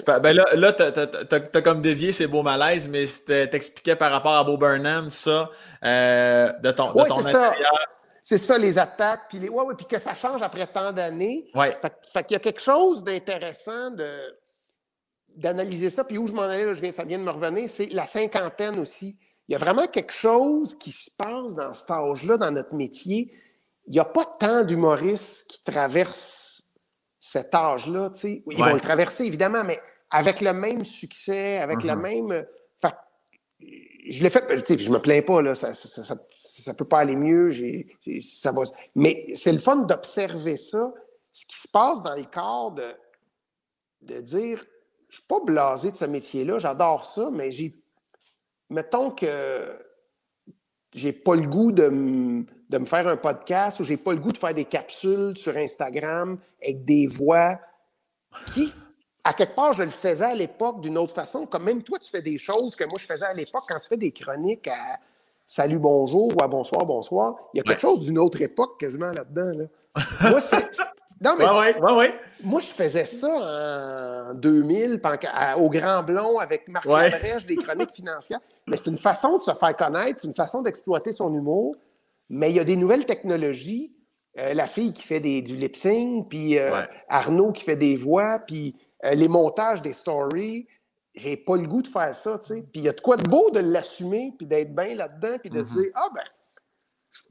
[0.06, 4.44] Ben là, là tu as, comme dévié ces beaux malaises, mais t'expliquais par rapport à
[4.44, 5.50] Beau Burnham, ça,
[5.84, 7.88] euh, de ton, de ton intérieur.
[8.22, 9.50] C'est ça, les attaques, puis les...
[9.50, 11.50] ouais, ouais, puis que ça change après tant d'années.
[11.56, 11.76] Ouais.
[11.82, 14.38] Fait, fait qu'il y a quelque chose d'intéressant de
[15.36, 16.04] d'analyser ça.
[16.04, 18.06] Puis où je m'en allais, là, je viens, ça vient de me revenir, c'est la
[18.06, 19.18] cinquantaine aussi
[19.52, 23.34] il y a vraiment quelque chose qui se passe dans cet âge-là, dans notre métier.
[23.86, 26.64] Il n'y a pas tant d'humoristes qui traversent
[27.20, 28.14] cet âge-là.
[28.24, 32.28] Ils vont le traverser, évidemment, mais avec le même succès, avec le mm-hmm.
[32.30, 32.46] même.
[34.10, 34.46] je l'ai fait,
[34.80, 37.52] je ne me plains pas, là, ça ne peut pas aller mieux.
[38.22, 38.54] ça
[38.96, 40.94] Mais c'est le fun d'observer ça,
[41.34, 42.96] ce qui se passe dans le corps de,
[44.04, 44.66] de dire
[45.10, 47.81] je ne suis pas blasé de ce métier-là, j'adore ça, mais j'ai
[48.72, 49.78] mettons que
[50.94, 54.38] j'ai pas le goût de, me faire un podcast ou j'ai pas le goût de
[54.38, 57.60] faire des capsules sur Instagram avec des voix
[58.48, 58.74] qui,
[59.24, 61.46] à quelque part, je le faisais à l'époque d'une autre façon.
[61.46, 63.90] Comme même toi, tu fais des choses que moi, je faisais à l'époque quand tu
[63.90, 65.00] fais des chroniques à
[65.46, 67.36] Salut, bonjour ou à Bonsoir, bonsoir.
[67.54, 69.68] Il y a quelque chose d'une autre époque quasiment là-dedans.
[70.22, 70.66] moi, c'est
[71.22, 71.46] non, mais
[72.44, 75.00] moi, je faisais ça en 2000,
[75.58, 77.12] au Grand Blond, avec Marc ouais.
[77.48, 78.40] des chroniques financières.
[78.68, 81.76] Mais c'est une façon de se faire connaître, c'est une façon d'exploiter son humour.
[82.30, 83.94] Mais il y a des nouvelles technologies.
[84.40, 87.98] Euh, la fille qui fait des, du lip sync, puis euh, Arnaud qui fait des
[87.98, 90.68] voix, puis euh, les montages des stories.
[91.14, 92.62] J'ai pas le goût de faire ça, tu sais.
[92.62, 95.50] Puis il y a de quoi de beau de l'assumer, puis d'être bien là-dedans, puis
[95.50, 95.82] de se mm-hmm.
[95.82, 96.24] dire, ah ben,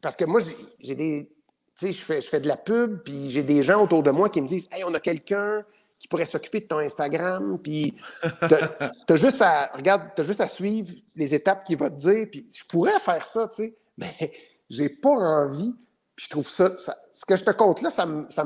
[0.02, 0.40] parce que moi,
[0.78, 1.32] j'ai des
[1.80, 4.40] je fais, je fais de la pub, puis j'ai des gens autour de moi qui
[4.40, 5.64] me disent Hey, on a quelqu'un
[5.98, 7.94] qui pourrait s'occuper de ton Instagram, puis
[9.06, 12.46] t'as juste à, regarde, as juste à suivre les étapes qu'il va te dire, puis
[12.50, 14.32] je pourrais faire ça, tu sais, mais
[14.70, 15.74] j'ai pas envie,
[16.16, 16.70] puis je trouve ça,
[17.12, 18.44] ce que je te compte là, ça ça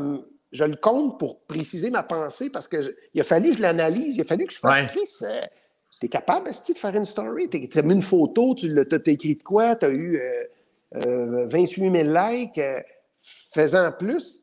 [0.50, 4.16] je le compte pour préciser ma pensée, parce que il a fallu que je l'analyse,
[4.16, 5.40] il a fallu que je fasse Chris, euh,
[6.00, 9.74] t'es capable, de faire une story, t'as mis une photo, tu as, écrit de quoi,
[9.74, 10.20] t'as eu
[10.92, 12.80] 28 000 likes, euh,
[13.52, 14.40] faisant plus,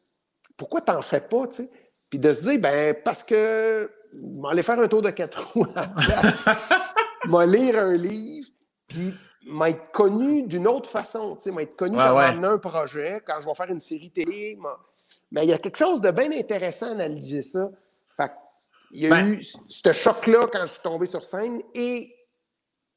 [0.57, 1.71] pourquoi t'en fais pas, tu sais?
[2.09, 5.81] Puis de se dire, ben, parce que m'aller faire un tour de quatre roues à
[5.81, 8.47] la place, lire un livre,
[8.87, 9.13] puis
[9.47, 13.55] m'être connu d'une autre façon, tu sais, m'être connu dans un projet, quand je vais
[13.55, 14.57] faire une série télé.
[15.31, 17.69] Mais il y a quelque chose de bien intéressant à analyser ça.
[18.15, 18.31] Fait
[18.93, 22.13] il y a ben eu ce choc-là quand je suis tombé sur scène et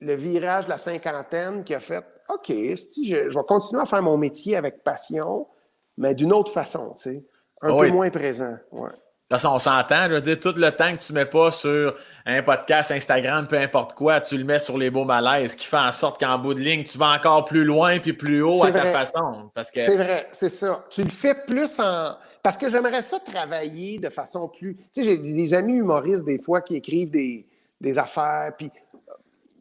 [0.01, 4.03] le virage de la cinquantaine qui a fait OK, je, je vais continuer à faire
[4.03, 5.47] mon métier avec passion,
[5.97, 7.25] mais d'une autre façon, tu sais,
[7.63, 8.57] un peu moins présent.
[8.73, 8.91] Ouais.
[9.31, 10.05] De toute façon, on s'entend.
[10.09, 11.97] Je veux dire, tout le temps que tu ne mets pas sur
[12.27, 15.79] un podcast, Instagram, peu importe quoi, tu le mets sur les beaux malaises, qui fait
[15.79, 18.71] en sorte qu'en bout de ligne, tu vas encore plus loin puis plus haut à
[18.71, 19.51] ta façon.
[19.57, 19.63] Que...
[19.73, 20.85] C'est vrai, c'est ça.
[20.91, 22.17] Tu le fais plus en.
[22.43, 24.77] Parce que j'aimerais ça travailler de façon plus.
[24.93, 27.47] Tu sais, j'ai des amis humoristes, des fois, qui écrivent des,
[27.81, 28.71] des affaires, puis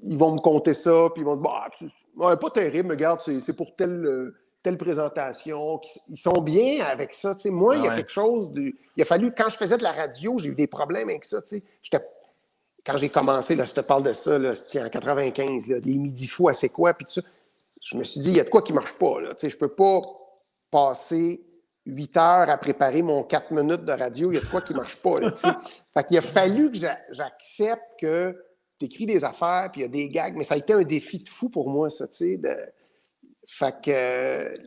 [0.03, 1.49] ils vont me compter ça, puis ils vont dire,
[2.17, 5.79] bah, pas terrible, mais regarde, c'est pour telle, euh, telle présentation.
[6.09, 7.35] Ils sont bien avec ça.
[7.45, 8.73] Moi, il y a quelque chose de.
[8.95, 11.41] Il a fallu, quand je faisais de la radio, j'ai eu des problèmes avec ça.
[12.85, 16.27] Quand j'ai commencé, là, je te parle de ça, là, en 95, là, des midi
[16.27, 17.21] fous à c'est quoi, puis tout ça.
[17.81, 19.21] Je me suis dit, il y a de quoi qui ne marche pas.
[19.21, 19.33] Là.
[19.39, 20.01] Je ne peux pas
[20.71, 21.43] passer
[21.85, 24.73] huit heures à préparer mon quatre minutes de radio, il y a de quoi qui
[24.73, 25.19] ne marche pas.
[25.19, 25.33] Là,
[25.93, 26.77] fait qu'il a fallu que
[27.11, 28.37] j'accepte que
[28.79, 30.83] tu écris des affaires, puis il y a des gags, mais ça a été un
[30.83, 32.41] défi de fou pour moi, ça, tu sais.
[33.47, 34.57] Fait que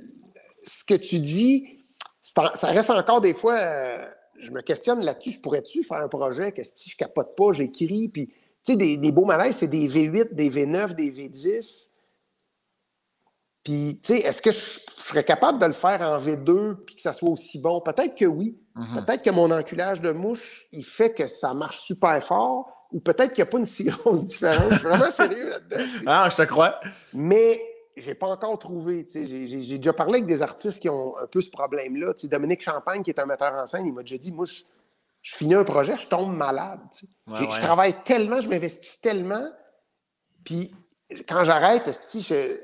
[0.62, 1.84] ce que tu dis,
[2.22, 3.54] ça reste encore des fois.
[3.54, 4.06] Euh,
[4.40, 5.32] je me questionne là-dessus.
[5.32, 6.52] Je pourrais-tu faire un projet?
[6.52, 9.88] Que si je capote pas, j'écris, puis tu sais, des, des, beaux malaises, c'est des
[9.88, 11.90] V8, des V9, des V10.
[13.64, 17.02] Puis, tu sais, est-ce que je, serais capable de le faire en V2 puis que
[17.02, 17.80] ça soit aussi bon?
[17.80, 18.56] Peut-être que oui.
[18.74, 19.04] Mhm.
[19.04, 23.32] Peut-être que mon enculage de mouche, il fait que ça marche super fort ou peut-être
[23.32, 24.68] qu'il n'y a pas une si grosse différence.
[24.70, 25.84] Je suis vraiment sérieux là-dedans.
[26.06, 26.78] Ah, je te crois.
[27.12, 27.60] Mais
[27.96, 29.06] je n'ai pas encore trouvé.
[29.08, 32.12] J'ai déjà parlé avec des artistes qui ont un peu ce problème-là.
[32.24, 35.54] Dominique Champagne, qui est un metteur en scène, il m'a déjà dit Moi, je, finis
[35.54, 36.80] un projet, je tombe malade.
[37.28, 39.48] Je travaille tellement, je m'investis tellement.
[40.44, 40.74] Puis
[41.28, 41.90] quand j'arrête,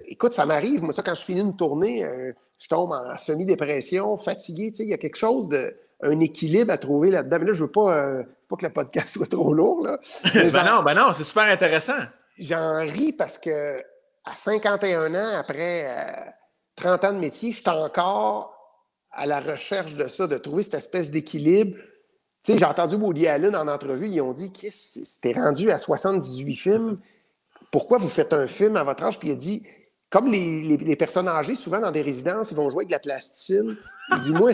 [0.07, 4.17] écoute, ça m'arrive, moi, ça, quand je finis une tournée, euh, je tombe en semi-dépression,
[4.17, 7.39] fatigué, il y a quelque chose de, un équilibre à trouver là-dedans.
[7.41, 9.99] Mais là, je veux pas, euh, pas que le podcast soit trop lourd, là.
[10.35, 11.99] ben non, ben non, c'est super intéressant.
[12.39, 13.83] J'en ris parce que
[14.25, 15.87] à 51 ans, après
[16.77, 18.53] 30 euh, ans de métier, je suis encore
[19.11, 21.77] à la recherche de ça, de trouver cette espèce d'équilibre.
[22.43, 24.75] Tu sais, j'ai entendu Woody Allen en entrevue, ils ont dit, Chris,
[25.21, 26.99] t'es rendu à 78 films,
[27.71, 29.19] pourquoi vous faites un film à votre âge?
[29.19, 29.63] Puis il a dit,
[30.11, 33.77] comme les, personnes âgées, souvent dans des résidences, ils vont jouer avec de la plasticine.
[34.11, 34.53] Il dit, moi,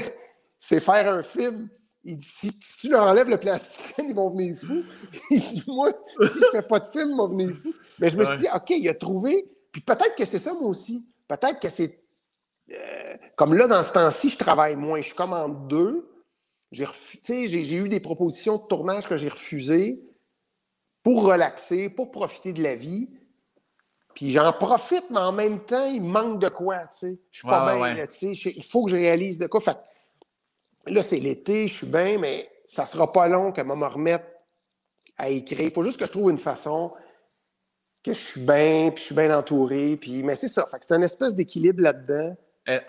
[0.58, 1.68] c'est faire un film.
[2.04, 4.84] Il dit, si, tu leur enlèves le plasticine, ils vont venir fous.
[5.30, 5.92] Il dit, moi,
[6.22, 7.74] si je fais pas de film, ils vont venir fous.
[7.98, 9.46] Mais je me suis dit, OK, il a trouvé.
[9.78, 11.08] Puis peut-être que c'est ça, moi aussi.
[11.28, 12.02] Peut-être que c'est.
[12.72, 15.00] Euh, comme là, dans ce temps-ci, je travaille moins.
[15.00, 16.10] Je suis comme en deux.
[16.72, 16.84] J'ai,
[17.22, 20.02] j'ai eu des propositions de tournage que j'ai refusées
[21.04, 23.08] pour relaxer, pour profiter de la vie.
[24.16, 27.20] Puis j'en profite, mais en même temps, il manque de quoi, tu sais.
[27.30, 28.50] Je suis pas bien, tu sais.
[28.56, 29.60] Il faut que je réalise de quoi.
[29.60, 29.78] Fait
[30.86, 34.26] là, c'est l'été, je suis bien, mais ça sera pas long qu'elle me remette
[35.18, 35.60] à écrire.
[35.60, 36.92] Il faut juste que je trouve une façon
[38.04, 39.96] que je suis bien, puis je suis bien entouré.
[39.96, 40.66] Puis, mais c'est ça.
[40.70, 42.36] Fait que c'est un espèce d'équilibre là-dedans.
[42.68, 42.80] Euh,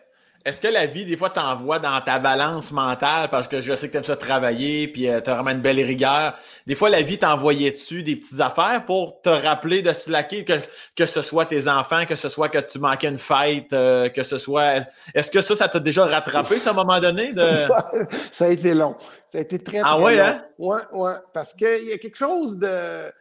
[0.46, 3.90] est-ce que la vie, des fois, t'envoie dans ta balance mentale parce que je sais
[3.90, 6.38] que t'aimes ça travailler puis euh, t'as vraiment une belle rigueur?
[6.66, 10.54] Des fois, la vie t'envoyait dessus des petites affaires pour te rappeler de slacker, que,
[10.96, 14.24] que ce soit tes enfants, que ce soit que tu manquais une fête, euh, que
[14.24, 14.86] ce soit.
[15.14, 17.34] Est-ce que ça, ça t'a déjà rattrapé à un moment donné?
[18.32, 18.96] ça a été long.
[19.28, 20.24] Ça a été très, ah très ouais, long.
[20.24, 20.46] Hein?
[20.58, 21.16] Ouais, ouais.
[21.34, 23.12] Parce qu'il y a quelque chose de,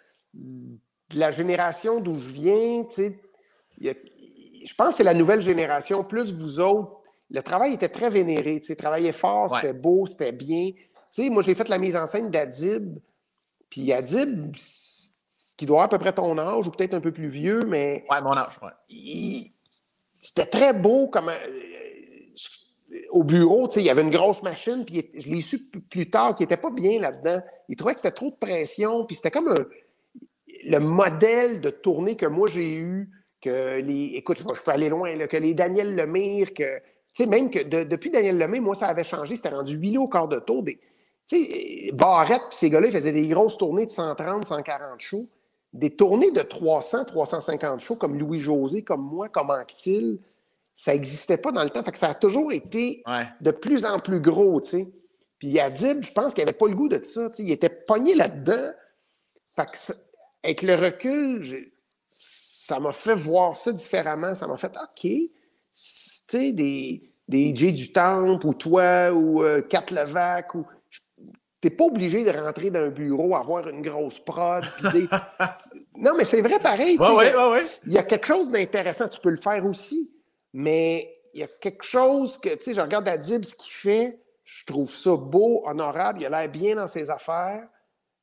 [1.10, 3.20] de la génération d'où je viens, tu sais.
[3.80, 6.98] Je pense que c'est la nouvelle génération, plus vous autres
[7.30, 8.60] le travail était très vénéré.
[8.60, 10.70] Tu sais, travailler fort, c'était beau, c'était bien.
[11.12, 12.98] Tu sais, moi, j'ai fait la mise en scène d'Adib.
[13.68, 14.54] Puis Adib,
[15.56, 18.04] qui doit avoir à peu près ton âge, ou peut-être un peu plus vieux, mais.
[18.10, 19.52] Ouais, mon âge, ouais.
[20.18, 21.28] C'était très beau comme.
[21.28, 21.34] Euh,
[23.10, 25.58] au bureau, tu sais, il y avait une grosse machine, puis je l'ai su
[25.90, 27.42] plus tard qu'il n'était pas bien là-dedans.
[27.68, 29.66] Il trouvait que c'était trop de pression, puis c'était comme
[30.64, 33.10] le modèle de tournée que moi j'ai eu,
[33.40, 34.12] que les.
[34.14, 36.80] Écoute, je, peux aller loin, que les Daniel Lemire, que
[37.18, 39.36] sais, même que depuis Daniel Lemay, moi, ça avait changé.
[39.36, 40.62] C'était rendu huilé au quart de tour.
[40.62, 40.78] Des,
[41.26, 45.28] tu sais, Barrette, puis ces gars-là, ils faisaient des grosses tournées de 130, 140 shows.
[45.72, 50.18] Des tournées de 300, 350 shows, comme Louis-José, comme moi, comme Anctil,
[50.72, 51.82] ça n'existait pas dans le temps.
[51.82, 53.02] Fait que ça a toujours été
[53.40, 54.86] de plus en plus gros, tu sais.
[55.38, 57.30] Puis Adib, je pense qu'il n'avait pas le goût de ça.
[57.38, 58.72] Il était pogné là-dedans.
[59.54, 59.92] Fait que
[60.42, 61.72] avec le recul,
[62.06, 64.34] ça m'a fait voir ça différemment.
[64.34, 65.10] Ça m'a fait OK,
[65.70, 70.66] sais, des, des J du Temple ou toi ou euh, Kat Levac ou.
[71.60, 75.08] T'es pas obligé de rentrer dans un bureau, avoir une grosse prod, puis
[75.96, 76.96] Non, mais c'est vrai pareil.
[77.84, 80.08] Il y a quelque chose d'intéressant, tu peux le faire aussi,
[80.52, 84.20] mais il y a quelque chose que, tu sais, je regarde Adib, ce qu'il fait,
[84.44, 87.66] je trouve ça beau, honorable, il a l'air bien dans ses affaires.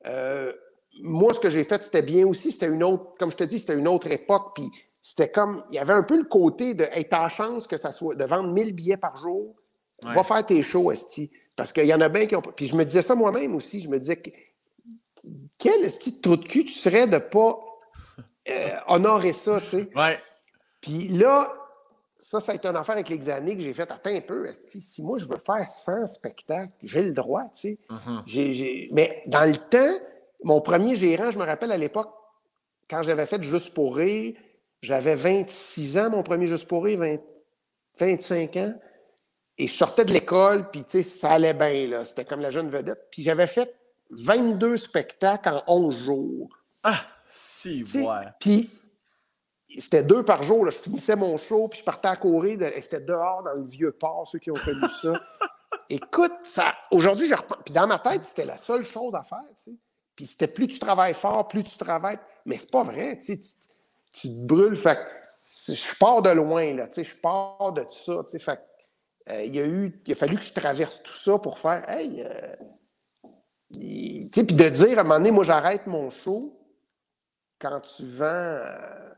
[0.06, 0.54] Euh,
[1.02, 2.52] moi, ce que j'ai fait, c'était bien aussi.
[2.52, 4.52] C'était une autre, comme je te dis, c'était une autre époque.
[4.56, 4.70] Puis
[5.02, 7.92] c'était comme, il y avait un peu le côté de, hey, t'as chance que ça
[7.92, 9.56] soit, de vendre 1000 billets par jour,
[10.02, 11.32] va faire tes shows, Esti.
[11.56, 12.42] Parce qu'il y en a bien qui ont.
[12.42, 13.80] Puis je me disais ça moi-même aussi.
[13.80, 14.22] Je me disais,
[15.58, 17.58] quel esti de trou de cul tu serais de ne pas
[18.50, 19.90] euh, honorer ça, tu sais?
[19.96, 20.20] Ouais.
[20.82, 21.52] Puis là,
[22.20, 23.90] ça, ça a été une affaire avec les années que j'ai fait.
[23.90, 27.70] Attends un peu, esti, si moi je veux faire 100 spectacles, j'ai le droit, tu
[27.70, 27.78] sais?
[28.28, 29.98] J'ai, Mais dans le temps,
[30.44, 32.14] mon premier gérant, je me rappelle à l'époque,
[32.90, 34.36] quand j'avais fait Juste pour rire,
[34.82, 37.00] j'avais 26 ans, mon premier Juste pour rire,
[38.00, 38.74] 25 ans.
[39.58, 42.06] Et je sortais de l'école, puis tu sais, ça allait bien, là.
[42.06, 43.08] C'était comme la jeune vedette.
[43.10, 43.74] Puis j'avais fait
[44.10, 46.50] 22 spectacles en 11 jours.
[46.84, 47.02] Ah,
[47.32, 48.26] si, ouais.
[48.40, 48.70] Puis
[49.78, 50.66] c'était deux par jour.
[50.66, 50.72] Là.
[50.72, 52.60] Je finissais mon show, puis je partais à courir.
[52.82, 55.14] C'était dehors, dans le vieux port, ceux qui ont connu ça.
[55.90, 59.72] Écoute, ça, aujourd'hui, je Puis dans ma tête, c'était la seule chose à faire, tu
[59.72, 59.78] sais.
[60.16, 62.20] Puis c'était plus tu travailles fort, plus tu travailles.
[62.46, 63.40] Mais c'est pas vrai, tu.
[64.14, 64.78] Tu, te brûles.
[64.78, 64.98] Fait
[65.46, 66.88] je pars de loin, là.
[66.96, 68.24] Je pars de tout ça.
[68.40, 68.60] Fait
[69.30, 71.90] euh, il, y a eu, il a fallu que je traverse tout ça pour faire,
[71.90, 72.56] hey, euh,
[73.70, 76.58] puis de dire à un moment donné, moi, j'arrête mon show
[77.60, 78.26] quand tu vends.
[78.26, 79.12] Euh,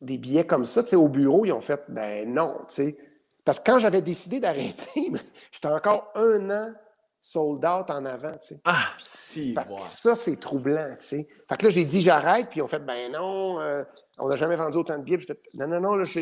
[0.00, 2.98] des billets comme ça, tu sais, au bureau, ils ont fait, ben non, tu sais.
[3.44, 5.12] Parce que quand j'avais décidé d'arrêter,
[5.52, 6.74] j'étais encore un an
[7.26, 8.60] sold out en avant, tu sais.
[8.64, 11.28] Ah, si, Ça, c'est troublant, tu sais.
[11.48, 13.82] Fait que là, j'ai dit, j'arrête, puis ils ont fait, ben non, euh,
[14.18, 15.18] on n'a jamais vendu autant de billets.
[15.18, 16.20] Puis fait, non, non, non, là, je,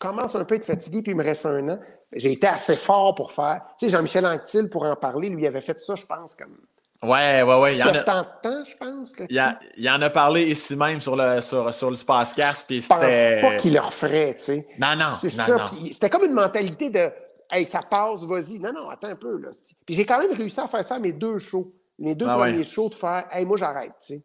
[0.00, 1.78] commence un peu à être fatigué, puis il me reste un an.
[2.14, 3.62] J'ai été assez fort pour faire.
[3.78, 6.56] Tu sais, Jean-Michel Anctil, pour en parler, lui, avait fait ça, je pense, comme
[7.04, 7.74] Ouais, ouais, ouais.
[7.74, 8.02] Il y en a...
[8.02, 9.14] temps, je pense.
[9.28, 12.66] il, y en a parlé ici même sur le, sur, sur le Spacecast.
[12.68, 14.68] Je pense pas qu'il le referait, tu sais.
[14.78, 15.06] Non, non.
[15.06, 15.66] C'est ça.
[15.90, 17.08] C'était comme une mentalité de
[17.52, 18.58] Hey, ça passe, vas-y.
[18.58, 19.36] Non, non, attends un peu.
[19.36, 19.50] Là.
[19.86, 21.72] Puis j'ai quand même réussi à faire ça à mes deux shows.
[21.98, 24.24] Mes deux ah premiers shows de faire Hey, moi, j'arrête, tu sais.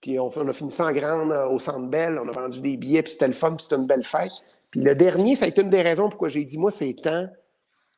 [0.00, 2.18] Puis on, on, a fini ça en grande euh, au Centre Belle.
[2.18, 4.30] On a vendu des billets, puis c'était le fun, puis c'était une belle fête.
[4.70, 7.26] Puis le dernier, ça a été une des raisons pourquoi j'ai dit Moi, c'est temps.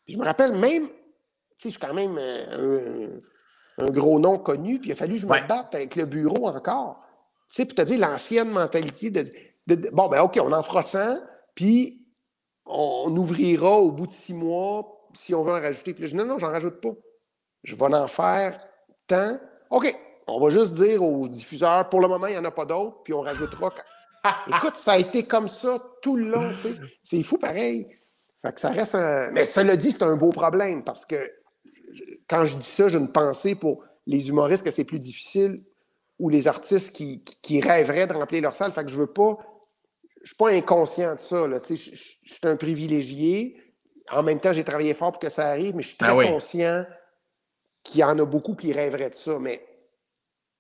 [0.05, 0.95] Puis je me rappelle même, tu
[1.59, 3.21] sais, je suis quand même euh, un
[3.79, 6.49] un gros nom connu, puis il a fallu que je me batte avec le bureau
[6.49, 7.01] encore.
[7.49, 10.83] Tu sais, puis tu as dit l'ancienne mentalité de, bon, ben OK, on en fera
[10.83, 11.21] 100,
[11.55, 11.98] puis
[12.69, 15.95] on, ouvrira au bout de six mois si on veut en rajouter.
[15.95, 16.93] Puis là, je dis non, non, j'en rajoute pas.
[17.65, 18.61] Je vais en faire
[19.07, 19.39] tant.
[19.71, 19.95] OK,
[20.27, 23.03] on va juste dire aux diffuseurs, pour le moment, il n'y en a pas d'autres,
[23.03, 23.73] puis on rajoutera.
[24.49, 26.75] Écoute, ça a été comme ça tout le long, tu sais.
[27.03, 27.89] C'est fou pareil.
[28.43, 29.31] Fait que ça reste un...
[29.31, 31.17] Mais cela dit, c'est un beau problème parce que
[32.29, 35.65] quand je dis ça, j'ai une pensée pour les humoristes que c'est plus difficile
[36.19, 38.73] ou les artistes qui, qui, rêveraient de remplir leur salle.
[38.73, 39.39] Fait que je veux pas.
[40.23, 41.47] Je suis pas inconscient de ça.
[41.47, 41.61] Là.
[41.69, 43.61] Je, je, je, suis un privilégié.
[44.11, 46.31] En même temps, j'ai travaillé fort pour que ça arrive, mais je suis très ah
[46.31, 46.87] conscient
[47.83, 49.39] qu'il y en a beaucoup qui rêveraient de ça.
[49.39, 49.65] Mais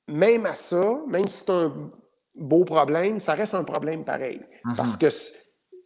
[0.07, 1.91] même à ça, même si c'est un
[2.35, 4.41] beau problème, ça reste un problème pareil.
[4.65, 4.77] Mm-hmm.
[4.77, 5.07] Parce que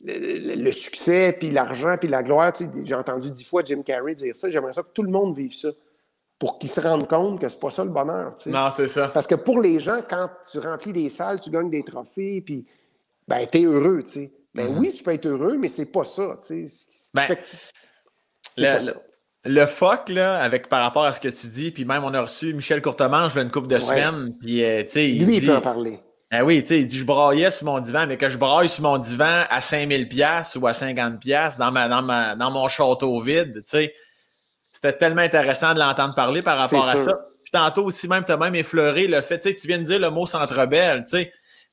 [0.05, 2.53] le, succès, puis l'argent, puis la gloire.
[2.85, 4.51] J'ai entendu dix fois Jim Carrey dire ça.
[4.51, 5.69] J'aimerais ça que tout le monde vive ça
[6.39, 8.35] pour qu'ils se rendent compte que c'est pas ça le bonheur.
[8.47, 9.09] Non, c'est ça.
[9.09, 12.67] Parce que pour les gens, quand tu remplis des salles, tu gagnes des trophées, puis
[13.33, 14.33] ben, t'es heureux, tu sais.
[14.55, 14.79] Ben mm-hmm.
[14.79, 17.11] oui, tu peux être heureux, mais c'est pas ça, tu sais.
[17.15, 17.27] Ben,
[18.59, 18.93] le,
[19.47, 22.21] le, fuck, là, avec, par rapport à ce que tu dis, puis même on a
[22.21, 25.63] reçu Michel Courtemanche une couple de semaines, puis, euh, tu sais, Lui, il peut en
[25.63, 26.01] parler.
[26.31, 28.71] Ben oui, tu sais, il dit je braillais sur mon divan, mais que je braille
[28.71, 32.51] sur mon divan à 5000 pièces ou à 50 pièces dans ma, dans ma dans
[32.51, 33.95] mon château vide, tu sais.
[34.73, 37.19] C'était tellement intéressant de l'entendre parler par rapport à ça.
[37.45, 39.85] Puis tantôt aussi même tu as même effleuré le fait, tu sais, tu viens de
[39.85, 41.33] dire le mot centre belle, tu sais.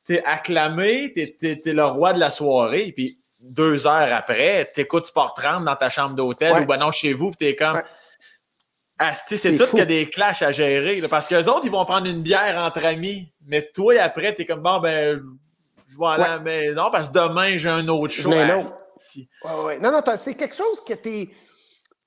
[0.10, 5.36] T'es acclamé, t'es es, le roi de la soirée, puis deux heures après, t'écoutes Sport
[5.36, 7.80] 30 dans ta chambre d'hôtel ou ben non chez vous, puis t'es comme
[8.98, 11.00] ah, c'est tout qu'il y a des clashs à gérer.
[11.08, 13.32] parce que les autres, ils vont prendre une bière entre amis.
[13.46, 15.22] Mais toi, après, t'es comme bon, ben,
[15.88, 18.30] je vais à la maison parce que demain, j'ai un autre show.
[18.30, 18.64] non.
[19.16, 19.80] Ouais, ouais.
[19.80, 21.30] Non, non, c'est quelque chose que t'es.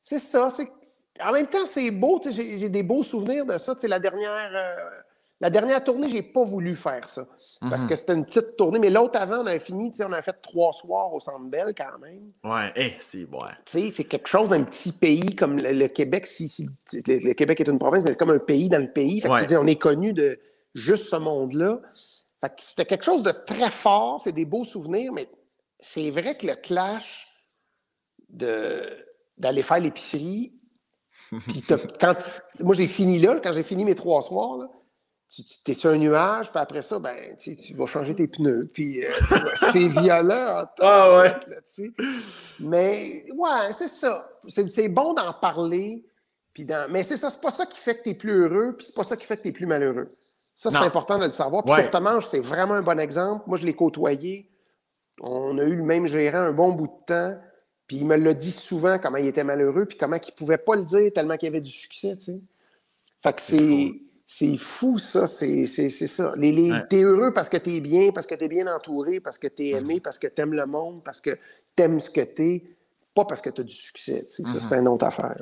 [0.00, 0.48] C'est ça.
[1.22, 2.20] En même temps, c'est beau.
[2.28, 3.74] J'ai des beaux souvenirs de ça.
[3.84, 4.50] La dernière.
[4.52, 5.01] Euh,
[5.42, 7.26] la dernière tournée, j'ai pas voulu faire ça.
[7.68, 7.88] Parce mhm.
[7.88, 8.78] que c'était une petite tournée.
[8.78, 11.98] Mais l'autre avant, on a fini, on a fait trois soirs au Centre Bell quand
[11.98, 12.30] même.
[12.44, 13.40] Ouais, eh, c'est bon.
[13.66, 16.26] C'est quelque chose d'un petit pays comme le, Québec.
[16.26, 19.20] Si, le, Québec est une province, mais c'est comme un pays dans le pays.
[19.20, 20.38] Fait on est connu de
[20.76, 21.80] juste ce monde-là.
[22.58, 24.20] C'était quelque chose de très fort.
[24.20, 25.28] C'est des beaux souvenirs, mais
[25.80, 27.26] c'est vrai que le clash
[28.30, 30.54] d'aller faire l'épicerie,
[32.00, 32.14] quand,
[32.60, 34.68] moi, j'ai fini là, quand j'ai fini mes trois soirs, là,
[35.32, 39.02] tu, es sur un nuage, puis après ça, ben, tu, vas changer tes pneus, puis
[39.02, 39.10] euh,
[39.54, 40.66] c'est violent.
[40.80, 41.90] ah ouais.
[42.60, 44.28] mais ouais, c'est ça.
[44.46, 46.04] C'est bon d'en parler,
[46.52, 48.86] puis mais c'est ça, c'est pas ça qui fait que tu es plus heureux, puis
[48.86, 50.14] c'est pas ça qui fait que tu es plus malheureux.
[50.54, 51.64] Ça, c'est important de le savoir.
[51.64, 52.20] Puis ouais.
[52.28, 53.44] c'est vraiment un bon exemple.
[53.46, 54.50] Moi, je l'ai côtoyé.
[55.22, 57.40] On a eu le même gérant un bon bout de temps.
[57.86, 60.76] Puis il me l'a dit souvent comment il était malheureux, puis comment il pouvait pas
[60.76, 62.40] le dire tellement qu'il avait du succès, tu sais.
[63.22, 63.94] Fait que c'est
[64.34, 65.26] c'est fou, ça.
[65.26, 66.32] C'est ça.
[66.36, 69.70] Les, T'es heureux parce que t'es bien, parce que t'es bien entouré, parce que t'es
[69.70, 71.38] aimé, parce que t'aimes le monde, parce que
[71.76, 72.64] t'aimes ce que t'es,
[73.14, 74.24] pas parce que t'as du succès.
[74.26, 74.80] Ça, c'est mm-hmm.
[74.80, 75.36] une autre affaire.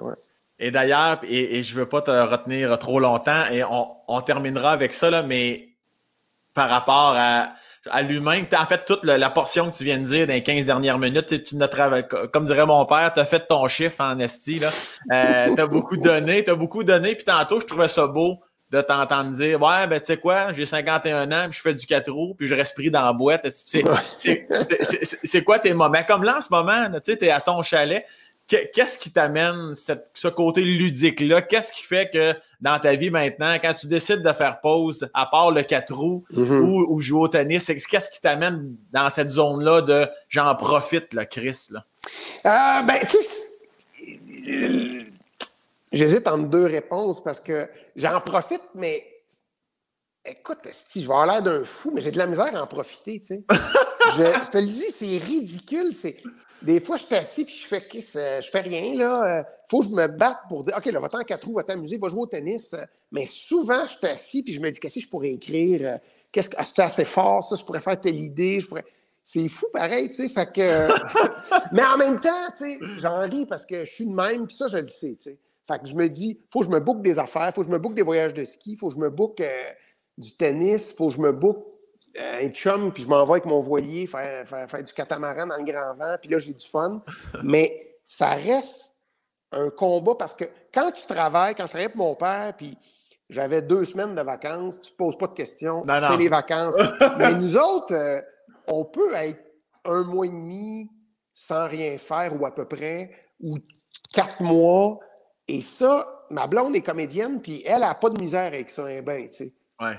[0.59, 4.93] Et d'ailleurs, et, et, je veux pas te retenir trop longtemps, et on, terminera avec
[4.93, 5.69] ça, là, mais
[6.53, 7.55] par rapport à,
[7.89, 8.43] à l'humain.
[8.59, 11.45] En fait, toute la, portion que tu viens de dire dans les 15 dernières minutes,
[11.45, 11.57] tu,
[12.33, 14.59] comme dirait mon père, tu as fait ton chiffre en esti.
[14.59, 14.71] Là.
[15.13, 17.15] Euh, tu as beaucoup donné, tu as beaucoup donné.
[17.15, 18.41] Puis tantôt, je trouvais ça beau
[18.71, 21.87] de t'entendre dire Ouais, ben tu sais quoi, j'ai 51 ans, puis je fais du
[21.87, 23.49] 4 roues, puis je reste pris dans la boîte.
[25.25, 26.03] C'est quoi tes moments?
[26.07, 28.05] Comme là, en ce moment, tu es à ton chalet.
[28.47, 31.41] Qu'est-ce qui t'amène ce côté ludique-là?
[31.41, 35.27] Qu'est-ce qui fait que dans ta vie maintenant, quand tu décides de faire pause, à
[35.27, 36.87] part le 4 roues mm-hmm.
[36.89, 41.69] ou, jouer au tennis, qu'est-ce qui t'amène dans cette zone-là de j'en profite, là, Chris?
[41.71, 41.85] Là?
[42.47, 45.07] Euh, ben, tu sais,
[45.93, 49.05] j'hésite entre deux réponses parce que j'en profite, mais
[50.25, 52.67] écoute, si je vais avoir l'air d'un fou, mais j'ai de la misère à en
[52.67, 53.45] profiter, tu sais.
[54.17, 55.93] je, te le dis, c'est ridicule.
[55.93, 56.17] C'est
[56.63, 59.39] des fois, je suis assis puis je fais je fais rien, là.
[59.39, 61.97] Euh, faut que je me batte pour dire, OK, là, va-t'en quatre roues, va t'amuser,
[61.97, 62.75] va jouer au tennis.
[63.13, 65.81] Mais souvent, je suis assis puis je me dis, qu'est-ce que je pourrais écrire?
[65.83, 65.99] Euh,
[66.33, 68.85] qu'est-ce que, c'est assez fort, ça, je pourrais faire telle idée, je pourrais.
[69.23, 70.29] C'est fou pareil, tu sais.
[70.29, 70.89] Fait que.
[71.73, 74.57] mais en même temps, tu sais, j'en ris parce que je suis de même, puis
[74.57, 75.39] ça, je le sais, tu sais.
[75.69, 77.73] Fait que je me dis, faut que je me boucle des affaires, faut que je
[77.73, 79.71] me boucle des voyages de ski, faut que je me boucle euh,
[80.19, 81.63] du tennis, faut que je me boucle
[82.19, 85.95] un chum, puis je m'envoie avec mon voilier faire, faire, du catamaran dans le grand
[85.95, 87.03] vent, puis là, j'ai du fun.
[87.45, 88.97] Mais ça reste
[89.53, 92.77] un combat parce que quand tu travailles, quand je travaillais pour mon père, puis
[93.29, 96.75] j'avais deux semaines de vacances, tu te poses pas de questions, c'est les vacances.
[97.19, 98.21] Mais nous autres, euh,
[98.67, 99.41] on peut être
[99.85, 100.91] un mois et demi
[101.33, 103.11] sans rien faire ou à peu près,
[103.41, 103.59] ou
[104.13, 104.99] quatre mois.
[105.51, 109.03] Et ça, ma blonde est comédienne, puis elle n'a pas de misère avec ça, hein,
[109.03, 109.53] ben, tu sais.
[109.81, 109.99] Ouais.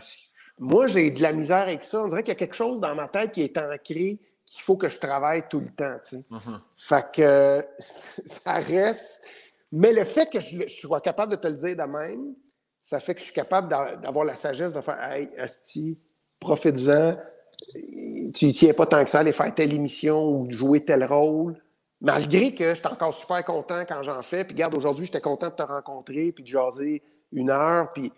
[0.57, 2.03] Moi, j'ai de la misère avec ça.
[2.03, 4.78] On dirait qu'il y a quelque chose dans ma tête qui est ancré qu'il faut
[4.78, 5.98] que je travaille tout le temps.
[6.02, 6.26] Tu sais.
[6.32, 6.60] Uh-huh.
[6.78, 9.23] Fait que ça reste.
[9.73, 12.34] Mais le fait que je, sois capable de te le dire de même,
[12.82, 15.99] ça fait que je suis capable d'avoir la sagesse de faire Hey, Asti,
[16.40, 17.18] profite-en.
[18.34, 21.03] Tu ne tiens pas tant que ça à aller faire telle émission ou jouer tel
[21.03, 21.61] rôle.
[22.02, 24.44] Malgré que je suis encore super content quand j'en fais.
[24.44, 27.02] Puis, regarde, aujourd'hui, j'étais content de te rencontrer puis de jaser
[27.32, 27.94] une heure.
[27.94, 28.11] Puis...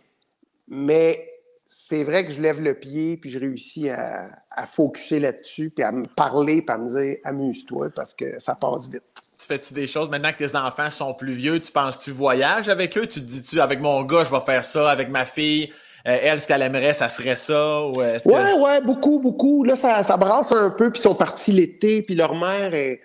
[0.69, 1.30] Mais
[1.68, 5.84] c'est vrai que je lève le pied, puis je réussis à, à focuser là-dessus, puis
[5.84, 9.03] à me parler, puis à me dire amuse-toi parce que ça passe vite.
[9.38, 11.60] Tu fais-tu des choses maintenant que tes enfants sont plus vieux?
[11.60, 13.07] Tu penses-tu voyage avec eux?
[13.07, 15.73] Tu te dis-tu avec mon gars, je vais faire ça, avec ma fille?
[16.07, 17.85] Euh, elle, ce qu'elle aimerait, ça serait ça?
[17.85, 19.64] Ou ouais, ouais, beaucoup, beaucoup.
[19.64, 23.01] Là, ça, ça brasse un peu, puis ils sont partis l'été, puis leur mère est,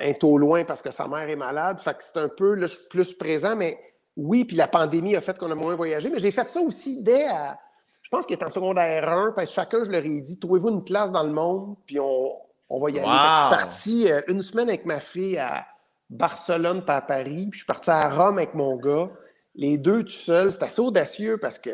[0.00, 1.80] est au loin parce que sa mère est malade.
[1.80, 3.78] Fait que c'est un peu, là, je suis plus présent, mais
[4.16, 7.02] oui, puis la pandémie a fait qu'on a moins voyagé, mais j'ai fait ça aussi
[7.02, 7.58] dès à,
[8.02, 10.70] je pense qu'il est en secondaire 1, parce que chacun, je leur ai dit, trouvez-vous
[10.70, 12.32] une place dans le monde, puis on,
[12.68, 13.08] on va y aller.
[13.08, 15.66] je suis parti euh, une semaine avec ma fille à
[16.08, 19.10] Barcelone, pas à Paris, puis je suis parti à Rome avec mon gars.
[19.54, 21.70] Les deux tout seuls, c'est assez audacieux parce que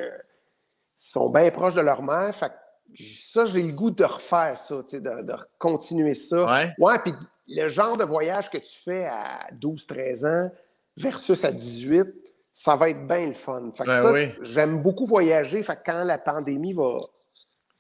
[0.95, 2.35] sont bien proches de leur mère.
[2.35, 2.53] Fait
[2.95, 6.45] ça, j'ai le goût de refaire ça, de, de continuer ça.
[6.47, 6.75] Ouais.
[6.79, 7.13] ouais, puis
[7.49, 10.51] le genre de voyage que tu fais à 12-13 ans
[10.97, 12.07] versus à 18,
[12.53, 13.71] ça va être bien le fun.
[13.75, 15.63] Fait que ben ça, j'aime beaucoup voyager.
[15.63, 17.01] Fait que quand la pandémie va,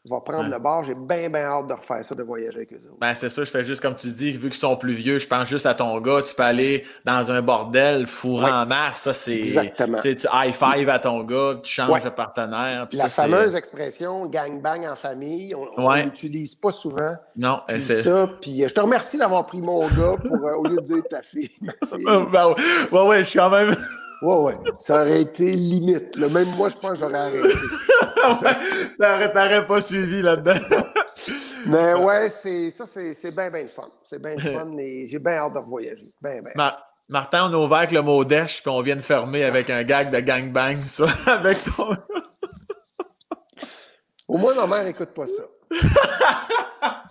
[0.09, 2.77] va prendre le bord, j'ai bien, bien hâte de refaire ça, de voyager avec eux
[2.77, 2.99] autres.
[3.01, 5.27] Ben, c'est ça, je fais juste comme tu dis, vu qu'ils sont plus vieux, je
[5.27, 9.13] pense juste à ton gars, tu peux aller dans un bordel, fourrant en masse, ça
[9.13, 9.39] c'est...
[9.39, 10.01] Exactement.
[10.01, 12.89] Tu high-five à ton gars, tu changes de partenaire.
[12.93, 17.15] La fameuse expression «gang-bang en famille», on l'utilise pas souvent.
[17.37, 18.29] Non, c'est ça.
[18.41, 21.03] Puis euh, je te remercie d'avoir pris mon gars pour, euh, au lieu de dire
[21.09, 21.51] ta fille.
[21.61, 22.55] ben,
[22.93, 23.77] ouais, ouais, je suis quand même...
[24.23, 24.55] Ouais, ouais.
[24.79, 26.17] Ça aurait été limite.
[26.17, 27.49] Même moi, je pense que j'aurais arrêté.
[28.17, 30.55] T'aurais pas suivi là-dedans.
[31.67, 33.89] Mais ouais, c'est ça, c'est bien, bien le fun.
[34.03, 35.61] C'est bien le fun et j'ai bien hâte de.
[36.21, 36.73] Ben, ben.
[37.09, 39.85] Martin, on a ouvert avec le mot dèche, puis on vient de fermer avec un
[39.85, 41.97] gag de gangbang, ça, avec ton.
[44.27, 45.45] Au moins, ma mère n'écoute pas ça.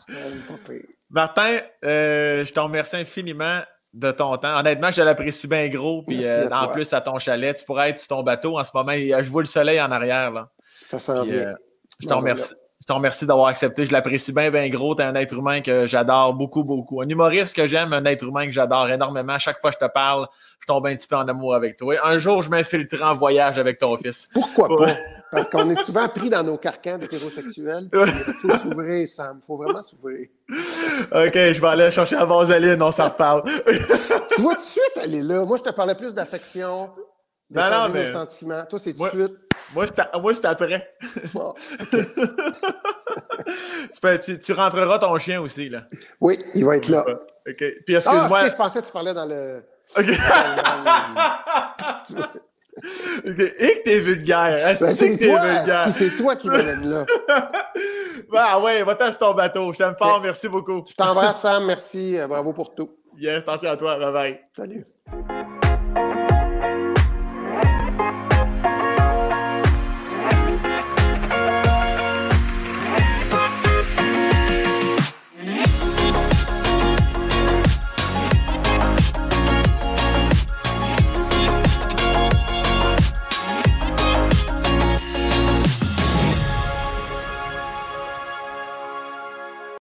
[1.10, 3.62] Martin, euh, je te remercie infiniment
[3.94, 4.60] de ton temps.
[4.60, 6.04] Honnêtement, je l'apprécie bien gros.
[6.04, 8.72] Puis euh, en plus, à ton chalet, tu pourrais être sur ton bateau en ce
[8.74, 8.92] moment.
[8.92, 10.32] Je vois le soleil en arrière.
[10.32, 10.50] Là.
[10.90, 11.36] Ça sent bien.
[11.36, 11.56] Euh,
[12.00, 12.54] je te remercie.
[12.86, 13.84] Je te remercie d'avoir accepté.
[13.84, 14.94] Je l'apprécie bien, bien gros.
[14.94, 17.02] Tu es un être humain que j'adore beaucoup, beaucoup.
[17.02, 19.34] Un humoriste que j'aime, un être humain que j'adore énormément.
[19.34, 20.28] À chaque fois que je te parle,
[20.60, 21.96] je tombe un petit peu en amour avec toi.
[22.04, 24.30] Un jour, je m'infiltrerai en voyage avec ton fils.
[24.32, 24.98] Pourquoi pas?
[25.32, 27.90] Parce qu'on est souvent pris dans nos carcans d'hétérosexuels.
[27.92, 29.40] Il faut s'ouvrir, Sam.
[29.42, 30.28] Il faut vraiment s'ouvrir.
[30.48, 33.44] OK, je vais aller chercher la vaseline, on s'en reparle.
[34.30, 35.44] tu vois tout de suite, elle est là.
[35.44, 36.92] Moi, je te parlais plus d'affection,
[37.50, 38.12] de non, non, mais...
[38.12, 38.64] sentiments.
[38.70, 39.45] Toi, c'est tout de suite.
[39.74, 40.96] Moi, c'est après.
[44.42, 45.86] tu, rentreras ton chien aussi, là.
[46.22, 47.04] Oui, il va être là.
[47.48, 47.64] OK.
[47.86, 48.40] Puis excuse-moi.
[48.42, 49.64] Ah, je pensais que tu parlais dans le.
[49.98, 50.06] OK.
[53.24, 54.76] Et que t'es vulgaire.
[54.80, 55.80] Ben, c'est que t'es toi, vulgaire?
[55.80, 57.06] asti, c'est toi qui m'amène là.
[58.38, 59.72] Ah ouais, va-t'en sur ton bateau.
[59.72, 60.84] Je t'aime fort, merci beaucoup.
[60.90, 61.66] Je t'embrasse, Sam.
[61.66, 62.20] Merci.
[62.20, 62.98] Euh, Bravo pour tout.
[63.18, 63.98] Yes, attention à toi.
[63.98, 64.40] Bye bye.
[64.54, 64.86] Salut.